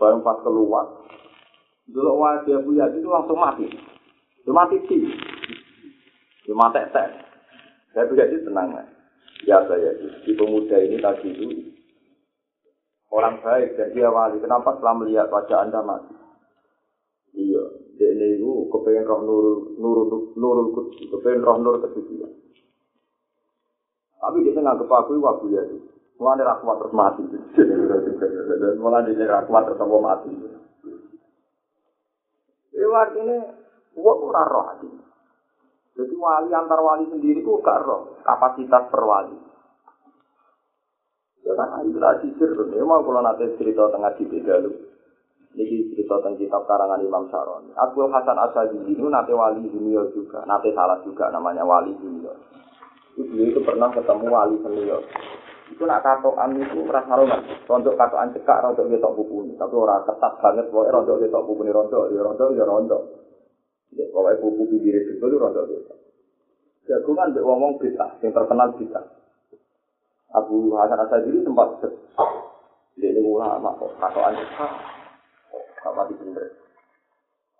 Barang 0.00 0.24
pas 0.24 0.40
keluar, 0.40 0.86
dulu 1.84 2.24
wajah 2.24 2.56
Bu 2.64 2.72
Yadi 2.72 3.04
itu 3.04 3.08
langsung 3.12 3.36
mati. 3.36 3.68
Itu 4.40 4.48
mati 4.48 4.80
sih. 4.88 5.12
Itu 6.48 6.56
mati 6.56 6.80
tek. 6.88 7.20
Saya 7.92 8.08
Bu 8.08 8.16
Yadi 8.16 8.40
tenang 8.48 8.72
lah. 8.72 8.88
Ya 9.44 9.60
saya 9.68 9.92
di 10.24 10.32
pemuda 10.32 10.76
ini 10.80 10.96
tadi 11.04 11.28
itu 11.36 11.48
orang 13.12 13.44
baik 13.44 13.76
dan 13.76 13.92
dia 13.92 14.08
wali. 14.08 14.40
Kenapa 14.40 14.80
setelah 14.80 15.04
melihat 15.04 15.28
wajah 15.28 15.68
anda 15.68 15.84
mati? 15.84 16.16
Iya, 17.36 17.64
dia 18.00 18.16
ini 18.16 18.40
itu 18.40 18.64
kepengen 18.72 19.04
roh 19.04 19.20
nurul 19.20 19.76
nurul 19.76 20.32
nurul 20.32 20.66
kudus, 20.72 21.04
kepengen 21.04 21.44
roh 21.44 21.60
nurul 21.60 21.84
kesucian. 21.84 22.32
Tapi 24.16 24.40
dia 24.40 24.56
nggak 24.56 24.80
kepakui 24.80 25.20
waktu 25.20 25.46
ya. 25.52 25.60
Mulane 26.16 26.40
ra 26.40 26.56
kuat 26.64 26.80
terus 26.80 26.96
mati. 26.96 27.24
Mulane 28.80 29.12
dia 29.12 29.28
ra 29.28 29.44
kuat 29.44 29.68
terus 29.68 29.84
mati. 29.84 30.32
Lewat 32.72 33.08
ini, 33.20 33.36
gua 34.00 34.12
ora 34.16 34.42
roh 34.48 34.64
hati. 34.64 34.88
Jadi 36.00 36.14
wali 36.16 36.48
antar 36.56 36.80
wali 36.80 37.04
sendiri 37.12 37.44
ku 37.44 37.60
gak 37.60 37.84
roh 37.84 38.16
kapasitas 38.24 38.88
per 38.88 39.04
wali. 39.04 39.36
Ya 41.44 41.52
kan 41.52 41.84
itu 41.84 42.00
lah 42.00 42.16
sisir 42.24 42.48
tuh. 42.56 42.64
Memang 42.72 43.04
kalau 43.04 43.20
nanti 43.20 43.44
cerita 43.60 43.92
tengah 43.92 44.16
di 44.16 44.24
lu. 44.40 44.89
Ini 45.50 45.90
cerita 45.90 46.14
tentang 46.22 46.38
kitab 46.38 46.62
karangan 46.70 47.02
Imam 47.02 47.26
Saroni. 47.26 47.74
Abu 47.74 48.06
Hasan 48.06 48.38
Asadili 48.38 48.94
ini 48.94 49.10
nanti 49.10 49.34
wali 49.34 49.66
junior 49.66 50.06
juga. 50.14 50.46
Nanti 50.46 50.70
salah 50.70 51.02
juga 51.02 51.26
namanya 51.34 51.66
wali 51.66 51.90
junior. 51.98 52.38
Itu 53.18 53.34
itu 53.34 53.60
pernah 53.66 53.90
ketemu 53.90 54.26
wali 54.30 54.56
senior. 54.62 55.02
itu 55.70 55.86
nak 55.86 56.02
katokan 56.02 56.58
itu 56.58 56.82
merasa 56.82 57.14
roman. 57.14 57.46
Rontok 57.70 57.94
katokan 57.94 58.34
cekak, 58.34 58.58
rontok 58.58 58.90
dia 58.90 58.98
tok 58.98 59.14
buku 59.14 59.54
Tapi 59.54 59.74
orang 59.78 60.02
ketat 60.02 60.32
banget, 60.42 60.66
pokoknya 60.66 60.94
rontok 60.98 61.16
dia 61.22 61.30
tok 61.30 61.46
buku 61.46 61.60
ini 61.62 61.70
rontok, 61.70 62.04
dia 62.10 62.22
rontok, 62.26 62.48
dia 62.58 62.66
rontok. 62.66 63.02
Ya, 63.94 64.04
pokoknya 64.10 64.42
buku 64.42 64.62
pinggir 64.66 64.94
itu 64.98 65.22
itu 65.22 65.36
rontok 65.38 65.64
dia. 65.70 65.94
Jagungan 66.90 67.30
dia 67.30 67.46
ngomong 67.46 67.78
bisa, 67.78 68.18
yang 68.18 68.34
terkenal 68.34 68.74
bisa. 68.74 68.98
Abu 70.34 70.74
Hasan 70.74 71.06
Asadili 71.06 71.38
sempat 71.46 71.70
dia 72.98 73.08
ini 73.14 73.22
ulama 73.22 73.70
kok 73.78 73.94
katokan 74.02 74.34
cekak, 74.42 74.72
kok 75.80 75.94
mati 75.96 76.14
bener. 76.16 76.48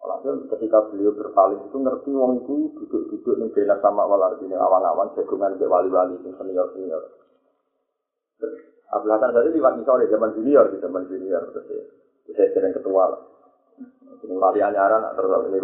Alhasil 0.00 0.48
ketika 0.48 0.88
beliau 0.88 1.12
berpaling 1.12 1.60
itu 1.68 1.76
ngerti 1.76 2.10
wong 2.16 2.40
itu 2.40 2.72
duduk-duduk 2.72 3.34
nih 3.36 3.48
beda 3.52 3.84
sama 3.84 4.08
walar 4.08 4.40
ini 4.40 4.56
awan-awan 4.56 5.12
jagungan 5.12 5.60
wali-wali 5.60 6.16
senior-senior. 6.24 7.02
Abdul 8.90 9.12
Hasan 9.12 9.36
tadi 9.36 9.52
lewat 9.54 9.76
misalnya 9.76 10.08
zaman 10.08 10.34
junior 10.34 10.66
di 10.72 10.80
zaman 10.80 11.04
junior 11.04 11.42
terus 11.52 11.68
ya. 11.68 11.84
Saya 12.32 12.48
sering 12.56 12.72
ketua 12.72 13.12
lah. 13.12 13.20
Ini 14.24 14.34
wali 14.40 14.60
anyaran 14.64 15.04
terus 15.14 15.46
ini 15.52 15.58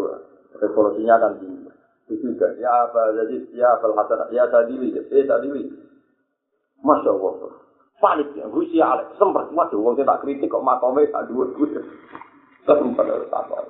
revolusinya 0.60 1.14
akan 1.16 1.32
tinggi. 1.40 1.70
Itu 2.06 2.22
juga 2.22 2.54
ya 2.60 2.86
apa 2.86 3.16
jadi 3.16 3.36
ya 3.56 3.80
Abdul 3.80 3.96
Hasan 3.96 4.30
ya 4.36 4.44
tadi 4.52 4.74
eh 4.94 5.24
tadi 5.24 5.48
Masya 6.84 7.08
Allah. 7.08 7.64
Panik 7.96 8.36
ya, 8.36 8.44
Gusti 8.52 8.76
Alex 8.76 9.16
sempat 9.16 9.48
waduh 9.56 9.80
wong 9.80 9.96
tak 9.96 10.20
kritik 10.20 10.52
kok 10.52 10.60
makome 10.60 11.08
tak 11.08 11.32
dhuwur 11.32 11.48
Sempat 12.66 13.06
harus 13.06 13.30
apa. 13.30 13.62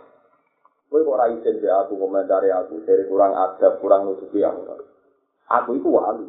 Kowe 0.88 1.03
kok 1.03 1.14
ora 1.18 1.28
isin 1.28 1.61
aku 1.61 2.01
komentari 2.01 2.49
aku 2.49 2.80
dari 2.88 3.05
kurang 3.05 3.36
adab, 3.36 3.76
kurang 3.84 4.09
nutupi 4.09 4.40
aku. 4.40 4.64
Aku 5.53 5.76
itu 5.76 5.88
wali. 5.92 6.24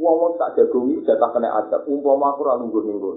Wong-wong 0.00 0.40
tak 0.40 0.56
iki 0.56 1.04
jatah 1.04 1.28
kena 1.34 1.52
adab. 1.60 1.84
Umpama 1.84 2.32
aku 2.32 2.46
ora 2.46 2.56
nunggu 2.56 2.80
nunggu. 2.80 3.10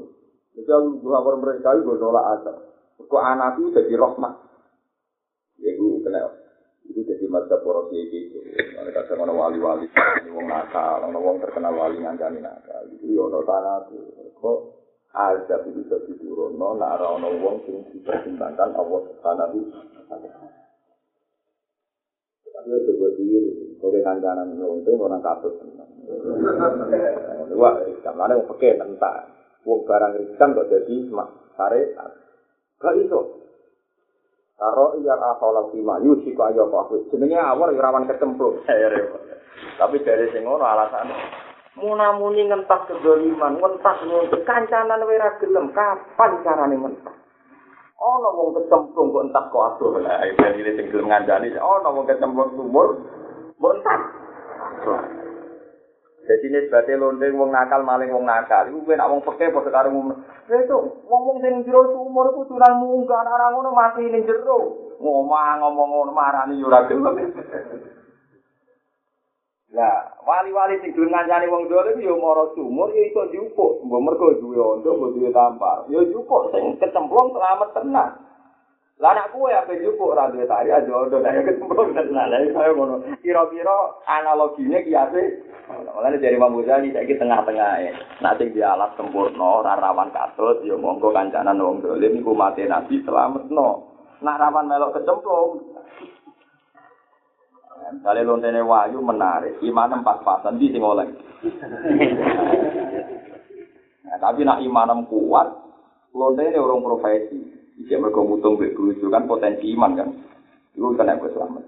Jadi 0.58 0.70
aku 0.70 1.00
ngawur 1.06 1.36
mereka 1.40 1.78
itu 1.80 1.94
nolak 1.96 2.26
adab. 2.42 2.58
Kok 3.00 3.24
anakku 3.24 3.72
jadi 3.72 3.94
rahmat. 3.96 4.34
Ya 5.62 5.72
itu 5.72 6.02
kena. 6.04 6.28
Itu 6.90 7.06
jadi 7.08 7.26
mata 7.32 7.62
poros 7.64 7.94
iki. 7.94 8.34
Mereka 8.76 9.08
kadang 9.08 9.30
ono 9.30 9.40
wali-wali, 9.40 9.88
wong 10.36 10.46
nakal, 10.50 11.08
wong 11.08 11.40
terkenal 11.40 11.72
wali 11.72 12.02
ngancani 12.02 12.44
nakal. 12.44 12.84
Itu 12.92 13.14
yo 13.14 13.32
ono 13.32 13.40
tanahku. 13.48 13.98
Kok 14.42 14.58
azab 15.14 15.70
itu 15.70 15.86
bisa 15.86 15.98
diturunno 16.10 16.74
nek 16.82 16.90
ora 16.98 17.08
ono 17.14 17.30
wong 17.38 17.56
sing 17.70 17.86
dipertimbangkan 17.94 18.74
Allah 18.74 19.00
Subhanahu 19.14 19.58
wa 19.62 19.84
taala. 20.10 20.30
Tapi 22.54 22.70
coba 22.90 23.08
diri, 23.18 23.78
sore 23.78 24.00
kancanan 24.02 24.58
nonton 24.58 24.98
orang 24.98 25.22
kasut. 25.22 25.54
Wah, 27.54 27.76
kamane 28.02 28.34
wong 28.42 28.48
peke 28.58 28.74
nentak. 28.82 29.30
Wong 29.70 29.86
barang 29.86 30.18
riskan 30.18 30.58
kok 30.58 30.70
mak 31.14 31.30
syariat. 31.54 32.12
Gak 32.82 32.98
iso. 33.06 33.22
Karo 34.54 34.98
iya 35.02 35.14
asolat 35.18 35.76
lima 35.78 36.02
yusi 36.02 36.34
kok 36.34 36.50
ayo 36.54 36.70
kok. 36.74 36.90
Jenenge 37.14 37.38
awor 37.38 37.70
ya 37.70 37.86
rawan 37.86 38.10
kecemplung. 38.10 38.66
Ya. 38.66 38.90
Tapi 39.78 40.02
dari 40.02 40.26
sing 40.34 40.46
ngono 40.46 40.66
alasan 40.66 41.10
munamuni 41.78 42.46
ngentas 42.46 42.86
kedoliman, 42.86 43.58
ngentas 43.58 43.98
nuntut 44.06 44.42
kancanan 44.46 45.06
wae 45.06 45.18
ra 45.18 45.38
gelem, 45.42 45.74
kapan 45.74 46.32
carane 46.46 46.76
ngentas? 46.78 47.16
Ana 48.04 48.30
wong 48.36 48.52
kecemplung 48.60 49.16
kok 49.16 49.26
entas 49.32 49.46
kok 49.48 49.66
adoh. 49.74 49.96
Lah 50.04 50.28
iki 50.28 50.60
iki 50.60 50.72
sing 50.76 50.86
gelem 50.92 51.08
ngancani, 51.08 51.56
ana 51.56 51.90
wong 51.90 52.06
kecemplung 52.06 52.52
sumur, 52.54 52.88
mbok 53.58 53.74
entas. 53.80 54.02
Jadi 56.24 56.48
nisbate 56.48 56.96
londeng 56.96 57.36
wong 57.36 57.52
nakal 57.52 57.84
maling 57.84 58.08
wong 58.16 58.24
nakal. 58.24 58.64
Iku 58.72 58.88
kowe 58.88 58.96
nak 58.96 59.12
wong 59.12 59.22
peke 59.28 59.52
padha 59.52 59.72
karo. 59.76 59.92
Ya 60.48 60.56
itu 60.60 60.78
wong-wong 61.08 61.44
sing 61.44 61.68
jero 61.68 61.92
sumur 61.92 62.32
iku 62.32 62.48
tunan 62.48 62.80
munggah 62.80 63.28
ngono 63.52 63.76
mati 63.76 64.08
ning 64.08 64.24
jero. 64.24 64.92
Ngomong 65.04 65.60
ngomong 65.60 65.88
ngono 65.92 66.12
marani 66.16 66.64
yo 66.64 66.72
ora 66.72 66.88
gelem. 66.88 67.36
Lah, 69.74 70.22
wali-wali 70.22 70.78
sing 70.86 70.94
gelem 70.94 71.10
ngancani 71.10 71.50
wong 71.50 71.66
dolim 71.66 71.98
yo 71.98 72.14
mara 72.22 72.46
sumur 72.54 72.94
yo 72.94 73.10
iso 73.10 73.26
njupuk. 73.26 73.82
Mbok 73.82 74.04
mergo 74.06 74.38
duwe 74.38 74.62
ondo, 74.62 74.94
mbok 74.94 75.18
duwe 75.18 75.34
tampar. 75.34 75.90
Yo 75.90 76.06
njupuk 76.06 76.54
sing 76.54 76.78
kecemplung 76.78 77.34
selamat 77.34 77.74
tenang. 77.74 78.14
Lah 79.02 79.18
anak 79.18 79.34
kue 79.34 79.50
apa 79.50 79.74
jupuk 79.74 80.14
ora 80.14 80.30
duwe 80.30 80.46
tari 80.46 80.70
aja 80.70 80.94
ondo 80.94 81.18
nek 81.18 81.42
kecemplung 81.50 81.90
tenan. 81.98 82.30
Lah 82.30 82.38
kaya 82.54 82.70
ngono. 82.70 83.02
Kira-kira 83.26 83.78
analoginya 84.06 84.78
kiase 84.86 85.42
Mulane 85.64 86.20
dari 86.20 86.36
Imam 86.38 86.60
Ghazali 86.60 86.94
saiki 86.94 87.18
tengah-tengah 87.18 87.72
e. 87.82 87.90
Nek 88.22 88.36
sing 88.38 88.54
di 88.54 88.62
sempurna 88.94 89.66
ora 89.66 89.74
rawan 89.80 90.14
katut 90.14 90.62
ya 90.68 90.78
monggo 90.78 91.10
kancanan 91.10 91.58
wong 91.58 91.82
dolim 91.82 92.22
iku 92.22 92.38
mate 92.38 92.70
nabi 92.70 93.02
selametno. 93.02 93.90
Nek 94.22 94.38
rawan 94.38 94.70
melok 94.70 95.02
kecemplung. 95.02 95.73
Kali 97.84 98.22
lontene 98.24 98.64
wayu 98.64 99.00
menarik, 99.04 99.60
imanem 99.60 100.04
pas-pasan 100.04 100.56
di 100.56 100.72
sing 100.72 100.80
oleh. 100.80 101.08
nah, 104.08 104.18
tapi 104.20 104.48
nak 104.48 104.64
imanem 104.64 105.04
kuat, 105.12 105.48
lontene 106.16 106.56
urung 106.60 106.84
profesi. 106.84 107.54
Iki 107.74 107.98
mergo 107.98 108.22
mutung 108.22 108.56
mbek 108.62 108.78
bojo 108.78 109.06
kan 109.10 109.26
potensi 109.26 109.66
iman 109.74 109.98
kan. 109.98 110.10
Iku 110.78 110.94
kena 110.94 111.18
gue 111.18 111.34
selamat. 111.34 111.64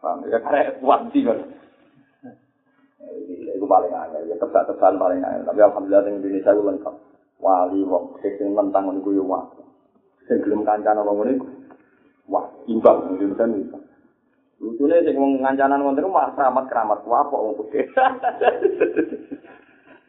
Paham 0.00 0.24
ya 0.32 0.40
karek 0.40 0.80
kuat 0.80 1.12
sih 1.12 1.22
kan. 1.22 1.38
Itu 3.56 3.64
paling 3.68 3.92
angel, 3.92 4.32
ya 4.32 4.36
kesak-kesan 4.40 4.96
paling 4.96 5.20
angel. 5.20 5.44
Tapi 5.44 5.60
alhamdulillah 5.60 6.02
di 6.08 6.10
Indonesia 6.20 6.52
itu 6.56 6.62
lengkap. 6.64 6.94
Wali, 7.36 7.84
wong, 7.84 8.16
sing 8.24 8.48
mentang 8.56 8.88
ngono 8.88 9.12
yo 9.12 9.24
wah. 9.28 9.44
Sing 10.24 10.40
gelem 10.40 10.64
kancana 10.64 11.04
wong 11.04 11.20
ngene 11.20 11.34
wah, 12.32 12.48
imbang 12.64 13.12
Indonesia 13.12 13.44
imbang. 13.44 13.84
Lucunya 14.56 15.04
sing 15.04 15.20
wong 15.20 15.44
ngancanan 15.44 15.84
iku 15.84 16.08
malah 16.08 16.32
keramat-keramat 16.32 17.04
wapok 17.04 17.42
wong 17.44 17.54
putih. 17.60 17.84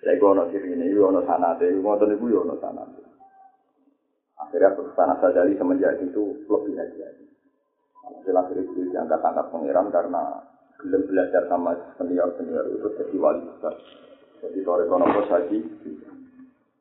Lha 0.07 0.15
iku 0.15 0.31
ono 0.31 0.47
sirine, 0.55 0.87
iku 0.87 1.11
ono 1.11 1.19
sanate, 1.27 1.67
iku 1.67 1.83
ngoten 1.83 2.15
iku 2.15 2.31
yo 2.31 2.47
ono 2.47 2.55
sanate. 2.63 3.03
Akhirnya 4.39 4.71
perusahaan 4.71 5.19
sadari 5.19 5.51
semenjak 5.59 5.99
itu 5.99 6.47
lebih 6.47 6.79
hati-hati. 6.79 7.27
Hasil 8.07 8.39
akhirnya 8.39 8.63
itu 8.63 8.87
diangkat-angkat 8.87 9.51
pengiran 9.51 9.91
karena 9.91 10.47
belum 10.79 11.11
belajar 11.11 11.43
sama 11.51 11.75
senior-senior 11.99 12.71
itu 12.71 12.87
jadi 12.95 13.15
wali 13.19 13.43
besar. 13.43 13.75
Jadi 14.39 14.63
sore 14.63 14.87
konopo 14.87 15.27
saji. 15.27 15.59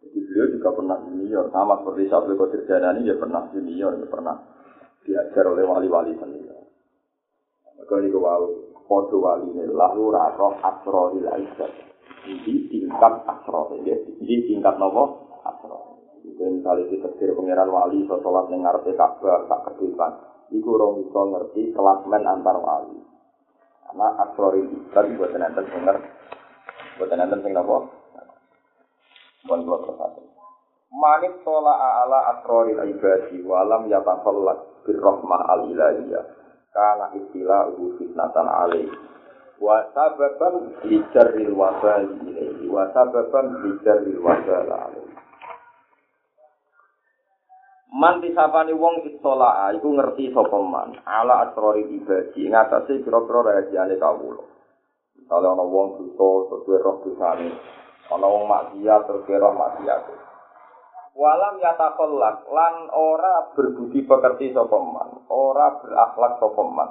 Jadi 0.07 0.19
beliau 0.23 0.47
juga 0.55 0.71
pernah 0.71 1.03
junior, 1.03 1.51
sama 1.51 1.83
seperti 1.83 2.07
Sabri 2.07 2.39
Qadir 2.39 2.63
Janani, 2.71 3.03
dia 3.03 3.19
pernah 3.19 3.43
junior, 3.51 3.99
dia 3.99 4.07
pernah 4.07 4.39
diajar 5.03 5.51
oleh 5.51 5.67
wali-wali 5.67 6.15
senior. 6.15 6.46
Maka 7.77 7.93
ini 8.01 8.09
kewau, 8.09 8.45
podo 8.89 9.17
wali 9.21 9.53
ini, 9.53 9.69
lalu 9.69 10.15
raro 10.15 10.57
asroril 10.65 11.29
aisyah. 11.29 11.71
Ini 12.27 12.73
tingkat 12.73 13.23
asroril, 13.29 13.85
ini 13.85 14.37
tingkat 14.49 14.75
nopo 14.81 15.31
asroril. 15.45 16.25
Itu 16.27 16.43
misalnya 16.43 16.91
kita 16.91 17.09
kira 17.21 17.37
pengiran 17.37 17.71
wali, 17.71 18.03
so 18.11 18.19
sholat 18.25 18.51
yang 18.51 18.67
ngerti 18.67 18.97
kabar, 18.99 19.47
tak 19.47 19.61
kedepan. 19.71 20.13
Iku 20.51 20.79
orang 20.79 21.03
bisa 21.03 21.21
ngerti 21.21 21.63
kelasmen 21.75 22.23
antar 22.27 22.57
wali. 22.59 22.99
Karena 23.87 24.07
asroril 24.27 24.67
ibad 24.67 25.07
buat 25.15 25.31
nanti 25.39 25.63
denger, 25.63 25.97
buat 26.99 27.11
nanti 27.15 27.37
sing 27.45 27.53
nopo. 27.55 27.77
Buat 29.47 29.61
buat 29.63 29.81
persatu. 29.87 30.23
Manit 30.91 31.45
tola 31.45 31.75
ala 31.77 32.19
asroril 32.35 32.83
ibadi 32.83 33.43
walam 33.47 33.87
yatafallak 33.87 34.83
birrohmah 34.83 35.43
al-ilahiyah. 35.55 36.46
Kana 36.77 37.09
istilah 37.17 37.73
ubu 37.73 37.97
fitnatan 37.97 38.45
alaih. 38.45 38.93
Wa 39.57 39.89
sababan 39.97 40.77
lijarril 40.85 41.57
wabali 41.57 42.21
ilaihi. 42.29 42.69
Wa 42.69 42.93
sababan 42.93 43.65
lijarril 43.65 44.21
wabali 44.21 44.69
alaih. 44.69 45.09
Man 47.97 48.21
disapani 48.21 48.77
wong 48.77 49.09
istola 49.09 49.73
iku 49.73 49.89
ngerti 49.97 50.29
sapa 50.37 50.59
man 50.61 51.01
ala 51.09 51.49
asrori 51.49 51.89
ibadi 51.97 52.45
ngatasi 52.45 53.01
kira-kira 53.01 53.41
rahasiane 53.41 53.97
kawula. 53.97 54.45
Misale 55.17 55.49
ana 55.49 55.65
wong 55.65 56.05
dosa 56.13 56.61
terus 56.69 56.85
roh 56.85 57.01
dosane, 57.01 57.57
ana 58.13 58.27
wong 58.29 58.45
maksiat 58.45 59.01
terus 59.09 59.25
roh 59.25 59.55
maksiat. 59.57 60.26
Walam 61.17 61.57
yatakollak 61.65 62.45
lan 62.53 62.93
ora 62.93 63.49
berbudi 63.57 64.05
pekerti 64.05 64.53
sapa 64.53 64.77
man, 64.77 65.25
ora 65.33 65.81
berakhlak 65.81 66.37
sapa 66.37 66.63
man. 66.69 66.91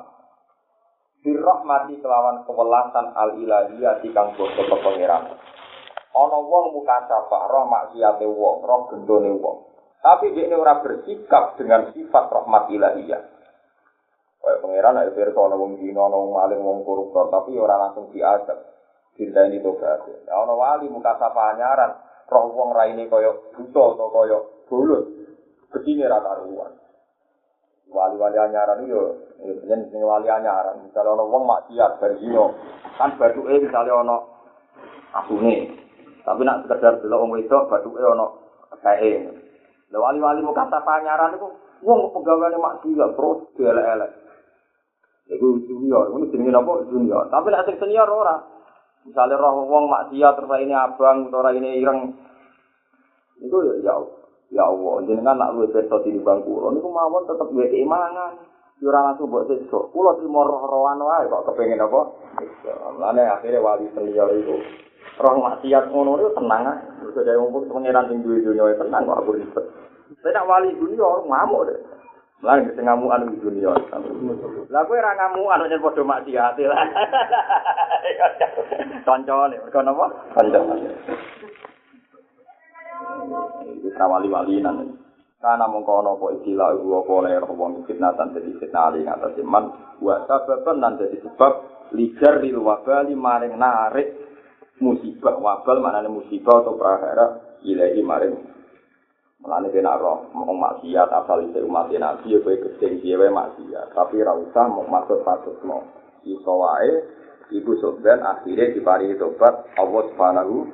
Birrahmati 1.21 2.01
kelawan 2.01 2.41
kewelasan 2.49 3.13
al 3.13 3.37
ilahiyah 3.37 4.01
kang 4.01 4.33
basa 4.33 4.61
kepangeran. 4.65 5.29
Ana 6.15 6.37
wong 6.41 6.65
muka 6.73 7.05
sapa 7.05 7.49
roh 7.53 7.69
maksiate 7.69 8.25
wong, 8.25 8.65
roh 8.65 8.89
gendone 8.89 9.29
wong. 9.37 9.57
Tapi 10.01 10.33
dia 10.33 10.49
ini 10.49 10.57
orang 10.57 10.81
bersikap 10.81 11.57
dengan 11.61 11.93
sifat 11.93 12.25
rahmat 12.29 12.69
ilahiyah. 12.73 13.21
Kayak 14.41 14.61
pangeran 14.61 15.01
ayo 15.01 15.11
pirsa 15.17 15.37
ana 15.37 15.53
wong 15.57 15.81
dina 15.81 16.01
ana 16.05 16.17
wong 16.17 16.33
maling 16.33 16.61
wong 16.61 16.81
koruptor 16.81 17.29
tapi 17.29 17.57
orang 17.57 17.89
langsung 17.89 18.09
diajak. 18.09 18.57
Cinta 19.17 19.49
ini 19.49 19.61
tobat. 19.61 20.05
Ana 20.29 20.53
wali 20.53 20.89
muka 20.93 21.17
sapa 21.17 21.57
anyaran, 21.57 22.04
roh 22.25 22.45
wong 22.53 22.69
raine 22.73 23.05
kaya 23.05 23.31
buta 23.53 23.83
atau 23.93 24.07
kaya 24.09 24.37
bulut. 24.69 25.03
Begini 25.69 26.07
rata 26.07 26.41
ruan. 26.41 26.71
Wali-wali 27.85 28.37
anyaran 28.39 28.81
itu 28.81 28.97
yen 29.69 29.87
sing 29.93 30.01
wali 30.01 30.25
anyaran, 30.25 30.81
misalnya 30.81 31.15
ana 31.15 31.23
wong 31.23 31.43
maksiat 31.45 32.01
bar 32.01 32.11
dina, 32.17 32.49
kan 32.97 33.13
batuke 33.15 33.61
misalnya 33.61 33.93
ana 34.01 34.15
asune. 35.21 35.69
Tapi 36.25 36.41
nak 36.41 36.65
sekedar 36.65 36.97
delok 36.99 37.21
wong 37.21 37.31
wedok 37.37 37.69
batuke 37.69 38.01
ana 38.01 38.25
kae. 38.81 39.29
Lah 39.93 39.99
wali-wali 40.01 40.41
mau 40.41 40.57
kata 40.57 40.81
panyaran 40.81 41.37
itu, 41.37 41.47
wong 41.85 42.09
pegawainya 42.09 42.57
maksiat 42.57 43.09
terus 43.13 43.39
dielek-elek. 43.53 44.11
Iku 45.25 45.57
junior, 45.65 46.13
ini 46.13 46.29
jenenge 46.29 46.53
apa 46.53 46.85
junior. 46.89 47.25
Tapi 47.29 47.47
nek 47.49 47.65
sing 47.69 47.75
senior 47.81 48.09
ora. 48.09 48.54
Misalnya 49.05 49.37
roh 49.37 49.69
wong 49.69 49.85
maksiat 49.85 50.33
terus 50.33 50.51
ini 50.65 50.73
abang 50.73 51.29
atau 51.29 51.45
ini 51.53 51.77
ireng. 51.77 52.09
Itu 53.37 53.57
ya 53.61 53.73
ya 53.85 53.95
ya 54.49 54.63
Allah, 54.65 55.05
jenengan 55.05 55.37
nak 55.37 55.53
luwih 55.53 55.69
beto 55.69 56.01
tinimbang 56.01 56.41
kula 56.41 56.73
niku 56.73 56.89
mawon 56.89 57.29
tetep 57.29 57.47
duwe 57.53 57.69
keimangan. 57.69 58.33
Ora 58.83 58.99
langsung 59.07 59.31
mbok 59.31 59.47
sesuk. 59.47 59.93
Kula 59.95 60.19
trimo 60.19 60.43
roh-rohan 60.43 60.99
wae 60.99 61.25
kok 61.31 61.47
kepengin 61.47 61.79
apa? 61.79 62.01
Lane 62.99 63.23
akhirnya 63.23 63.63
wali 63.63 63.87
senior 63.95 64.29
itu 64.35 64.57
roh 65.21 65.35
maksiat 65.39 65.93
ngono 65.93 66.19
itu 66.19 66.29
tenang. 66.35 66.63
Terus 66.99 67.17
ada 67.23 67.39
wong 67.39 67.71
pengiran 67.71 68.09
sing 68.11 68.19
duwe 68.25 68.41
dunya 68.41 68.75
tenang 68.75 69.07
kok 69.07 69.19
aku 69.21 69.37
ribet. 69.37 69.65
Saya 70.21 70.41
nak 70.41 70.49
wali 70.49 70.69
dunia 70.75 71.07
ngamuk 71.29 71.65
deh. 71.69 71.79
Lah 72.45 72.61
sing 72.61 72.85
ngamukan 72.85 73.33
di 73.33 73.41
dunia. 73.41 73.73
Lah 74.69 74.81
kowe 74.85 75.01
ora 75.01 75.17
ngamukan 75.17 75.65
yen 75.65 75.81
padha 75.81 76.03
maksiat 76.05 76.61
lah. 76.61 76.85
Kancane, 79.05 79.57
mergo 79.57 79.81
napa? 79.81 80.05
Kanca. 80.37 80.61
Wali-wali 83.97 84.61
nan. 84.61 84.93
Karena 85.41 85.65
mengkono 85.69 86.17
apa 86.17 86.41
istilah 86.41 86.73
ibu 86.73 87.05
apa 87.05 87.11
oleh 87.21 87.37
wong 87.53 87.85
fitnatan 87.85 88.33
jadi 88.33 88.49
fitnah 88.57 88.89
ali 88.89 89.05
ngatas 89.05 89.37
iman 89.45 89.93
wa 90.01 90.25
sababan 90.25 90.81
nan 90.81 90.97
jadi 90.97 91.21
sebab 91.21 91.53
lijar 91.93 92.41
lil 92.41 92.65
wabali 92.65 93.13
maring 93.13 93.53
narik 93.53 94.09
musibah 94.81 95.37
wabal 95.37 95.85
maknane 95.85 96.09
musibah 96.09 96.65
atau 96.65 96.73
prahara 96.73 97.61
ilahi 97.61 98.01
maring 98.01 98.54
Mulane 99.45 99.69
kena 99.69 100.01
roh 100.01 100.25
mau 100.33 100.57
maksiat 100.57 101.05
asal 101.05 101.45
isi 101.45 101.61
umat 101.61 101.93
nabi 101.93 102.33
ya 102.33 102.41
kowe 102.41 102.57
gedeng 102.57 102.97
dhewe 102.97 103.29
maksiat 103.29 103.93
tapi 103.93 104.25
ra 104.25 104.33
usah 104.33 104.65
mau 104.65 104.89
maksud 104.89 105.21
patut 105.21 105.53
mau 105.61 105.85
iso 106.25 106.49
wae 106.49 107.05
ibu 107.53 107.77
soben 107.77 108.25
akhirnya 108.25 108.73
diparingi 108.73 109.21
tobat 109.21 109.69
Allah 109.77 110.01
Subhanahu 110.09 110.65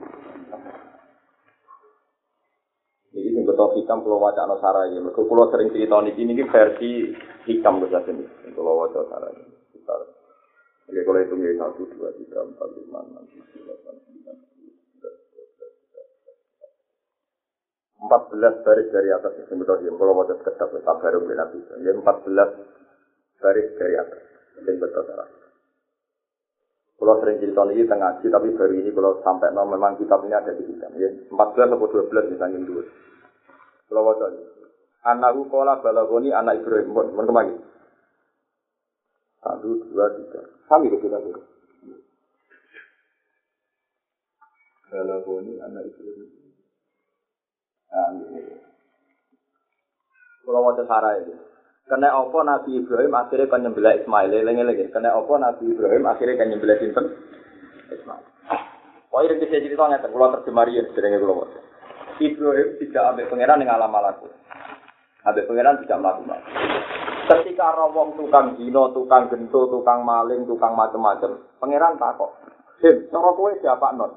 Jadi 3.12 3.28
sing 3.36 3.44
beto 3.44 3.76
hikam 3.76 4.08
kalau 4.08 4.24
wajah 4.24 4.48
no. 4.48 4.56
Mereka 4.56 5.20
kalau 5.20 5.52
sering 5.52 5.68
cerita 5.76 6.00
ini, 6.00 6.16
ini 6.16 6.48
versi 6.48 7.12
hikam 7.44 7.84
bisa 7.84 8.00
sini. 8.08 8.24
Kalau 8.56 8.88
wajah 8.88 9.04
sarai. 9.12 9.36
Oke, 10.88 11.08
kalau 11.08 11.20
itu 11.20 11.36
satu, 11.56 11.88
dua, 11.92 12.12
tiga, 12.20 12.44
empat, 12.44 12.68
lima, 12.76 13.00
enam, 13.04 13.24
tujuh, 13.32 13.64
delapan, 13.64 13.96
14 18.02 18.66
baris 18.66 18.90
dari 18.90 19.10
atas 19.14 19.34
itu 19.38 19.54
Ibrahim. 19.54 19.94
Kalau 19.94 20.14
mau 20.18 20.26
tetap 20.26 20.58
tetap 20.58 20.96
baru 20.98 21.22
bin 21.22 21.38
Nabi. 21.38 21.62
Ya 21.86 21.94
14 21.94 22.02
baris 23.38 23.68
dari 23.78 23.96
atas. 24.02 24.22
Jadi 24.58 24.78
betul 24.82 25.06
salah. 25.06 25.30
Kalau 27.02 27.18
sering 27.18 27.42
cerita 27.42 27.66
ini 27.66 27.82
tengah 27.90 28.14
ngaji, 28.14 28.30
tapi 28.30 28.48
baru 28.54 28.74
ini 28.78 28.90
kalau 28.94 29.18
sampai 29.26 29.50
no, 29.58 29.66
memang 29.66 29.98
kitab 29.98 30.22
ini 30.22 30.38
ada 30.38 30.54
di 30.54 30.62
kita. 30.70 30.86
Ya, 31.02 31.10
14 31.34 31.74
atau 31.74 31.90
12 31.90 32.30
misalnya 32.30 32.62
dulu. 32.62 32.86
Kalau 33.90 34.06
mau 34.06 34.14
jadi 34.22 34.38
anak 35.02 35.34
ukola 35.34 35.82
balagoni 35.82 36.30
anak 36.30 36.62
Ibrahim. 36.62 36.94
Bon, 36.94 37.10
mau 37.14 37.26
kemari. 37.26 37.58
Satu, 39.42 39.82
dua, 39.90 40.14
tiga. 40.14 40.42
Kami 40.70 40.94
ke 40.94 40.98
kita 41.02 41.18
dulu. 41.26 41.42
Balagoni 44.94 45.54
anak 45.58 45.90
Ibrahim. 45.90 46.41
Kalau 50.42 50.62
wajah 50.66 50.86
Sarah 50.88 51.20
itu. 51.20 51.36
Kena 51.92 52.16
apa 52.16 52.40
Nabi 52.48 52.80
Ibrahim 52.80 53.12
akhirnya 53.20 53.52
kan 53.52 53.68
nyembelah 53.68 54.00
Ismail. 54.00 54.32
Lengi-lengi. 54.32 54.88
Kena 54.96 55.12
apa 55.12 55.34
Nabi 55.36 55.76
Ibrahim 55.76 56.08
akhirnya 56.08 56.40
kan 56.40 56.48
nyembelah 56.48 56.78
Sinten? 56.80 57.06
Ismail. 57.92 58.26
Wah, 59.12 59.28
ini 59.28 59.44
bisa 59.44 59.60
cerita 59.60 59.92
nggak? 59.92 60.08
Kalau 60.08 60.32
terjemahin, 60.40 60.88
seringnya 60.96 61.20
kalau 61.20 61.44
Ibrahim 62.22 62.80
tidak 62.80 63.04
ambil 63.12 63.28
pangeran 63.28 63.60
yang 63.60 63.76
alam 63.76 63.92
malaku. 63.92 64.32
Ambil 65.28 65.44
pangeran 65.52 65.76
tidak 65.84 66.00
melakukan. 66.00 66.40
Ketika 67.28 67.76
rawong 67.76 68.16
tukang 68.16 68.56
dino, 68.56 68.92
tukang 68.96 69.28
gento, 69.28 69.68
tukang 69.68 70.08
maling, 70.08 70.48
tukang 70.48 70.80
macam-macam, 70.80 71.44
pangeran 71.60 72.00
takok. 72.00 72.32
Him, 72.82 73.08
cara 73.14 73.30
kowe 73.36 73.52
siapa 73.62 73.94
non? 73.94 74.16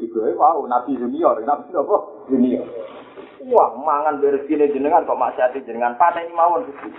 Ibrahim 0.00 0.38
wow, 0.38 0.64
Nabi 0.64 0.96
junior, 0.96 1.36
Nabi 1.44 1.72
apa? 1.74 1.96
Junior. 2.26 2.66
Wah, 3.46 3.70
mangan 3.78 4.18
beresine 4.18 4.66
jenengan 4.74 5.06
kok 5.06 5.18
maksiat 5.18 5.54
jenengan 5.62 5.94
pateni 5.94 6.34
mawon 6.34 6.66
Gusti. 6.66 6.90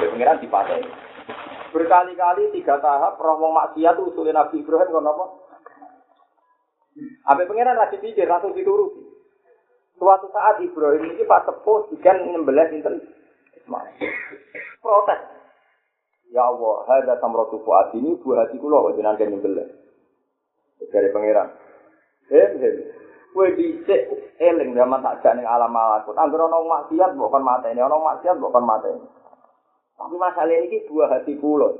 Pengiran 0.00 0.40
dipateni. 0.40 0.88
Berkali-kali 1.72 2.52
tiga 2.56 2.80
tahap 2.80 3.20
roh 3.20 3.36
wong 3.40 3.52
maksiat 3.52 4.00
usulin 4.00 4.32
Nabi 4.36 4.64
Ibrahim 4.64 4.88
kon 4.88 5.08
apa? 5.08 5.24
Abe 7.28 7.48
pengiran 7.48 7.76
lagi 7.76 8.00
pikir 8.00 8.24
langsung 8.24 8.56
dituruti. 8.56 9.04
Suatu 10.00 10.32
saat 10.32 10.60
Ibrahim 10.64 11.12
ini 11.12 11.24
pas 11.28 11.44
sepuh 11.44 11.92
ikan 12.00 12.16
nyembelih 12.32 12.72
sinten. 12.72 13.00
Protes. 14.80 15.20
Ya 16.32 16.48
Allah, 16.48 16.76
hadza 16.88 17.20
samratu 17.20 17.60
fuad 17.60 17.92
ini 17.92 18.16
buah 18.16 18.48
hati 18.48 18.56
kula 18.56 18.88
kok 18.88 18.96
jenengan 18.96 19.28
nyembelih. 19.28 19.68
Dari 20.88 21.08
pangeran. 21.12 21.48
Hem 22.32 22.52
hem. 22.60 23.01
Kue 23.32 23.48
dicek 23.56 24.12
eling 24.36 24.76
zaman 24.76 25.00
tak 25.00 25.24
ning 25.32 25.48
alam 25.48 25.72
malakut. 25.72 26.12
Angger 26.12 26.44
ana 26.44 26.60
maksiat 26.60 27.16
mbok 27.16 27.32
kon 27.32 27.44
mateni, 27.44 27.80
ana 27.80 27.96
maksiat 27.96 28.36
mbok 28.36 28.52
kon 28.52 28.68
mateni. 28.68 29.00
Tapi 29.96 30.16
masalah 30.20 30.52
ini 30.52 30.84
dua 30.84 31.08
hati 31.08 31.40
kula. 31.40 31.72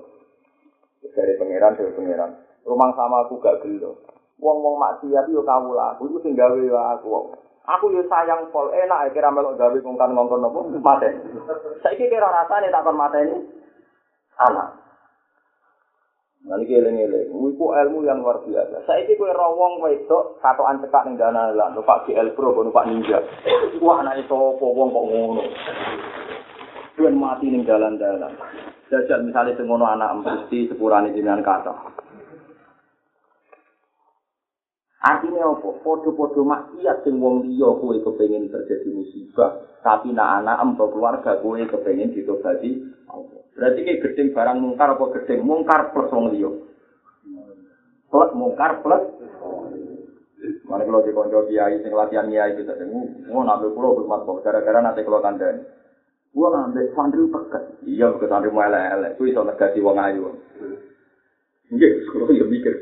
Dari 1.13 1.37
pangeran 1.37 1.77
dari 1.77 1.93
pangeran. 1.93 2.31
Rumang 2.65 2.97
sama 2.97 3.27
aku 3.27 3.37
gak 3.43 3.61
gelo. 3.61 4.01
Wong-wong 4.41 4.81
maksiat 4.81 5.29
yo 5.29 5.45
kawula, 5.45 5.95
aku 5.95 6.09
iku 6.09 6.19
sing 6.25 6.35
gawe 6.35 6.57
aku. 6.97 7.37
Aku 7.63 7.95
yo 7.95 8.03
sayang 8.09 8.51
pol 8.51 8.73
enak 8.75 9.13
kira 9.13 9.31
melok 9.31 9.55
gawe 9.61 9.77
kongkan 9.77 10.17
ngongkon 10.17 10.41
nopo 10.41 10.67
mateni. 10.81 11.21
Saiki 11.85 12.09
kira 12.09 12.33
rasane 12.33 12.73
tak 12.73 12.83
kon 12.83 12.97
mateni 12.97 13.39
anak. 14.41 14.82
Nah, 16.43 16.59
ini 16.59 16.75
eling-eling. 16.75 17.31
Iku 17.31 17.71
ilmu 17.71 18.03
yang 18.03 18.19
luar 18.19 18.43
biasa. 18.43 18.83
Saya 18.83 19.07
ini 19.07 19.15
kue 19.15 19.31
rawong 19.31 19.79
wedok, 19.79 20.43
katoan 20.43 20.83
cekak 20.83 21.07
ning 21.07 21.15
dana 21.15 21.55
lah. 21.55 21.71
Numpak 21.71 22.03
GL 22.11 22.35
Pro, 22.35 22.51
numpak 22.59 22.91
Ninja. 22.91 23.23
Wah, 23.79 24.03
anak 24.03 24.27
itu 24.27 24.35
wong 24.35 24.89
kok 24.91 25.07
ngono. 25.07 25.43
Tuan 26.99 27.15
mati 27.15 27.47
ning 27.47 27.63
dalan-dalan. 27.63 28.35
Jajal 28.91 29.23
misalnya 29.23 29.55
sengono 29.55 29.87
anak 29.87 30.19
mesti 30.19 30.67
sepurane 30.67 31.15
jenengan 31.15 31.47
kata. 31.47 31.73
Artinya 35.03 35.51
apa? 35.51 35.83
Podo-podo 35.83 36.47
maksiat 36.47 37.03
sing 37.03 37.19
wong 37.19 37.43
liya 37.43 37.75
kowe 37.75 37.91
kepengin 37.91 38.47
terjadi 38.47 38.87
musibah, 38.95 39.59
tapi 39.83 40.15
nak 40.15 40.47
anak 40.47 40.63
empo 40.63 40.95
keluarga 40.95 41.43
kowe 41.43 41.59
kepengin 41.59 42.15
ditobati 42.15 42.71
Allah. 43.11 43.43
Berarti 43.59 43.83
kayak 43.83 44.01
gedeng 44.07 44.31
barang 44.31 44.59
mungkar 44.63 44.95
apa 44.95 45.05
gedeng 45.19 45.43
mungkar 45.43 45.91
plus 45.91 46.07
wong 46.15 46.31
liya. 46.31 46.51
Plus 48.15 48.31
mungkar 48.39 48.79
plus. 48.79 49.03
Mana 50.71 50.87
kalau 50.87 51.03
di 51.03 51.11
konco 51.11 51.51
kiai 51.51 51.83
sing 51.83 51.91
latihan 51.91 52.31
kiai 52.31 52.55
itu 52.55 52.63
tadi, 52.63 52.87
mau 53.31 53.43
nambah 53.43 53.75
pulau 53.75 53.99
hormat 53.99 54.23
kok 54.23 54.43
gara-gara 54.47 54.79
nanti 54.83 55.03
kalau 55.03 55.23
kandang. 55.23 55.67
Gua 56.31 56.49
nambah 56.49 56.95
santri 56.95 57.27
pekat. 57.27 57.63
Iya, 57.85 58.15
ke 58.17 58.27
santri 58.31 58.55
mau 58.55 58.65
elek-elek. 58.65 59.19
Gue 59.21 59.35
iso 59.35 59.43
negasi 59.45 59.79
wong 59.85 59.99
ayu. 60.01 60.33
Iya, 61.75 61.89
kalau 62.09 62.33
ya 62.33 62.47
mikir. 62.47 62.75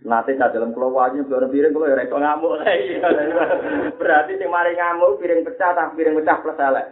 Nanti 0.00 0.32
saat 0.40 0.56
dalam 0.56 0.72
pulau 0.72 0.96
wajib 0.96 1.28
keluar 1.28 1.44
piring 1.52 1.76
kalau 1.76 1.92
rekor 1.92 2.24
ngamuk 2.24 2.56
Berarti 4.00 4.32
sing 4.40 4.48
mari 4.48 4.72
ngamuk 4.72 5.20
piring 5.20 5.44
pecah, 5.44 5.76
tak 5.76 5.92
piring 5.92 6.16
pecah 6.16 6.40
plus 6.40 6.56
elek. 6.56 6.86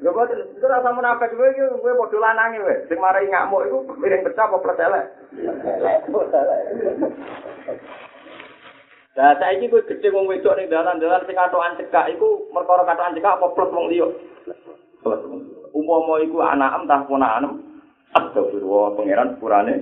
Gak 0.00 0.14
buat 0.16 0.32
itu 0.32 0.64
rasa 0.64 0.96
munafik 0.96 1.36
gue 1.36 1.48
gue 1.60 1.92
mau 1.92 2.08
dolanangi 2.08 2.64
gue. 2.64 2.88
Sing 2.88 2.96
mari 2.96 3.28
ngamuk 3.28 3.68
itu 3.68 3.76
piring 4.00 4.24
pecah 4.24 4.48
apa 4.48 4.56
plus 4.64 4.80
elek. 4.80 5.04
Nah, 9.18 9.34
saya 9.34 9.58
ini 9.58 9.66
gue 9.66 9.82
gede 9.82 10.14
wong 10.14 10.30
wedok 10.30 10.54
ning 10.54 10.70
dalan-dalan 10.70 11.26
sing 11.26 11.34
katokan 11.34 11.74
cekak 11.74 12.06
iku 12.14 12.46
perkara 12.54 12.86
katokan 12.86 13.18
cekak 13.18 13.34
apa 13.34 13.50
plus 13.50 13.74
wong 13.74 13.90
liya. 13.90 14.06
Plus 15.02 15.20
wong 15.26 15.42
liya. 15.42 15.58
Umpama 15.74 16.22
iku 16.22 16.38
anak 16.38 16.74
em 16.78 16.86
tah 16.86 17.02
ponakan 17.02 17.66
Astagfirullah 18.14 18.96
pangeran 18.96 19.36
sepurane 19.36 19.74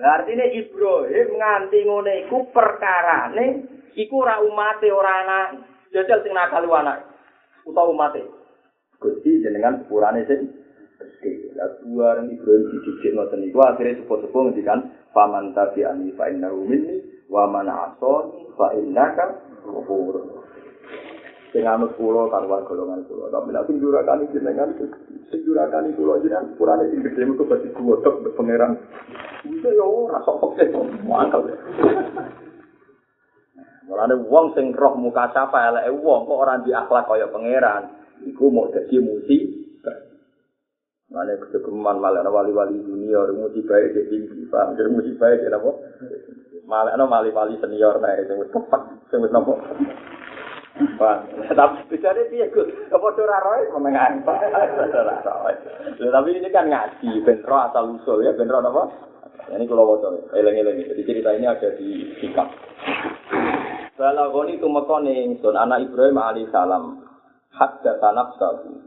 Artine 0.00 0.46
Ibrahim 0.56 1.28
nganti 1.36 1.78
ngene 1.84 2.12
iku 2.26 2.48
perkarane 2.48 3.46
iku 3.96 4.24
ora 4.24 4.40
umate 4.40 4.88
ora 4.88 5.12
anak. 5.24 5.46
Jajal 5.90 6.22
sing 6.22 6.32
nakal 6.32 6.64
anak 6.70 7.02
utawa 7.66 7.90
umate. 7.92 8.22
Gusti 9.00 9.40
jenengan 9.44 9.80
sepurane 9.84 10.24
sing 10.24 10.48
gede. 11.00 11.52
Lah 11.56 11.80
buaran 11.84 12.32
Ibrahim 12.32 12.68
dididik 12.72 13.12
ngoten 13.16 13.40
niku 13.44 13.58
akhire 13.64 13.96
sepo-sepo 14.00 14.48
ngendikan 14.48 14.92
paman 15.12 15.52
tabi 15.56 15.84
ani 15.84 16.12
fa 16.16 16.28
innahu 16.28 16.64
minni 16.64 17.26
wa 17.28 17.48
man 17.48 17.68
asani 17.68 18.48
fa 18.56 18.72
innaka. 18.76 19.26
Sing 21.50 21.66
anut 21.66 21.98
kula 21.98 22.30
karo 22.30 22.62
golongan 22.62 23.02
kula. 23.10 23.26
Tapi 23.26 23.50
nek 23.50 23.66
sing 23.66 23.82
durakani 23.82 24.30
jenengan 24.30 24.70
sing 25.26 25.40
durakani 25.42 25.90
kula 25.98 26.22
jenengan 26.22 26.46
sepurane 26.54 26.86
sing 26.94 27.02
gede 27.02 27.26
metu 27.26 27.42
pasti 27.50 27.74
kuwotok 27.74 28.22
pangeran. 28.38 28.78
Bisa 29.42 29.68
ya 29.74 29.82
ora 29.82 30.22
sok 30.22 30.54
kok 30.54 30.86
mangkel. 31.02 31.50
Mulane 33.90 34.14
wong 34.30 34.54
sing 34.54 34.70
roh 34.70 34.94
muka 34.94 35.34
sapa 35.34 35.74
eleke 35.74 35.90
wong 35.90 36.30
kok 36.30 36.38
ora 36.38 36.62
di 36.62 36.70
akhlak 36.70 37.10
kaya 37.10 37.26
pangeran, 37.26 37.82
iku 38.22 38.46
mau 38.54 38.70
dadi 38.70 39.02
musi. 39.02 39.38
Mulane 41.10 41.34
kegeman 41.50 41.98
malah 41.98 42.22
wali-wali 42.30 42.78
dunia 42.78 43.26
musibah 43.34 43.82
iki 43.82 44.06
tinggi, 44.06 44.46
Pak. 44.46 44.78
Jadi 44.78 44.86
musibah 44.94 45.34
iki 45.34 45.50
apa? 45.50 45.70
Malah 46.70 46.94
ana 46.94 47.10
wali-wali 47.10 47.58
senior 47.58 47.98
wis 47.98 48.50
tepat, 48.54 49.10
sing 49.10 49.18
wis 49.18 49.34
nopo. 49.34 49.58
Pak, 50.80 51.16
tapi 51.52 51.76
bicara 51.92 52.24
dia 52.32 52.48
gus, 52.48 52.68
apa 52.88 53.06
ora 53.12 53.38
roy 53.44 53.68
mengenai 53.76 54.24
Pak? 54.24 54.38
Tapi 56.00 56.28
ini 56.32 56.48
kan 56.48 56.72
ngaji, 56.72 57.20
benro 57.24 57.56
asal 57.60 58.00
usul 58.00 58.24
ya, 58.24 58.32
benro 58.32 58.64
apa? 58.64 58.84
Ini 59.50 59.66
kalau 59.66 59.98
wajah, 59.98 60.30
eleng-eleng. 60.30 60.78
Jadi 60.94 61.02
cerita 61.02 61.34
ini 61.34 61.46
ada 61.50 61.68
di 61.74 62.14
sikap. 62.22 62.46
Balagoni 63.98 64.56
itu 64.56 64.64
mekone 64.70 65.10
ingsun 65.10 65.58
anak 65.58 65.90
Ibrahim 65.90 66.22
alaihissalam 66.22 67.02
hadda 67.52 67.98
tanap 67.98 68.38
sabu. 68.38 68.78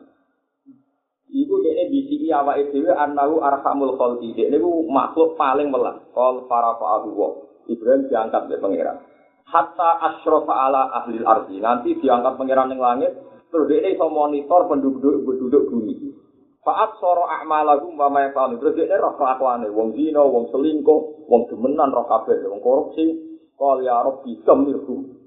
Iku 1.34 1.54
dene 1.66 1.90
bisi 1.92 2.30
awake 2.32 2.72
dhewe 2.72 2.94
anahu 2.96 3.44
arhamul 3.44 4.00
khalqi. 4.00 4.34
Dene 4.34 4.58
ku 4.58 4.88
makhluk 4.88 5.36
paling. 5.36 5.70
Qol 6.14 6.48
farafa 6.50 6.86
abu 7.02 7.10
wa. 7.14 7.30
Ibrahim 7.68 8.08
diangkat 8.08 8.48
oleh 8.48 8.60
pangeran. 8.64 8.98
Hatta 9.48 9.90
asyrafa 10.02 10.54
ala 10.54 10.90
ahli 11.04 11.22
ardi. 11.22 11.60
Nanti 11.60 12.00
diangkat 12.00 12.40
pangeran 12.40 12.74
ning 12.74 12.82
langit, 12.82 13.12
terus 13.54 13.70
dene 13.70 13.94
iso 13.94 14.08
monitor 14.10 14.66
penduduk 14.72 15.24
penduduk 15.24 15.70
bumi. 15.70 16.14
Faat 16.64 16.96
soro 16.98 17.28
a'malahum 17.28 18.00
wa 18.00 18.08
ma 18.08 18.24
yafalu. 18.24 18.56
Terus 18.58 18.74
dia 18.80 18.96
roh 18.96 19.20
kelakuane 19.20 19.68
wong 19.68 20.00
zina, 20.00 20.24
wong 20.24 20.48
selingkuh, 20.48 21.28
wong 21.28 21.52
demenan 21.52 21.92
roh 21.92 22.08
kabeh, 22.08 22.40
wong 22.48 22.64
korupsi. 22.64 23.36
Qal 23.60 23.84
ya 23.84 24.00
rabbi 24.00 24.40
kamirhu. 24.42 25.24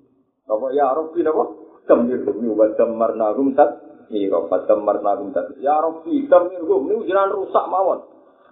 Napa 0.47 0.67
ya 0.71 0.95
Rabbi 0.95 1.21
napa? 1.27 1.45
Damirhum 1.87 2.55
wa 2.55 2.67
damarnahum 2.75 3.55
tat 3.55 3.71
mira 4.11 4.43
fa 4.47 4.63
damarnahum 4.67 5.35
tat. 5.35 5.55
Ya 5.59 5.79
Rabbi 5.79 6.27
damirhum 6.31 6.87
niku 6.87 7.03
jenengan 7.07 7.35
rusak 7.35 7.67
mawon. 7.67 8.03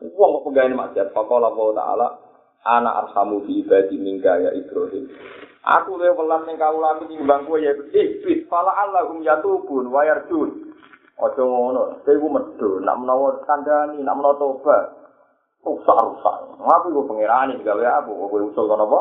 Wong 0.02 0.30
kok 0.38 0.42
penggawe 0.50 0.74
maksiat 0.74 1.08
faqala 1.14 1.54
Allah 1.54 1.68
taala 1.78 2.06
ana 2.66 2.90
arhamu 3.06 3.46
bi 3.46 3.62
ibadi 3.62 3.94
mingga 3.98 4.42
ya 4.42 4.50
Ibrahim. 4.58 5.06
Aku 5.64 5.96
luwih 5.96 6.12
welas 6.12 6.44
ning 6.44 6.60
kawula 6.60 7.00
aku 7.00 7.08
timbang 7.08 7.48
kowe 7.48 7.56
ya 7.56 7.72
iblis. 7.72 8.44
Fala 8.52 8.76
Allahum 8.84 9.24
yatubun 9.24 9.88
wa 9.88 10.04
yarjun. 10.04 10.76
Aja 11.14 11.40
ngono, 11.40 12.04
ku 12.04 12.28
medho, 12.28 12.82
nak 12.82 12.98
menawa 13.00 13.38
kandhani, 13.48 14.02
nak 14.04 14.18
menawa 14.18 14.36
tobat. 14.36 14.92
Rusak-rusak. 15.64 16.60
Aku 16.60 16.86
iku 16.92 17.08
pangerane 17.08 17.56
digawe 17.56 17.80
aku, 18.02 18.12
kowe 18.28 18.40
usul 18.44 18.68
kono 18.68 18.84
apa? 18.84 19.00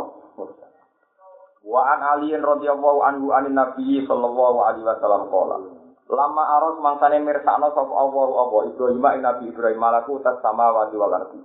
Wa 1.64 1.82
an 1.96 2.00
aliyin 2.20 2.44
radhiyallahu 2.44 3.00
anhu 3.08 3.32
anin 3.32 3.56
nabi 3.56 4.04
sallallahu 4.04 4.58
alaihi 4.64 4.84
wasallam 4.88 5.32
qala. 5.32 5.58
Lama 6.12 6.44
aros 6.60 6.78
mangsane 6.84 7.24
mirsakno 7.24 7.72
sapa 7.72 7.94
Allah 7.96 8.28
apa 8.28 8.58
Ibrahim 8.68 9.00
Nabi 9.00 9.44
Ibrahim 9.48 9.80
malaku 9.80 10.20
tas 10.20 10.44
samawati 10.44 10.96
wal 11.00 11.16
ardi. 11.16 11.40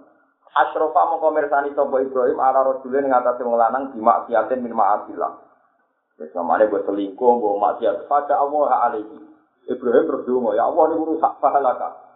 Asrofa 0.56 1.02
mongko 1.12 1.28
mirsani 1.34 1.70
sapa 1.76 2.00
Ibrahim 2.00 2.38
ala 2.40 2.64
rajulin 2.64 3.06
ing 3.06 3.12
atase 3.12 3.44
wong 3.44 3.60
lanang 3.60 3.92
di 3.92 4.00
maksiatin 4.00 4.64
min 4.64 4.72
ma'asillah. 4.72 5.32
Wis 6.18 6.32
samane 6.34 6.66
mbok 6.66 6.88
selingkuh, 6.88 7.30
mbok 7.38 7.60
maksiat 7.60 8.08
pada 8.08 8.40
Allah 8.40 8.90
alaihi. 8.90 9.18
Ibrahim 9.68 10.08
berdua, 10.08 10.56
ya 10.56 10.64
Allah 10.66 10.84
ini 10.96 11.04
rusak 11.04 11.32
pahalaka. 11.44 12.08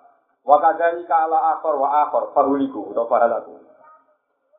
Wa 0.43 0.59
kadani 0.59 1.07
kala 1.07 1.55
akhor 1.55 1.79
wa 1.79 1.89
akhor 2.03 2.35
fahuliku 2.35 2.91
atau 2.91 3.07
pahalaku. 3.07 3.55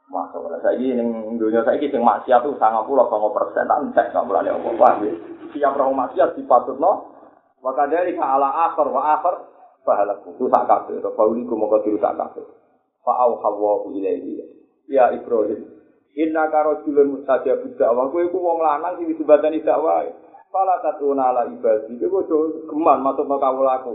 Masa 0.07 0.39
wala 0.39 0.61
saiki 0.63 0.95
ning 0.95 1.36
dunya 1.36 1.65
saiki 1.65 1.91
sing 1.91 2.05
maksiat 2.05 2.45
tuh 2.45 2.55
90 2.55 2.88
persen 3.36 3.67
tak 3.67 3.80
cek 3.91 4.07
gak 4.15 4.24
mulane 4.24 4.53
apa 4.53 4.69
wae. 4.80 5.11
Siap 5.51 5.76
roh 5.76 5.91
maksiat 5.91 6.39
dipatutno. 6.39 7.11
Wa 7.59 7.71
kadani 7.76 8.15
kala 8.15 8.71
akhor 8.71 8.88
wa 8.95 9.01
akhor 9.19 9.36
pahalaku. 9.84 10.39
Rusak 10.39 10.63
kabeh 10.69 11.03
atau 11.03 11.11
fahuliku 11.19 11.57
moko 11.59 11.84
dirusak 11.84 12.15
kabeh. 12.15 12.62
Fa'au 13.04 13.39
hawa 13.43 13.91
ilaihi. 13.91 14.39
Ya 14.88 15.12
Ibrahim. 15.12 15.68
Inna 16.14 16.47
karo 16.54 16.86
julun 16.86 17.20
mustajab 17.20 17.66
dakwah. 17.76 18.08
Kowe 18.14 18.24
ku 18.30 18.38
wong 18.38 18.62
lanang 18.62 19.01
sing 19.01 19.10
disebutani 19.12 19.66
dakwah. 19.66 20.08
Fala 20.54 20.78
tatuna 20.80 21.34
ala 21.34 21.49
ibadi. 21.49 21.99
Kowe 21.99 22.24
kudu 22.24 22.70
geman 22.70 23.01
masuk 23.01 23.26
ke 23.26 23.36
kawulaku. 23.41 23.93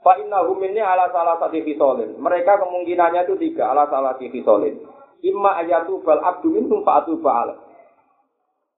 Fa 0.00 0.16
innahum 0.18 0.58
minni 0.58 0.82
ala 0.82 1.12
salah 1.12 1.36
satu 1.38 1.60
fisolin. 1.60 2.16
Mereka 2.16 2.56
kemungkinannya 2.56 3.28
itu 3.28 3.36
tiga 3.36 3.70
ala 3.70 3.86
salah 3.86 4.16
satu 4.16 4.32
fisolin. 4.32 4.80
Imma 5.20 5.60
ayatu 5.60 6.00
bal 6.00 6.24
abdu 6.24 6.48
minhum 6.48 6.80
fa'atu 6.80 7.20
ba'ala. 7.20 7.54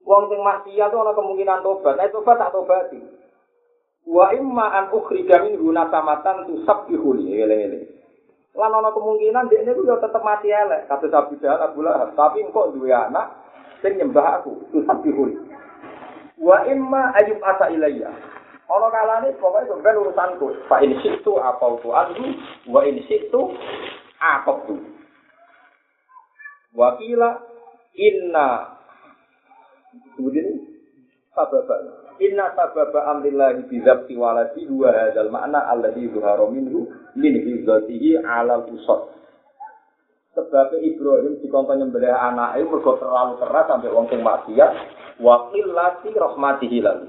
Wong 0.03 0.23
sing 0.27 0.39
maksiat 0.43 0.91
itu 0.91 0.97
ana 0.99 1.15
kemungkinan 1.15 1.63
tobat. 1.63 1.95
Nek 1.95 2.11
tobat 2.11 2.35
tak 2.35 2.51
tobati. 2.51 2.99
Wa 4.03 4.35
imma 4.35 4.67
an 4.83 4.85
ukhrija 4.91 5.47
min 5.47 5.55
guna 5.55 5.87
samatan 5.87 6.43
tusabbihu 6.51 7.15
li. 7.15 7.39
Eleng-eleng. 7.39 8.02
Lan 8.53 8.69
ana 8.69 8.93
kemungkinan 8.93 9.49
dia 9.49 9.65
ini 9.65 9.73
juga 9.73 9.97
tetap 9.97 10.21
mati 10.21 10.53
elek. 10.53 10.85
Kata 10.85 11.09
Abu 11.09 11.33
Jahal 11.41 11.73
Abu 11.73 11.81
Lahab 11.81 12.13
tapi 12.13 12.45
engkau 12.45 12.69
dua 12.69 13.09
anak 13.09 13.33
sing 13.81 13.97
nyembah 13.97 14.41
aku 14.41 14.61
itu 14.69 14.85
sabihul 14.85 15.31
wa 16.37 16.61
imma 16.69 17.17
ayub 17.17 17.41
asa 17.41 17.73
ilayya. 17.73 18.13
Ana 18.69 18.87
kalane 18.89 19.35
pokoke 19.41 19.69
sampeyan 19.69 20.01
urusanku 20.01 20.47
fa 20.69 20.81
in 20.85 20.97
situ 21.01 21.33
apa 21.41 21.81
tu 21.81 21.89
anhu 21.91 22.25
wa 22.69 22.81
in 22.85 23.01
situ 23.09 23.41
apa 24.21 24.53
tu 24.69 24.77
wakila 26.73 27.37
inna 27.93 28.77
kemudian 30.17 30.72
sababa. 31.33 31.75
Inna 32.21 32.53
sababa 32.53 33.09
amrillahi 33.17 33.65
bizabti 33.67 34.13
waladi 34.13 34.65
huwa 34.69 34.93
hadzal 34.93 35.33
makna 35.33 35.65
alladhi 35.69 36.07
zuhara 36.13 36.45
minhu 36.47 36.87
min 37.17 37.33
hizatihi 37.41 38.21
ala 38.21 38.61
usad 38.65 39.13
sebab 40.33 40.73
Ibrahim 40.81 41.37
dikongkon 41.45 41.77
nyembelih 41.77 42.09
anake 42.09 42.65
mergo 42.65 42.97
terlalu 42.97 43.37
keras 43.37 43.65
sampai 43.69 43.93
wong 43.93 44.09
sing 44.09 44.25
maksiat 44.25 44.71
wa 45.21 45.49
qillati 45.53 46.09
rahmatihi 46.13 46.79
lalu 46.81 47.07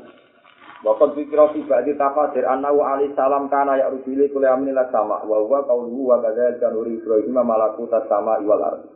Waktu 0.85 1.17
pikirau 1.17 1.49
tiba 1.57 1.81
di 1.81 1.97
tafadir 1.97 2.45
anahu 2.45 2.85
alaihi 2.85 3.17
salam 3.17 3.49
kana 3.49 3.81
ya 3.81 3.89
rubili 3.89 4.29
kule 4.29 4.45
amnilah 4.45 4.93
sama 4.93 5.25
wa 5.25 5.41
huwa 5.41 5.65
kauluhu 5.65 6.13
wa 6.13 6.21
gazal 6.21 6.61
kanuri 6.61 7.01
Ibrahim 7.01 7.41
malakuta 7.41 8.05
sama 8.05 8.37
iwal 8.45 8.61
ardi 8.61 8.93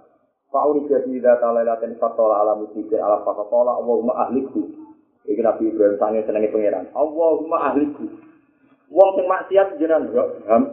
Fa'uri 0.52 0.84
jadi 0.84 1.16
data 1.20 1.48
lailatin 1.48 1.96
fatola 1.96 2.44
ala 2.44 2.60
musibah 2.60 3.00
ala 3.00 3.24
fatola 3.24 3.80
Allahumma 3.80 4.28
ahlikhu 4.28 4.68
Iki 5.28 5.40
Nabi 5.44 5.68
Ibrahim 5.68 6.00
sange 6.00 6.24
senenge 6.24 6.48
pangeran. 6.48 6.88
Allahumma 6.96 7.68
ahliku. 7.68 8.08
Wong 8.88 9.10
sing 9.20 9.26
maksiat 9.28 9.76
jenengan 9.76 10.08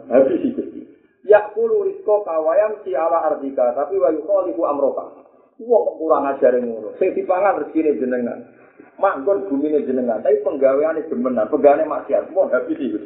habis 0.08 0.40
iki. 0.40 0.88
Ya 1.28 1.52
kulu 1.52 1.84
rizqa 1.84 2.24
kawayam 2.24 2.80
si 2.80 2.96
ala 2.96 3.28
ardika 3.28 3.76
tapi 3.76 4.00
wa 4.00 4.08
yukhalifu 4.08 4.64
amroka. 4.64 5.12
Wong 5.60 6.00
kurang 6.00 6.24
ajar 6.32 6.56
ngono. 6.56 6.96
Sing 6.96 7.12
dipangan 7.12 7.60
rezekine 7.60 8.00
jenengan. 8.00 8.48
Manggon 8.96 9.44
bumine 9.52 9.84
jenengan, 9.84 10.24
tapi 10.24 10.40
penggaweane 10.40 11.04
demenan, 11.12 11.44
penggaweane 11.52 11.84
maksiat. 11.84 12.32
Wong 12.32 12.48
habis 12.48 12.80
iki. 12.80 12.96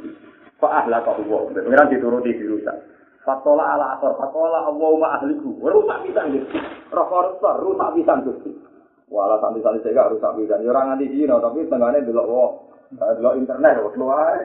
Fa 0.63 0.87
ahlaka 0.87 1.19
Allah. 1.19 1.51
Pangeran 1.51 1.91
dituruti 1.91 2.31
dirusak. 2.39 2.79
Fatola 3.27 3.75
ala 3.75 3.99
asar, 3.99 4.15
fatola 4.15 4.71
Allahumma 4.71 5.19
ahliku. 5.19 5.59
Rusak 5.59 6.07
pisan 6.07 6.31
Gusti. 6.31 6.59
Rokor 6.95 7.43
rusak 7.43 7.89
pisan 7.99 8.23
Gusti. 8.23 8.70
Wala 9.11 9.43
santri-santri 9.43 9.83
saya 9.83 10.07
gak 10.07 10.11
rusak 10.15 10.39
bisa. 10.39 10.55
Orang 10.63 10.95
nganti 10.95 11.11
Cina, 11.11 11.43
tapi 11.43 11.67
tengahnya 11.67 12.07
delok 12.07 12.31
wong. 12.31 12.53
Delok 12.95 13.37
internet, 13.43 13.83
wong 13.83 13.93
keluar. 13.99 14.39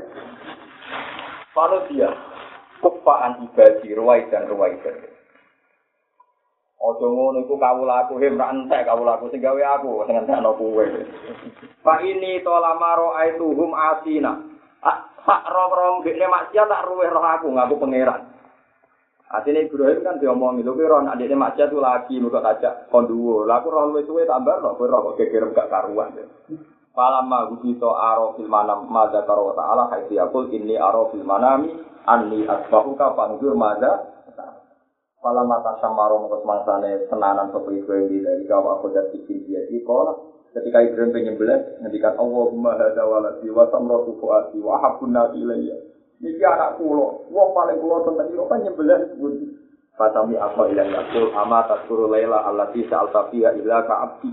Kalau 1.54 1.86
dia, 1.88 2.10
kepaan 2.82 3.46
ibadi, 3.46 3.94
ruwai 3.94 4.26
dan 4.34 4.50
ruwai 4.50 4.74
dan. 4.82 4.98
Ojo 6.86 7.08
ngono 7.08 7.42
iku 7.42 7.58
kawula 7.58 8.06
aku 8.06 8.22
hem 8.22 8.38
ra 8.38 8.54
entek 8.54 8.86
kawula 8.86 9.18
aku 9.18 9.34
sing 9.34 9.42
gawe 9.42 9.80
aku 9.80 10.06
sing 10.06 10.22
ana 10.22 10.54
kowe. 10.54 10.86
Pak 11.82 12.00
ini 12.06 12.46
to 12.46 12.54
lamaro 12.54 13.16
aituhum 13.18 13.74
asina. 13.74 14.38
Pak 15.26 15.44
rong-rong 15.50 16.06
dekne 16.06 16.30
maksiat 16.30 16.70
tak 16.70 16.86
ruweh 16.86 17.10
roh 17.10 17.26
aku 17.26 17.50
ngaku 17.50 17.82
pangeran. 17.82 18.35
Asine 19.26 19.66
Ibrahim 19.66 20.06
kan 20.06 20.22
diomongi 20.22 20.62
lho 20.62 20.78
roh 20.78 21.02
nek 21.02 21.18
dekne 21.18 21.34
maksiat 21.34 21.74
tu 21.74 21.82
lagi 21.82 22.22
muka 22.22 22.42
konduwo. 22.94 23.50
Lah 23.50 23.62
aku 23.62 23.74
roh 23.74 23.90
luwih 23.90 24.06
suwe 24.06 24.24
tambah 24.30 24.62
lho 24.62 24.78
roh 24.78 25.00
kok 25.12 25.18
geger 25.18 25.50
gak 25.50 25.70
karuan. 25.74 26.14
Falamma 26.96 27.52
gubito 27.52 27.92
aro 27.92 28.38
fil 28.40 28.48
manam 28.48 28.88
madza 28.88 29.28
karo 29.28 29.52
ta'ala 29.52 29.92
haitsi 29.92 30.16
yaqul 30.16 30.48
inni 30.54 30.80
aro 30.80 31.12
fil 31.12 31.28
manami 31.28 31.76
anni 32.08 32.48
asbahuka 32.48 33.12
fanzur 33.20 33.52
madza 33.52 34.16
Fala 35.26 35.42
mata 35.42 35.74
samaro 35.82 36.22
mengkos 36.22 36.46
mangsane 36.46 37.10
senanan 37.10 37.50
sopo 37.50 37.74
Ibrahim 37.74 38.22
dari 38.22 38.46
kau 38.46 38.62
aku 38.62 38.94
dan 38.94 39.10
bikin 39.10 39.42
dia 39.50 39.66
di 39.66 39.82
kola. 39.82 40.14
Ketika 40.54 40.86
Ibrahim 40.86 41.10
penyembelih, 41.10 41.82
ngendikan 41.82 42.14
Allahumma 42.14 42.78
hada 42.78 43.10
waladi 43.10 43.50
wa 43.50 43.66
samratu 43.74 44.22
fuati 44.22 44.62
wa 44.62 44.78
habun 44.86 45.18
nasi 45.18 45.42
ilayya. 45.42 45.82
Niki 46.24 46.44
anak 46.48 46.80
kulo, 46.80 47.28
wong 47.28 47.50
paling 47.52 47.78
kulo 47.84 48.08
tentang 48.08 48.32
itu 48.32 48.44
kan 48.48 48.60
nyembelih 48.64 49.00
sebuti. 49.12 49.46
Fatami 49.96 50.36
apa 50.36 50.68
ilang 50.72 50.92
yakul 50.92 51.32
ama 51.32 51.64
taskuru 51.72 52.12
layla 52.12 52.44
allati 52.48 52.84
sa'alta 52.88 53.32
fiha 53.32 53.56
illa 53.56 53.84
ka 53.88 53.96
abdi. 54.04 54.32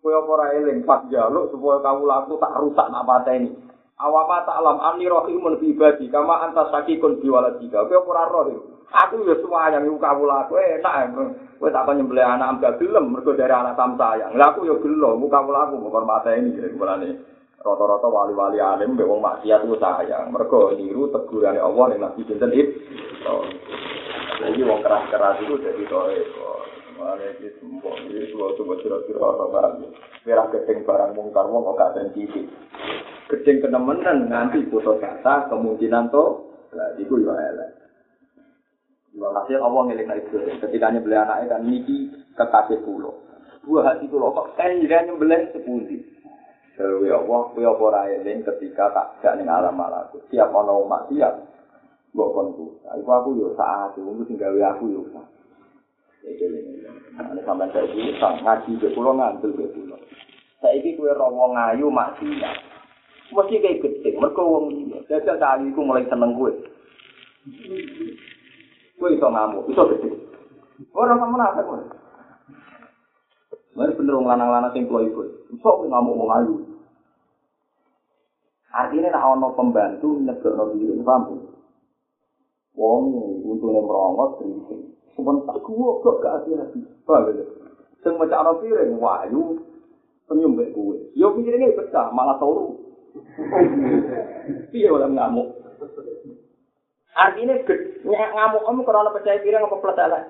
Kaya 0.00 0.22
ora 0.22 0.54
eling 0.56 0.86
pas 0.86 1.04
jaluk 1.12 1.52
supaya 1.52 1.82
kamu 1.84 2.08
laku 2.08 2.40
tak 2.40 2.56
rusak 2.60 2.88
nak 2.88 3.04
pateni. 3.04 3.52
Awapa 4.00 4.48
ta'lam 4.48 4.80
anni 4.80 5.08
rahimun 5.08 5.60
bi 5.60 5.76
ibadi 5.76 6.08
kama 6.08 6.44
anta 6.48 6.72
sakikun 6.72 7.20
bi 7.20 7.28
waladika. 7.28 7.84
Kaya 7.84 8.00
ora 8.00 8.24
roh. 8.32 8.76
Aku 8.86 9.26
ya 9.26 9.34
semuanya 9.42 9.82
iku 9.82 9.98
kawula 9.98 10.46
aku 10.46 10.56
enak. 10.56 11.10
Kowe 11.58 11.68
tak 11.72 11.88
nyembelih 11.88 12.24
anak 12.24 12.56
ambek 12.56 12.76
gelem 12.80 13.12
mergo 13.12 13.32
dari 13.34 13.52
anak 13.52 13.76
sam 13.76 13.96
sayang. 13.96 14.36
Lah 14.36 14.52
aku 14.52 14.68
ya 14.68 14.76
gelo, 14.78 15.16
muka 15.16 15.40
kawula 15.40 15.68
aku 15.68 15.80
menghormati 15.80 16.32
ini 16.36 16.70
mulane 16.76 17.35
rata-rata 17.66 18.06
wali-wali 18.06 18.62
alim 18.62 18.94
mbek 18.94 19.10
wong 19.10 19.18
maksiat 19.18 19.66
ku 19.66 19.74
sayang. 19.82 20.30
Mergo 20.30 20.70
niru 20.78 21.10
tegurane 21.10 21.58
Allah 21.58 21.84
ning 21.90 21.98
Nabi 21.98 22.22
sinten 22.22 22.54
itu. 22.54 22.78
Jadi 24.38 24.60
wong 24.62 24.80
keras-keras 24.86 25.42
itu 25.42 25.58
jadi 25.58 25.82
toe. 25.90 26.22
Mulane 26.96 27.26
iki 27.36 27.50
sembo 27.58 27.92
iki 28.06 28.30
suwe 28.30 28.54
coba 28.56 28.74
kira-kira 28.80 29.20
ora 29.20 29.46
barang. 29.50 29.74
Merah 30.24 30.46
gedeng 30.54 30.86
barang 30.86 31.10
mungkar 31.12 31.44
wong 31.50 31.66
kok 31.66 31.76
gak 31.76 31.94
sensitif. 31.98 32.46
Gedeng 33.26 33.58
kenemenan 33.66 34.30
nganti 34.30 34.64
putus 34.70 35.02
kata 35.02 35.50
kemungkinan 35.50 36.08
to. 36.14 36.24
Lah 36.72 36.94
iku 36.96 37.18
yo 37.18 37.34
elek. 37.34 37.70
Hasil 39.16 39.60
Allah 39.60 39.82
ngelik 39.90 40.08
itu. 40.24 40.36
Ketika 40.62 40.94
nyembelih 40.94 41.20
anaknya 41.20 41.56
kan 41.56 41.60
niki 41.66 42.14
kekasih 42.38 42.80
pulau. 42.86 43.18
Dua 43.66 43.82
hati 43.82 44.06
pulau 44.06 44.30
kok 44.32 44.54
kan 44.54 44.72
jadi 44.78 45.10
nyembelih 45.10 45.52
sepundi. 45.52 46.15
Dewi 46.76 47.08
Allah, 47.08 47.40
kue 47.56 47.64
apa 47.64 47.84
raeling 47.88 48.44
ketika 48.44 48.92
tak 48.92 49.08
gak 49.24 49.34
ning 49.40 49.48
alam 49.48 49.72
malaku. 49.72 50.20
Siap 50.28 50.52
ono 50.52 50.84
umat 50.84 51.08
siap. 51.08 51.32
Mbok 52.12 52.32
konku. 52.36 52.66
Iku 52.84 53.10
aku 53.12 53.28
yo 53.36 53.56
saat 53.56 53.96
itu 53.96 54.24
sing 54.28 54.36
gawe 54.36 54.60
aku 54.76 54.84
yo. 54.92 55.00
Iki 56.20 56.44
ini. 56.52 56.84
Ana 57.16 57.40
sampean 57.48 57.72
saya 57.72 57.88
iki 57.88 58.20
sang 58.20 58.44
ngaji 58.44 58.76
ke 58.76 58.92
pulau 58.92 59.16
ngantul 59.16 59.56
ke 59.56 59.72
pulau. 59.72 59.96
Saiki 60.60 61.00
kowe 61.00 61.08
ora 61.08 61.28
wong 61.32 61.56
ayu 61.56 61.88
maksiat. 61.88 62.56
Mesti 63.32 63.58
kayak 63.58 63.80
gede, 63.82 64.10
mereka 64.16 64.42
wong 64.44 64.68
liya. 64.72 65.00
Jajal 65.08 65.40
ayu 65.40 65.72
iku 65.72 65.80
mulai 65.80 66.04
seneng 66.12 66.36
kowe. 66.36 66.52
Kowe 69.00 69.08
iso 69.12 69.28
ngamuk, 69.32 69.64
iso 69.72 69.82
gede. 69.96 70.08
Ora 70.92 71.16
sama 71.16 71.40
nafas 71.40 71.64
kowe. 71.64 71.84
Mari 73.76 73.92
bener 73.92 74.16
wong 74.16 74.24
lanang-lanang 74.24 74.72
sing 74.72 74.88
kulo 74.88 75.04
iku. 75.04 75.20
Iso 75.52 75.70
ngamuk 75.84 76.16
wong 76.16 76.30
ayu. 76.32 76.54
Artinya 78.72 79.12
nek 79.12 79.24
ana 79.24 79.48
pembantu 79.52 80.08
nyegekno 80.24 80.64
diri, 80.72 81.00
paham? 81.04 81.44
Wong 82.72 83.02
untune 83.44 83.80
merongot 83.84 84.40
drink. 84.40 84.68
Sebentar 85.16 85.56
gua 85.64 86.00
kok 86.00 86.20
gak 86.24 86.34
hati-hati. 86.40 86.80
Paham 87.04 87.36
ya? 87.36 87.44
Sing 88.00 88.16
mecakno 88.16 88.60
piring 88.64 88.96
wayu 88.96 89.60
senyum 90.28 90.56
mbek 90.56 90.72
kowe. 90.72 90.96
Yo 91.12 91.36
pikiringe 91.36 91.76
pecah, 91.76 92.12
malah 92.16 92.36
turu. 92.40 92.80
Piye 94.72 94.88
ora 94.88 95.08
ngamuk? 95.08 95.52
Artinya 97.16 97.56
ngamuk 98.04 98.64
kamu 98.68 98.80
karena 98.84 99.14
percaya 99.16 99.40
piring 99.40 99.64
apa 99.64 99.76
peletelan? 99.80 100.24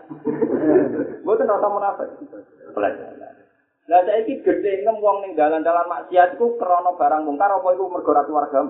Mboten 1.27 1.51
rasa 1.51 1.67
munafik. 1.67 2.09
Peletelan. 2.71 3.35
Lah 3.87 4.03
saiki 4.03 4.43
gedhe 4.43 4.83
ngem 4.83 4.99
wong 4.99 5.23
ning 5.23 5.39
dalan-dalan 5.39 5.87
maksiat 5.87 6.35
iku 6.35 6.59
krana 6.59 6.95
barang 6.99 7.23
mungkar 7.27 7.51
apa 7.55 7.69
iku 7.75 7.87
mergo 7.87 8.11
ora 8.11 8.27
keluarga. 8.27 8.61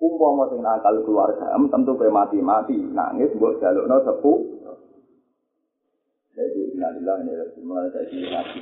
Umpama 0.00 0.52
sing 0.52 0.60
nakal 0.60 1.00
keluarga, 1.04 1.48
tentu 1.56 1.96
kowe 1.96 2.12
mati-mati 2.12 2.76
nangis 2.76 3.32
mbok 3.36 3.56
jalukno 3.60 4.04
sepu. 4.04 4.32
Jadi 6.34 6.76
innalillahi 6.76 7.30
wa 7.30 7.46
inna 7.56 7.76
ilaihi 7.88 7.92
raji'un. 7.92 7.92
Jadi 7.92 8.16
ngaji 8.32 8.58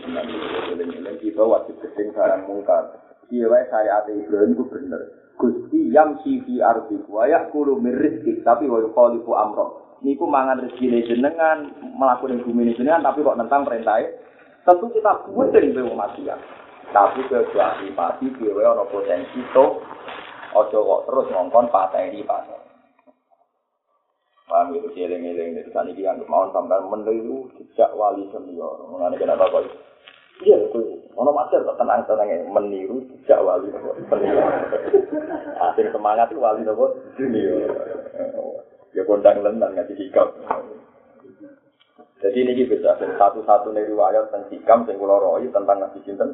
tenan 0.87 1.15
iki 1.19 1.35
kita 1.35 1.43
wajib 1.43 1.75
gedhe 1.83 2.15
barang 2.15 2.43
mungkar. 2.47 2.95
Iya 3.31 3.47
wae 3.49 3.65
syariat 3.71 4.07
Ibrahim 4.07 4.59
ku 4.59 4.67
bener. 4.71 5.22
Gusti 5.37 5.91
yang 5.91 6.21
sifi 6.23 6.61
ardi 6.61 7.01
wa 7.09 7.25
yakulu 7.27 7.81
min 7.81 7.97
rizki 7.97 8.41
tapi 8.45 8.69
wa 8.69 8.79
yukhalifu 8.81 9.33
amro. 9.35 9.97
Niku 10.03 10.27
mangan 10.27 10.59
rezeki 10.59 11.07
jenengan, 11.07 11.71
melakukan 11.95 12.43
bumi 12.43 12.75
jenengan 12.75 13.07
tapi 13.07 13.23
kok 13.23 13.39
tentang 13.39 13.63
perintahnya. 13.63 14.11
Tentu 14.67 14.87
kita 14.91 15.27
buatin 15.31 15.75
be 15.75 15.83
manusia. 15.87 16.35
Tapi 16.91 17.25
kecuali 17.31 17.89
pasti 17.95 18.27
dhewe 18.37 18.63
ana 18.63 18.85
potensi 18.87 19.41
to 19.55 19.81
aja 20.53 20.79
kok 20.79 21.03
terus 21.09 21.27
ngongkon 21.33 21.71
pateni 21.73 22.21
pateni. 22.27 22.63
Paham 24.53 24.77
itu 24.77 24.93
eling-eling 24.93 25.57
dari 25.57 25.71
sana 25.73 25.89
iki 25.97 26.05
anggap 26.05 26.29
mawon 26.29 26.53
sampean 26.53 26.85
meniru 26.93 27.49
jejak 27.57 27.89
wali 27.97 28.29
senior. 28.29 28.85
Mengenai 28.91 29.17
kenapa 29.17 29.49
kok 29.49 29.65
Iya, 30.43 30.59
ono 31.15 31.31
master 31.31 31.63
kok 31.63 31.79
tenang 31.79 32.03
tenang 32.03 32.51
meniru 32.51 32.99
jejak 33.07 33.47
wali 33.47 33.71
senior. 34.11 34.51
Asing 35.71 35.89
semangat 35.95 36.35
itu 36.35 36.43
wali 36.43 36.67
nopo 36.67 36.99
junior. 37.15 37.71
Ya 38.91 39.07
kondang 39.07 39.47
lendang 39.47 39.79
ngaji 39.79 39.95
hikam. 39.95 40.29
Jadi 42.23 42.39
ini 42.39 42.67
bisa 42.67 42.99
satu-satu 42.99 43.71
nih 43.75 43.87
riwayat 43.87 44.31
tentang 44.31 44.51
hikam 44.51 44.87
yang 44.87 44.99
kula 44.99 45.17
roi 45.19 45.47
tentang 45.51 45.79
ngaji 45.79 45.99
cinten. 46.03 46.29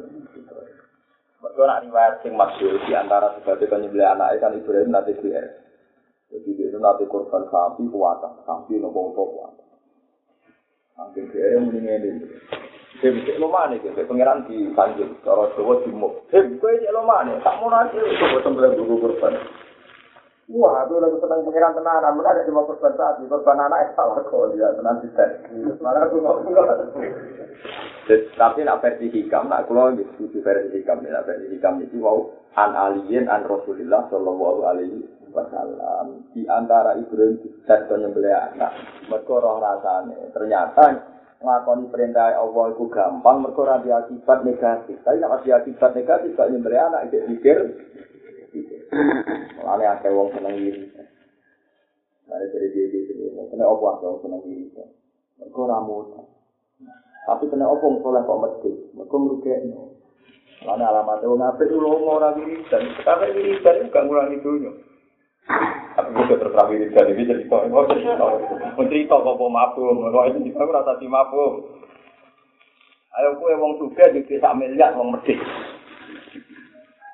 Mereka 1.39 1.63
nak 1.65 1.85
riwayat 1.87 2.15
yang 2.25 2.35
masyur 2.35 2.77
di 2.83 2.93
antara 2.97 3.37
sebagai 3.39 3.71
penyembelih 3.71 4.09
anak 4.09 4.41
kan 4.41 4.57
Ibrahim 4.57 4.91
nanti 4.91 5.15
biar. 5.21 5.47
Jadi 6.29 6.51
itu 6.61 6.77
nanti 6.77 7.09
korban 7.09 7.47
sapi 7.49 7.89
kuatan, 7.89 8.43
sapi 8.45 8.77
nopo 8.81 9.13
nopo 9.13 9.23
kuatan. 9.37 9.67
Angin 10.99 11.25
biar 11.31 11.63
mendingin 11.63 12.05
ini. 12.05 12.27
Dia 12.99 13.15
bisa 13.15 13.39
lomane 13.39 13.79
gitu, 13.79 13.95
pangeran 13.95 14.43
di 14.51 14.75
Tanjung, 14.75 15.15
cara 15.23 15.47
Jawa 15.55 15.75
Timur. 15.87 16.19
Dia 16.35 16.43
gue 16.43 16.73
cek 16.83 16.91
tak 17.47 17.55
mau 17.63 17.71
nanti 17.71 17.95
buat 18.03 18.43
sembelih 18.43 18.75
guru 18.75 18.95
korban. 18.99 19.39
Wah, 20.49 20.81
aku 20.81 20.97
lagi 20.97 21.21
senang 21.21 21.45
pengiran 21.45 21.77
tenanan, 21.77 22.17
mana 22.17 22.33
ada 22.33 22.49
cuma 22.49 22.65
korban 22.65 22.97
sapi, 22.97 23.29
korban 23.29 23.69
anak 23.69 23.93
salah 23.93 24.17
kok 24.25 24.57
dia 24.57 24.73
tenang 24.81 24.97
di 25.05 25.13
Malah 25.77 26.09
aku 26.09 26.25
ngomong 26.25 26.57
Tapi 28.33 28.65
nak 28.65 28.81
versi 28.81 29.13
hikam, 29.13 29.53
nak 29.53 29.69
kalau 29.69 29.93
setuju 29.93 30.41
versi 30.41 30.81
hikam, 30.81 31.05
nak 31.05 31.29
versi 31.29 31.53
hikam 31.53 31.85
itu 31.85 32.01
mau 32.01 32.33
an 32.57 32.73
alien 32.73 33.29
an 33.29 33.45
Rasulullah 33.45 34.09
Shallallahu 34.09 34.61
Alaihi 34.65 35.05
Wasallam 35.37 36.33
di 36.33 36.49
antara 36.49 36.97
Ibrahim 36.97 37.45
dan 37.69 37.85
penyembelih 37.85 38.33
anak. 38.33 38.73
Mereka 39.13 39.35
roh 39.37 39.61
rasanya 39.61 40.33
ternyata 40.33 40.85
ngakoni 41.39 41.87
perintah 41.95 42.35
Allah 42.35 42.75
itu 42.75 42.85
gampang, 42.91 43.43
mereka 43.47 43.63
ora 43.63 43.79
akibat 43.79 44.43
negatif. 44.43 44.99
Tapi 45.07 45.23
nak 45.23 45.47
akibat 45.47 45.95
negatif, 45.95 46.35
kalau 46.35 46.51
nyembelih 46.51 46.83
anak 46.83 47.11
itu 47.11 47.19
pikir 47.31 47.59
Mulane 49.61 49.85
akeh 49.85 50.11
wong 50.11 50.33
seneng 50.33 50.57
wiri. 50.57 50.89
Mari 52.29 52.47
dari 52.53 52.69
dia 52.73 52.89
gitu, 52.89 53.13
kena 53.53 53.69
apa 53.69 53.87
akeh 54.01 54.07
wong 54.09 54.21
seneng 54.25 54.41
wiri. 54.49 54.67
Mereka 55.39 55.59
ora 55.61 55.79
Tapi 57.29 57.45
kena 57.53 57.69
apa 57.69 57.85
wong 57.85 58.01
soleh 58.01 58.23
kok 58.25 58.41
mesti, 58.41 58.71
mereka 58.97 59.17
ngrugekno. 59.21 59.83
Mulane 60.65 60.85
alamat 60.89 61.23
wong 61.29 61.45
apik 61.45 61.69
ulo 61.69 62.01
ora 62.09 62.33
wiri 62.33 62.65
dan 62.73 62.83
sekarang 62.97 63.37
wiri 63.37 63.61
dan 63.61 63.93
gak 63.93 64.05
ngurangi 64.09 64.41
dunya. 64.41 64.73
Tapi 65.49 66.09
gue 66.15 66.37
terus 66.37 66.59
wiri 66.69 66.87
dan 66.93 67.11
ini 67.11 67.25
jadi 67.25 67.45
kok 67.49 67.67
mau 67.73 67.89
cerita, 67.89 68.21
mau 68.21 68.85
cerita 68.87 69.15
kok 69.17 69.37
mau 69.41 69.49
mabuk, 69.49 69.97
mau 69.97 70.29
itu 70.29 70.45
juga 70.47 70.69
ora 70.69 70.81
tadi 70.85 71.09
mabuk. 71.09 71.65
Ayo 73.19 73.35
kue 73.41 73.51
wong 73.57 73.83
suga 73.83 74.15
juga 74.15 74.35
sak 74.39 74.57
miliar 74.61 74.95
wong 74.95 75.17
medhit. 75.17 75.41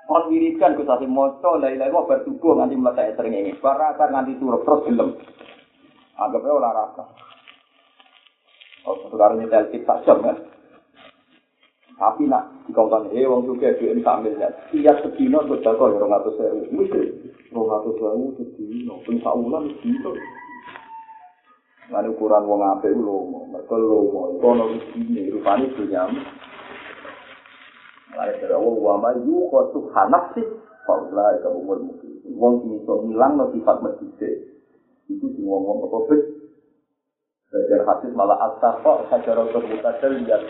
Kon 0.04 0.28
wiridan 0.28 0.76
Gus 0.76 0.84
Hasim 0.84 1.16
maca 1.16 1.56
la 1.56 1.72
ilaha 1.72 1.88
illallah 1.88 2.04
bar 2.04 2.20
subuh 2.28 2.52
nganti 2.60 2.76
mletak 2.76 3.16
sering 3.16 3.40
ini. 3.40 3.56
Bar 3.56 3.80
rasa 3.80 4.12
nganti 4.12 4.36
suruh 4.36 4.60
terus 4.60 4.84
gelem. 4.84 5.16
Anggapnya 6.20 6.60
rasa. 6.60 7.04
Oh, 8.84 9.00
sekarang 9.08 9.40
ini 9.40 9.48
tel 9.48 9.64
tak 9.88 10.04
jam 10.04 10.20
kan. 10.20 10.36
Tapi 11.96 12.28
nak 12.28 12.52
dikongkon 12.68 13.16
he 13.16 13.24
wong 13.24 13.48
juga 13.48 13.72
duit 13.80 13.96
sambil 14.04 14.36
ya. 14.36 14.52
Tiap 14.68 15.00
sedino 15.00 15.40
untuk 15.40 15.64
jago 15.64 15.88
ya 15.88 16.04
atus 16.04 16.36
sewu. 16.36 16.68
Mesti 16.68 17.00
rong 17.54 17.70
atus 17.70 17.94
sewu 18.02 18.26
sedino. 18.36 18.98
Pun 19.06 19.16
saulan 19.22 19.70
sedino. 19.78 20.10
Lalu 21.94 22.16
ukuran 22.16 22.48
wong 22.48 22.60
ape 22.64 22.90
lomo, 22.90 23.46
mereka 23.54 23.76
lomo. 23.78 24.34
Kono 24.42 24.74
ini 24.98 25.30
rupanya 25.30 25.68
punya 25.76 26.02
Lalu 28.14 28.34
dari 28.40 28.54
Allah, 28.54 28.74
wa 28.78 28.94
ma 28.98 29.10
yu 29.20 29.50
khotu 29.50 29.90
hanaf 29.90 30.32
sih, 30.38 30.46
Faulah 30.84 31.40
ika 31.40 31.48
umur 31.48 31.80
mungkin. 31.80 32.20
Wong 32.36 32.60
sini 32.60 32.76
so 32.84 33.00
ngilang 33.04 33.40
no 33.40 33.48
sifat 33.56 33.80
medise. 33.80 34.30
Itu 35.08 35.32
si 35.32 35.40
wong-wong 35.40 35.88
apa 35.88 35.98
bet. 36.12 36.22
Belajar 37.48 37.80
hadis 37.88 38.12
malah 38.12 38.38
asafah 38.50 39.08
sajarah 39.08 39.46
terbuka 39.48 39.94
lihat 40.10 40.42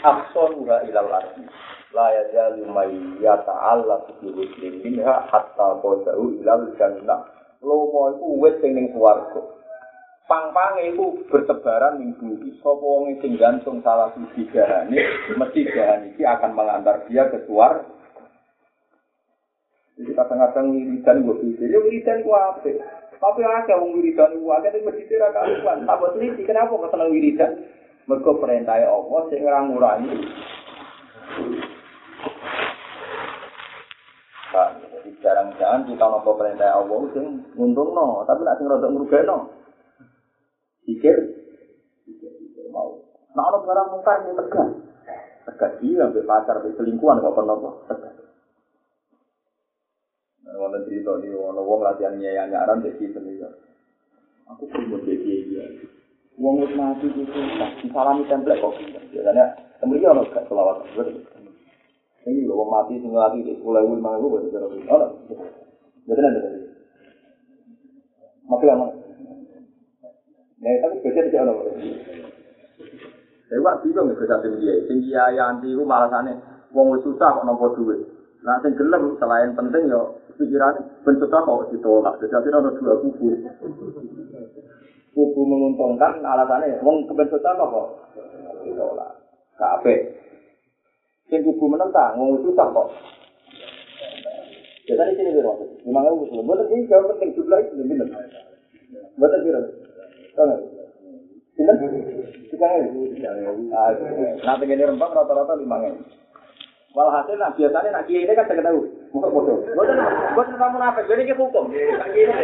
Akson 0.00 0.64
ura 0.64 0.80
ilal 0.88 1.10
arti. 1.12 1.44
La 1.90 2.06
ya 2.14 2.22
jali 2.30 2.62
may 2.70 2.94
Allah 3.50 3.98
suci 4.06 4.30
muslim 4.30 4.74
minha 4.86 5.26
hatta 5.26 5.82
kodau 5.82 6.38
ilal 6.38 6.70
jannah. 6.78 7.26
Lomo 7.60 8.14
iku 8.14 8.38
wet 8.38 8.62
sing 8.62 8.78
ning 8.78 8.94
swarga. 8.94 9.60
pang-pange 10.30 10.94
iku 10.94 11.26
bertebaran 11.26 11.98
ning 11.98 12.14
bumi. 12.14 12.54
Sapa 12.62 12.78
wong 12.78 13.18
sing 13.18 13.34
gantung 13.34 13.82
salah 13.82 14.14
siji 14.14 14.46
gahane, 14.54 14.94
mesti 15.34 15.66
gahan 15.66 16.14
iki 16.14 16.22
akan 16.22 16.54
mengantar 16.54 17.02
dia 17.10 17.26
ke 17.26 17.42
suar. 17.50 17.82
Jadi 19.98 20.14
kadang-kadang 20.14 20.70
wiridan 20.70 21.26
gue 21.26 21.36
pikir, 21.44 21.66
ya 21.74 21.82
wiridan 21.82 22.22
gue 22.22 22.32
apa? 22.32 22.70
Tapi 23.20 23.40
akeh 23.44 23.76
wong 23.76 23.98
wiridan 23.98 24.38
gue 24.38 24.54
akeh 24.54 24.70
tapi 24.70 25.02
tidak 25.10 25.34
karuan. 25.34 25.84
Tak 25.84 25.98
buat 25.98 26.14
teliti, 26.16 26.46
kenapa 26.46 26.72
kau 26.72 26.88
seneng 26.88 27.10
wiridan? 27.10 27.52
Mereka 28.08 28.30
perintah 28.40 28.80
Allah 28.80 29.20
sing 29.28 29.42
ngurangi. 29.44 30.14
Nah, 34.50 34.74
jadi 34.82 35.10
jarang-jarang 35.22 35.86
kita 35.86 36.04
nopo 36.10 36.34
perintah 36.34 36.74
Allah 36.74 37.06
sing 37.14 37.38
untung 37.54 37.94
no, 37.94 38.26
tapi 38.26 38.42
nak 38.42 38.58
sing 38.58 38.66
rodok 38.66 38.90
ngrugekno. 38.90 39.30
No. 39.30 39.38
pikir, 40.82 41.16
pikir, 42.02 42.66
mau. 42.74 42.98
Nah, 43.38 43.46
orang 43.46 43.62
barang 43.62 43.88
mungkar 43.94 44.16
ini 44.26 44.34
tegas. 44.34 44.70
Tegas 45.46 45.72
dia, 45.78 46.02
ambil 46.02 46.26
pacar, 46.26 46.58
ambil 46.58 46.74
selingkuhan, 46.74 47.22
kok 47.22 47.36
pernah 47.38 47.54
kok 47.62 47.74
tegas. 47.94 48.14
Nah, 50.42 50.58
wonten 50.58 50.82
cerita 50.90 51.14
di 51.22 51.30
ono 51.30 51.62
wong 51.62 51.86
latihan 51.86 52.18
nyayang 52.18 52.50
nyaran 52.50 52.82
jadi 52.82 53.06
senior. 53.14 53.54
Aku 54.50 54.66
pun 54.66 54.82
mau 54.90 54.98
jadi 55.06 55.46
dia. 55.46 55.62
Wong 56.42 56.66
wis 56.66 56.74
mati 56.74 57.06
itu 57.06 57.22
susah. 57.22 57.70
Disalami 57.78 58.26
template 58.26 58.58
kok. 58.58 58.74
Biasanya 59.14 59.44
temui 59.78 60.02
ono 60.02 60.26
gak 60.26 60.50
selawat. 60.50 60.82
Ini 62.20 62.44
wong 62.44 62.68
mati 62.68 63.00
sing 63.00 63.12
lagi 63.16 63.40
di 63.40 63.56
sekolah 63.56 63.80
ibu 63.80 63.96
lima 63.96 64.20
ibu 64.20 64.26
berarti 64.28 64.52
berarti. 64.52 64.78
Oh, 64.92 65.08
jadi 66.04 66.20
nanti. 66.20 66.40
Mati 68.44 68.64
lama. 68.68 68.86
Nah, 70.60 70.76
tapi 70.84 70.96
kerja 71.00 71.20
tidak 71.24 71.48
ada. 71.48 71.52
Saya 73.50 73.66
kok 73.66 73.78
bingung 73.82 74.06
ya 74.06 74.14
kerja 74.14 74.36
sing 74.46 74.52
kiai. 74.62 74.86
Sing 74.86 74.98
kiai 75.02 75.34
anti 75.40 75.74
ku 75.74 75.82
malasane 75.82 76.38
wong 76.70 76.94
wis 76.94 77.02
susah 77.02 77.34
kok 77.34 77.42
nampa 77.42 77.72
duit. 77.74 77.98
Nah 78.46 78.62
sing 78.62 78.78
gelem 78.78 79.18
selain 79.18 79.56
penting 79.58 79.90
ya 79.90 80.00
pikiran 80.38 80.78
ben 81.02 81.18
susah 81.18 81.40
kok 81.42 81.66
ditolak. 81.74 82.14
Jadi 82.22 82.46
ada 82.46 82.70
dua 82.70 82.94
kubu. 83.02 83.26
Kubu 85.10 85.40
menguntungkan 85.42 86.22
alasannya 86.22 86.78
wong 86.84 87.10
keben 87.10 87.26
susah 87.26 87.52
kok 87.58 87.86
ditolak. 88.62 89.18
Kabeh. 89.58 89.98
Sing 91.30 91.46
kubu 91.46 91.70
menentang 91.70 92.18
wong 92.18 92.42
susah 92.42 92.66
kok. 92.74 92.90
Jadi 94.90 95.14
sini 95.14 95.30
biro. 95.38 95.54
Memang 95.86 96.10
aku 96.10 96.26
usul. 96.26 96.42
Buat 96.42 96.66
ini 96.66 96.90
gak 96.90 97.06
penting 97.14 97.30
jumlah 97.38 97.62
itu 97.62 97.78
bener. 97.78 98.10
Buat 99.14 99.38
biro. 99.46 99.60
Tahu 100.34 100.54
Sinten? 101.54 101.76
Tiga 102.50 102.66
Nanti 104.42 104.64
gini 104.66 104.82
rempang 104.82 105.14
rata-rata 105.14 105.54
lima 105.54 105.76
ribu. 105.86 106.02
Walhasil 106.90 107.38
nah 107.38 107.54
biasanya 107.54 107.94
nak 107.94 108.10
kiai 108.10 108.26
ini 108.26 108.34
kan 108.34 108.50
saya 108.50 108.66
tahu. 108.66 108.82
Muka 109.14 109.30
bodoh. 109.30 109.62
Bukan 109.62 109.94
bukan 110.34 110.58
kamu 110.58 110.78
apa? 110.82 111.06
Jadi 111.06 111.22
kita 111.30 111.38
hukum. 111.38 111.70
Kiai 111.70 112.26
ini. 112.26 112.34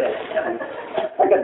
Agak 1.18 1.42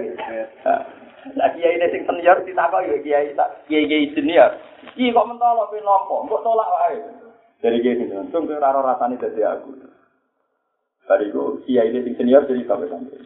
Nah 1.34 1.48
kiai 1.58 1.74
ini 1.74 1.86
sing 1.90 2.02
senior 2.06 2.38
ditakok 2.46 2.86
ya 2.86 2.96
kiai 3.02 3.34
kiai 3.66 3.88
kiai 3.90 4.14
senior. 4.14 4.54
Ki 4.94 5.10
kok 5.10 5.26
mentolo 5.26 5.66
pe 5.72 5.82
nompo, 5.82 6.22
kok 6.30 6.42
tolak 6.46 6.68
wae. 6.78 7.21
Dari 7.62 7.78
kiai 7.78 7.94
ini, 7.94 8.10
untung 8.10 8.50
ke 8.50 8.58
raro 8.58 8.82
rasane 8.82 9.14
dadi 9.22 9.38
aku. 9.46 9.70
Bariku 11.06 11.62
kiai 11.62 11.94
ini 11.94 12.02
sing 12.02 12.14
senior 12.18 12.42
jadi 12.42 12.66
sampai 12.66 12.90
santri. 12.90 13.22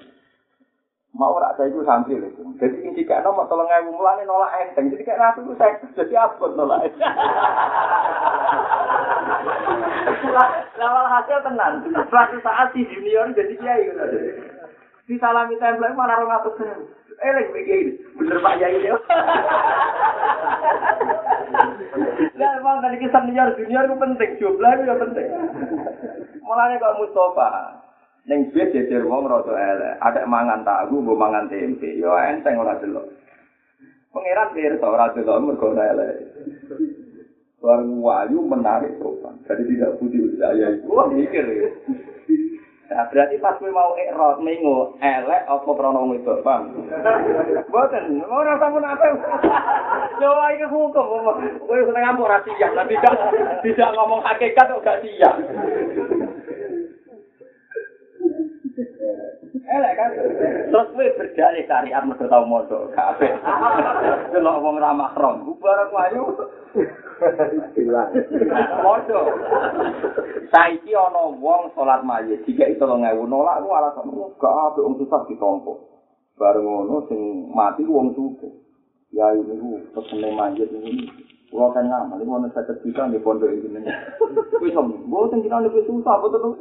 Mau 1.16 1.32
ora 1.32 1.56
saya 1.56 1.72
itu 1.72 1.80
santri 1.88 2.20
lho. 2.20 2.28
Jadi 2.60 2.84
sing 2.84 2.92
dikakno 2.92 3.32
mau 3.32 3.48
tolong 3.48 3.72
ewu 3.72 3.96
mulane 3.96 4.28
nolak 4.28 4.52
enteng. 4.60 4.92
Jadi 4.92 5.08
kayak 5.08 5.40
aku 5.40 5.56
saya 5.56 5.80
jadi 5.96 6.28
abot 6.28 6.52
nolak. 6.52 6.84
Lawal 10.76 11.06
hasil 11.08 11.40
tenan. 11.40 11.80
Suatu 12.12 12.36
saat 12.44 12.76
si 12.76 12.84
junior 12.92 13.32
jadi 13.32 13.56
kiai 13.56 13.88
Disalami 15.06 15.54
template 15.62 15.94
mana 15.94 16.18
orang 16.18 16.42
atas 16.42 16.58
Eh, 17.16 17.32
lagi 17.32 17.48
begini, 17.48 17.96
bener 18.12 18.44
Pak 18.44 18.60
Yai 18.60 18.76
dia. 18.84 18.92
Nah, 22.36 22.52
emang 22.60 22.84
tadi 22.84 23.00
kisah 23.00 23.24
senior 23.24 23.56
junior 23.56 23.88
itu 23.88 23.96
penting, 23.96 24.30
jumlah 24.36 24.76
itu 24.76 24.92
penting. 25.00 25.28
Mulane 26.44 26.76
kok 26.76 27.00
Mustafa 27.00 27.80
ning 28.26 28.50
bis 28.50 28.74
jejer 28.74 29.06
wong 29.06 29.30
rada 29.30 29.54
elek, 29.54 29.94
ada 30.02 30.26
mangan 30.26 30.66
tahu, 30.66 30.98
mbok 30.98 31.16
mangan 31.16 31.46
tempe, 31.46 31.94
yo 31.94 32.10
enteng 32.18 32.58
ora 32.58 32.74
delok. 32.82 33.06
Pangeran 34.10 34.50
pirsa 34.50 34.86
ora 34.86 35.14
delok 35.14 35.40
mergo 35.46 35.70
ora 35.70 35.84
elek. 35.94 36.14
Barang 37.62 38.02
wayu 38.02 38.42
menarik 38.44 38.98
sopan. 39.00 39.38
Jadi 39.48 39.62
tidak 39.74 39.96
putih 39.96 40.36
saya 40.36 40.76
itu. 40.76 40.86
Wah 40.92 41.08
mikir 41.08 41.46
ya. 41.46 41.70
Nah, 42.86 43.02
berarti 43.10 43.42
pas 43.42 43.58
kowe 43.58 43.66
mau 43.74 43.98
ikrot 43.98 44.38
minggu 44.46 44.94
elek 45.02 45.42
apa 45.50 45.66
krono 45.66 46.06
itu, 46.14 46.38
Bang? 46.46 46.70
Boten, 47.66 48.22
ora 48.30 48.54
sampun 48.62 48.86
apa. 48.86 49.06
Yo 50.22 50.30
iki 50.54 50.66
hukum. 50.70 51.34
Kowe 51.66 51.80
seneng 51.82 52.02
ngamuk 52.06 52.30
ra 52.30 52.38
siap, 52.46 52.78
tidak 52.86 53.14
tidak 53.66 53.90
ngomong 53.98 54.22
hakikat 54.22 54.70
kok 54.70 54.84
gak 54.86 55.02
siap. 55.02 55.34
Elek 59.66 59.92
kan. 59.98 60.10
Terus 60.70 60.90
kowe 60.94 61.06
berdalih 61.18 61.66
syariat 61.66 62.06
mergo 62.06 62.30
tau 62.30 62.46
mondok 62.46 62.94
kabeh. 62.94 63.34
Delok 64.30 64.62
wong 64.62 64.78
ra 64.78 64.94
mahram, 64.94 65.42
bubar 65.42 65.90
ayu. 65.90 66.22
Hilang. 67.74 68.10
Mondok. 68.86 69.26
Saiki 70.54 70.94
ana 70.94 71.34
wong 71.34 71.74
salat 71.74 72.06
mayit 72.06 72.46
dikek 72.46 72.78
3000 72.78 73.26
nolak 73.26 73.58
ku 73.58 73.68
alasan 73.74 74.06
gak 74.38 74.54
apik 74.70 74.86
wong 74.86 74.94
susah 75.02 75.26
ditompo. 75.26 75.74
Bareng 76.38 76.62
ngono 76.62 77.10
sing 77.10 77.50
mati 77.50 77.82
wong 77.82 78.14
sugih. 78.14 78.54
Ya 79.10 79.34
ini 79.34 79.58
ku 79.58 79.82
pesene 79.90 80.30
mayit 80.30 80.70
ini. 80.70 81.10
Kulo 81.46 81.70
kan 81.70 81.86
ngamal, 81.86 82.18
ini 82.18 82.26
mau 82.26 82.42
saya 82.50 82.66
cerita 82.82 83.06
di 83.06 83.22
pondok 83.22 83.54
ini. 83.54 83.86
Wih 84.58 84.74
som, 84.74 84.90
gue 85.06 85.30
tengah 85.30 85.62
lebih 85.62 85.86
susah, 85.86 86.18
betul 86.18 86.42
betul. 86.42 86.58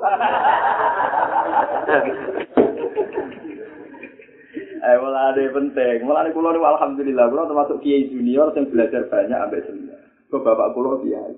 Eh, 4.85 4.97
malah 5.01 5.33
ada 5.33 5.41
penting. 5.49 6.05
Malah 6.05 6.29
kulo 6.29 6.53
ini 6.53 6.61
alhamdulillah, 6.61 7.25
kulo 7.33 7.49
termasuk 7.49 7.81
kiai 7.81 8.13
junior 8.13 8.53
yang 8.53 8.69
belajar 8.69 9.09
banyak 9.09 9.33
sampai 9.33 9.65
senior. 9.65 9.97
Kok 10.29 10.45
bapak 10.45 10.77
kulo 10.77 11.01
kiai. 11.01 11.33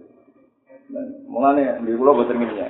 Mulane 1.31 1.79
di 1.87 1.95
kulo 1.95 2.19
boten 2.19 2.43
ngene. 2.43 2.67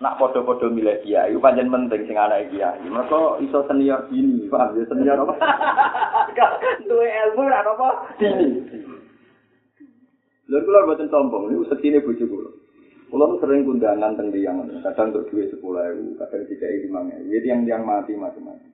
Nak 0.00 0.16
podo-podo 0.16 0.72
milih 0.72 1.04
kiai, 1.04 1.34
itu 1.34 1.42
panjang 1.42 1.68
penting 1.68 2.08
sing 2.08 2.16
anak 2.16 2.48
kiai. 2.48 2.80
Mereka 2.80 3.44
iso 3.44 3.60
senior 3.68 4.08
gini, 4.08 4.48
paham 4.48 4.80
ya 4.80 4.88
senior 4.88 5.28
apa? 5.28 5.34
Dua 6.88 7.04
ilmu 7.04 7.44
apa? 7.52 7.88
Dini. 8.16 8.77
Lalu 10.48 10.64
kulo 10.64 10.78
boten 10.88 11.08
sombong, 11.12 11.42
ini 11.52 11.68
setine 11.68 12.00
bojo 12.00 12.24
kulo. 12.24 12.50
Kulo 13.12 13.36
sering 13.40 13.68
kundangan 13.68 14.16
teng 14.16 14.32
liang, 14.32 14.64
kadang 14.80 15.12
untuk 15.12 15.28
duit 15.28 15.52
sepuluh 15.52 15.84
kadang 16.16 16.48
tiga 16.48 16.66
ribu. 16.72 16.96
Jadi 17.28 17.46
yang 17.52 17.60
yang 17.68 17.82
mati 17.84 18.16
macam-macam. 18.16 18.72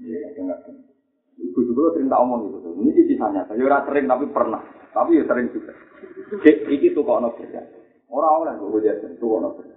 Iya, 0.00 0.32
kadang-kadang. 0.32 0.88
Ibu 1.38 1.58
juga 1.70 1.94
sering 1.94 2.10
tak 2.10 2.22
omong 2.22 2.40
gitu. 2.50 2.68
Ini 2.82 2.90
kisahnya. 3.06 3.46
Saya 3.46 3.62
ora 3.62 3.78
sering 3.86 4.10
tapi 4.10 4.26
pernah. 4.34 4.58
Tapi 4.90 5.22
ya 5.22 5.24
sering 5.30 5.46
juga. 5.54 5.72
Iki 6.42 6.96
tuh 6.98 7.06
kok 7.06 7.22
kerja. 7.38 7.62
Orang-orang 8.10 8.58
gue 8.58 8.82
jadi 8.82 9.06
tuh 9.22 9.38
kok 9.38 9.62
kerja. 9.62 9.76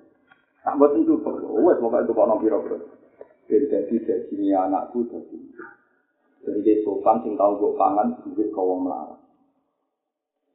Tak 0.66 0.78
buat 0.82 0.92
tentu 0.98 1.22
perlu. 1.22 1.62
Wes 1.62 1.78
pokoknya 1.78 2.10
tuh 2.10 2.16
kok 2.18 2.40
piro 2.42 2.58
bro. 2.66 2.78
Jadi 3.46 3.66
jadi 3.70 3.96
jadi 4.10 4.46
anakku 4.58 5.06
jadi. 5.06 5.38
Jadi 6.42 6.60
dia 6.66 6.82
sopan 6.82 7.22
sing 7.22 7.38
tahu 7.38 7.62
gue 7.62 7.78
pangan 7.78 8.18
duit 8.26 8.50
kau 8.50 8.74
melarang. 8.74 9.21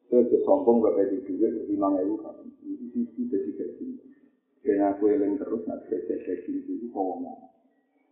Saya 0.07 0.39
sombong 0.47 0.79
gue 0.83 0.93
pedi 0.95 1.19
duit 1.27 1.67
lima 1.67 1.91
ribu 1.99 2.23
kan. 2.23 2.39
Ini 2.63 2.91
sisi 2.95 3.27
jadi 3.27 3.51
jadi. 3.59 3.87
Dan 4.63 4.83
aku 4.95 5.11
yang 5.11 5.35
terus 5.39 5.63
nanti 5.67 5.95
jadi 5.95 6.15
jadi 6.23 6.53
itu 6.55 6.87
kau 6.95 7.19
melarang. 7.19 7.51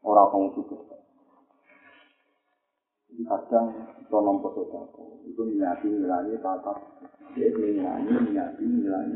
Orang 0.02 0.28
kamu 0.30 0.48
suka. 0.58 0.94
kadang 3.22 3.66
itu 4.02 4.16
nompo 4.18 4.50
sodako 4.50 5.22
itu 5.22 5.42
niati 5.54 5.86
nilai 5.86 6.34
tata 6.42 6.74
dia 7.38 7.46
nilai 7.54 8.02
niati 8.02 8.64
nilai 8.66 9.06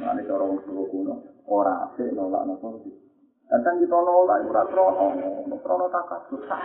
nilai 0.00 0.22
cara 0.24 0.40
orang 0.40 0.58
suruh 0.64 0.88
kuno 0.88 1.14
orang 1.44 1.92
asik 1.92 2.08
nolak 2.16 2.48
nopo 2.48 2.80
kadang 3.52 3.76
kita 3.76 3.98
nolak 4.00 4.40
ora 4.48 4.62
krono 4.72 5.06
krono 5.60 5.86
takat 5.92 6.20
susah 6.32 6.62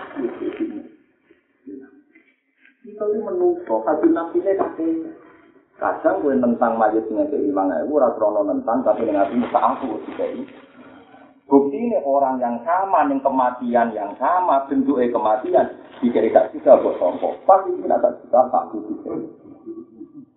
kita 2.88 3.04
ini 3.04 3.20
menutup 3.20 3.84
hati 3.84 4.08
nanti 4.08 4.40
ini 4.40 4.56
kakek 4.56 5.12
kadang 5.76 6.24
gue 6.24 6.40
tentang 6.40 6.80
majid 6.80 7.04
dengan 7.12 7.28
keimangan 7.28 7.84
itu 7.84 8.00
ora 8.00 8.16
krono 8.16 8.48
tentang 8.48 8.80
tapi 8.88 9.04
dengan 9.04 9.28
hati 9.28 9.36
muka 9.36 9.60
aku 9.60 10.00
Bukti 11.48 11.80
ini 11.80 11.96
orang 12.04 12.44
yang 12.44 12.60
sama, 12.68 13.08
yang 13.08 13.24
kematian 13.24 13.96
yang 13.96 14.12
sama, 14.20 14.68
bentuknya 14.68 15.08
kematian, 15.16 15.64
jika 16.04 16.20
tidak 16.20 16.52
bisa 16.52 16.76
buat 16.84 17.00
sombong. 17.00 17.40
Pasti 17.48 17.72
tidak 17.80 18.04
tak 18.04 18.20
bisa 18.20 18.40
tak 18.52 18.64
bisa. 18.76 19.12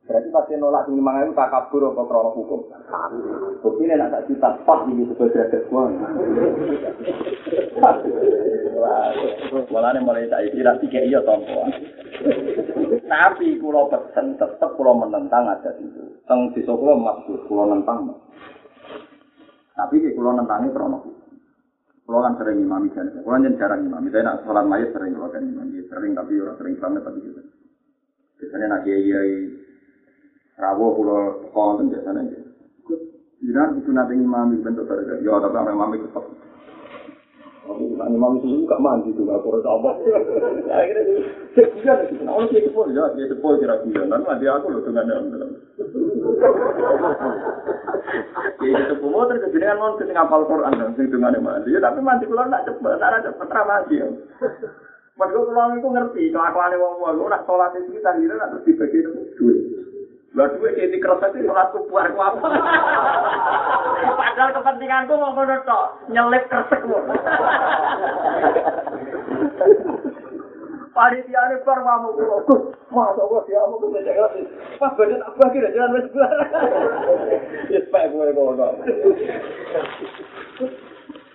Berarti 0.07 0.28
pasti 0.30 0.55
nolak 0.55 0.86
ini 0.86 1.03
mangan 1.03 1.26
itu 1.26 1.34
tak 1.34 1.51
kabur 1.51 1.90
apa 1.90 2.03
krono 2.07 2.30
hukum. 2.30 2.62
Bukti 3.59 3.90
ini 3.90 3.98
tak 3.98 4.22
juta 4.30 4.55
pas 4.62 4.86
ini 4.86 5.03
sebagai 5.11 5.34
derajat 5.34 5.62
semua. 5.66 5.90
Malah 9.66 9.98
mulai 9.98 10.30
tak 10.30 10.46
kira 10.55 10.78
tiga 10.78 11.01
iya 11.03 11.18
tompo. 11.26 11.66
Tapi 13.10 13.58
kulo 13.58 13.90
pesen 13.90 14.36
tetap 14.36 14.70
kulo 14.76 14.92
menentang 15.00 15.48
aja 15.48 15.72
itu. 15.80 16.20
Teng 16.28 16.52
di 16.54 16.60
kulo 16.62 16.94
maksud 16.94 17.48
kulo 17.48 17.72
menentang. 17.72 18.12
Tapi 19.74 19.94
kayak 19.98 20.14
kulo 20.14 20.30
nentangi 20.36 20.68
krono. 20.70 20.98
Kulo 22.04 22.18
kan 22.26 22.36
sering 22.36 22.60
imami 22.60 22.92
jadi, 22.92 23.22
kulo 23.24 23.34
kan 23.38 23.56
jarang 23.56 23.82
imami. 23.88 24.12
Saya 24.12 24.26
nak 24.28 24.44
sholat 24.44 24.64
mayat 24.68 24.92
sering 24.92 25.16
kulo 25.16 25.32
kan 25.32 25.42
imami, 25.42 25.80
sering 25.88 26.12
tapi 26.12 26.32
orang 26.38 26.56
sering 26.60 26.74
banget 26.76 27.02
tapi 27.06 27.18
juga. 27.24 27.42
Biasanya 28.40 28.66
nak 28.68 28.82
kiai 28.84 29.30
rawo 30.60 30.86
sekolah 31.00 31.72
kan 31.80 31.86
biasanya 31.88 32.20
gitu. 32.28 32.48
Jangan 33.40 33.80
itu 33.80 33.90
nanti 33.96 34.14
imami 34.20 34.60
bentuk 34.60 34.84
pada 34.84 35.16
ya 35.24 35.30
orang 35.32 35.72
imami 35.72 36.04
tetap. 36.04 36.24
Aku 37.70 37.94
kan 37.94 38.10
imami 38.10 38.42
itu 38.42 38.66
gak 38.66 38.82
mandi 38.82 39.14
tuh 39.14 39.22
gak 39.30 39.46
kurang 39.46 39.62
apa. 39.62 39.90
Akhirnya 40.82 41.02
cek 41.54 41.68
juga 41.78 41.92
gitu. 42.10 42.22
Nah, 42.26 42.34
orang 42.34 42.50
cek 42.50 42.66
sepuluh 42.66 42.90
ya, 42.90 43.04
dia 43.14 43.30
sepuluh 43.30 43.56
kira-kira. 43.62 44.02
Nanti 44.10 44.26
mandi 44.26 44.46
aku 44.50 44.66
loh 44.74 44.82
dengan. 44.82 45.06
Ya 48.60 48.76
itu 48.76 48.94
kumo 48.98 49.24
terus 49.30 49.48
jenengan 49.54 49.78
mon 49.78 49.94
sing 49.96 50.10
ngapal 50.10 50.44
Quran 50.50 50.74
dan 50.76 50.92
sing 50.98 51.06
dungane 51.14 51.38
mandi. 51.38 51.70
Ya 51.70 51.78
tapi 51.78 52.02
mandi 52.02 52.26
kula 52.26 52.50
nak 52.50 52.66
cepet, 52.66 52.98
nak 52.98 53.22
cepet 53.22 53.48
ra 53.54 53.62
mandi. 53.62 53.96
Padahal 55.14 55.52
kalau 55.52 55.76
itu 55.76 55.88
ngerti, 55.92 56.22
kelakuan 56.32 56.72
wong 56.80 56.94
wong, 57.04 57.28
nak 57.28 57.44
sholat 57.44 57.76
itu 57.76 58.00
kita 58.00 58.16
kira 58.16 58.34
nak 58.40 58.56
terus 58.56 58.64
dibagi 58.64 58.98
duit. 59.36 59.58
Lah 60.30 60.46
duit 60.54 60.78
jadi 60.78 60.94
kerasa 61.02 61.34
itu 61.34 61.42
sholat 61.42 61.74
kubuar 61.74 62.06
ku 62.14 62.22
apa? 62.22 62.48
Padahal 64.14 64.50
kepentinganku 64.54 65.18
mau 65.18 65.34
ngono 65.34 65.58
tok, 65.66 66.06
nyelip 66.06 66.46
kresek 66.46 66.86
ku. 66.86 66.94
Panitia 70.90 71.40
ini 71.48 71.62
bar 71.62 71.80
mamu 71.86 72.12
kulo. 72.18 72.36
Masa 72.90 73.22
Allah 73.22 73.42
dia 73.46 73.62
mau 73.62 73.78
kulo 73.78 73.98
jaga. 74.02 74.26
Pas 74.76 74.92
badhe 74.98 75.16
tak 75.16 75.34
bagi 75.38 75.62
jalan 75.62 75.94
wis 75.96 76.06
bulan. 76.10 76.30
Wis 77.70 77.84
pak 77.94 78.10
gue 78.10 78.34
ngono. 78.34 78.66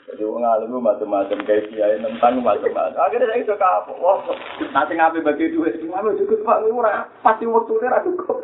Jadi 0.05 0.21
wong 0.21 0.45
alim 0.45 0.69
ku 0.69 0.77
macam-macam 0.77 1.41
kayak 1.49 1.65
kiai 1.73 1.97
tentang 1.97 2.37
macam-macam. 2.45 2.93
Akhirnya 3.09 3.41
saya 3.41 3.57
apa? 3.57 3.91
Wah, 3.97 4.21
nanti 4.69 4.93
ngapain 4.93 5.25
bagi 5.25 5.49
duit? 5.49 5.81
Cuma 5.81 6.05
cukup 6.13 6.45
pak, 6.45 6.61
ora 6.61 7.09
pasti 7.25 7.49
waktu 7.49 7.73
ini 7.73 7.87
ratu 7.89 8.13
kok. 8.13 8.39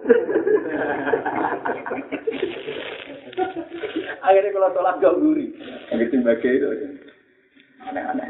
Akhirnya 4.25 4.53
kalau 4.57 4.73
sholat 4.73 4.95
gak 5.01 5.17
guri, 5.21 5.53
gitu 5.93 6.15
bagi 6.25 6.49
itu 6.49 6.67
aneh-aneh. 7.85 8.25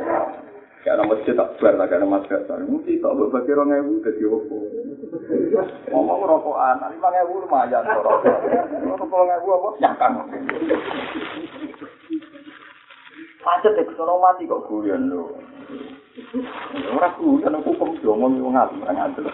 Nama 0.81 1.05
masjid 1.05 1.37
tak 1.37 1.61
lah, 1.61 1.85
kayak 1.85 2.01
nama 2.03 2.17
madrasah. 2.19 2.57
Mesti 2.57 2.99
tak 2.99 3.13
buat 3.13 3.29
bagi 3.29 3.53
orang 3.53 3.79
ewu, 3.79 4.01
jadi 4.01 4.25
apa? 4.27 4.57
Ngomong 5.93 6.25
rokokan, 6.25 6.83
lima 6.89 7.09
ewu 7.21 7.45
lumayan. 7.45 7.85
Rokok 7.85 9.29
ewu 9.39 9.49
apa? 9.55 9.69
Nyangkang. 9.77 10.13
Macet 13.41 13.73
ya, 13.73 13.83
kesono 13.85 14.21
mati 14.21 14.45
kok 14.45 14.69
guyon 14.69 15.09
lho. 15.09 15.33
Ora 16.93 17.09
guyon 17.17 17.57
aku 17.57 17.73
kok 17.73 17.89
ngomong 18.05 18.37
wong 18.37 18.53
ngalim 18.53 18.83
ora 18.85 18.93
ngantuk. 18.93 19.25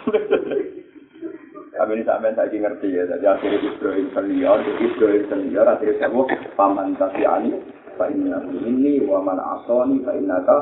Tapi 1.77 1.93
ini 1.93 2.09
sampai 2.09 2.33
saya 2.33 2.49
ngerti 2.49 2.89
ya, 2.89 3.05
jadi 3.05 3.37
akhirnya 3.37 3.61
Ibrahim 3.61 4.09
senior, 4.09 4.57
Ibrahim 4.65 5.23
senior, 5.29 5.65
akhirnya 5.69 6.09
saya 6.09 6.49
paman 6.57 6.97
tafi'ani, 6.97 7.53
fa 7.93 8.09
inna 8.09 8.41
ini, 8.65 9.05
wa 9.05 9.21
man 9.21 9.37
asoni, 9.37 10.01
fa 10.01 10.17
inna 10.17 10.41
ka, 10.41 10.57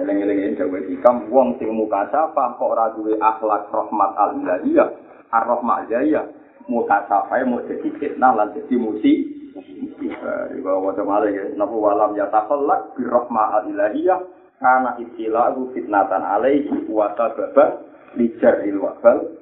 ngeleng-ngeleng 0.00 0.48
ini 0.48 0.56
jauh 0.56 0.72
hikam, 0.72 1.28
wong 1.28 1.60
sing 1.60 1.68
muka 1.76 2.08
kok 2.08 2.72
raduwe 2.72 3.20
akhlak 3.20 3.68
rahmat 3.68 4.10
al-ilahiyah, 4.16 4.88
ar-rahmat 5.28 5.92
jaya, 5.92 6.24
muka 6.72 7.04
sapa 7.04 7.44
mau 7.44 7.60
jadi 7.68 7.92
fitnah, 8.00 8.32
lan 8.32 8.56
jadi 8.56 8.80
musi, 8.80 9.37
bawah 10.60 10.92
wajah 10.92 11.04
malah 11.06 11.30
ya, 11.30 11.44
nafu 11.54 11.76
walam 11.78 12.12
ya 12.18 12.26
takallak, 12.28 12.92
birrahmat 12.98 13.64
al-ilahiyah, 13.64 14.18
karena 14.58 14.90
istilahu 14.98 15.70
fitnatan 15.72 16.22
alaihi, 16.22 16.90
wa 16.90 17.14
sababa, 17.14 17.86
lijaril 18.18 18.82
wabal, 18.82 19.37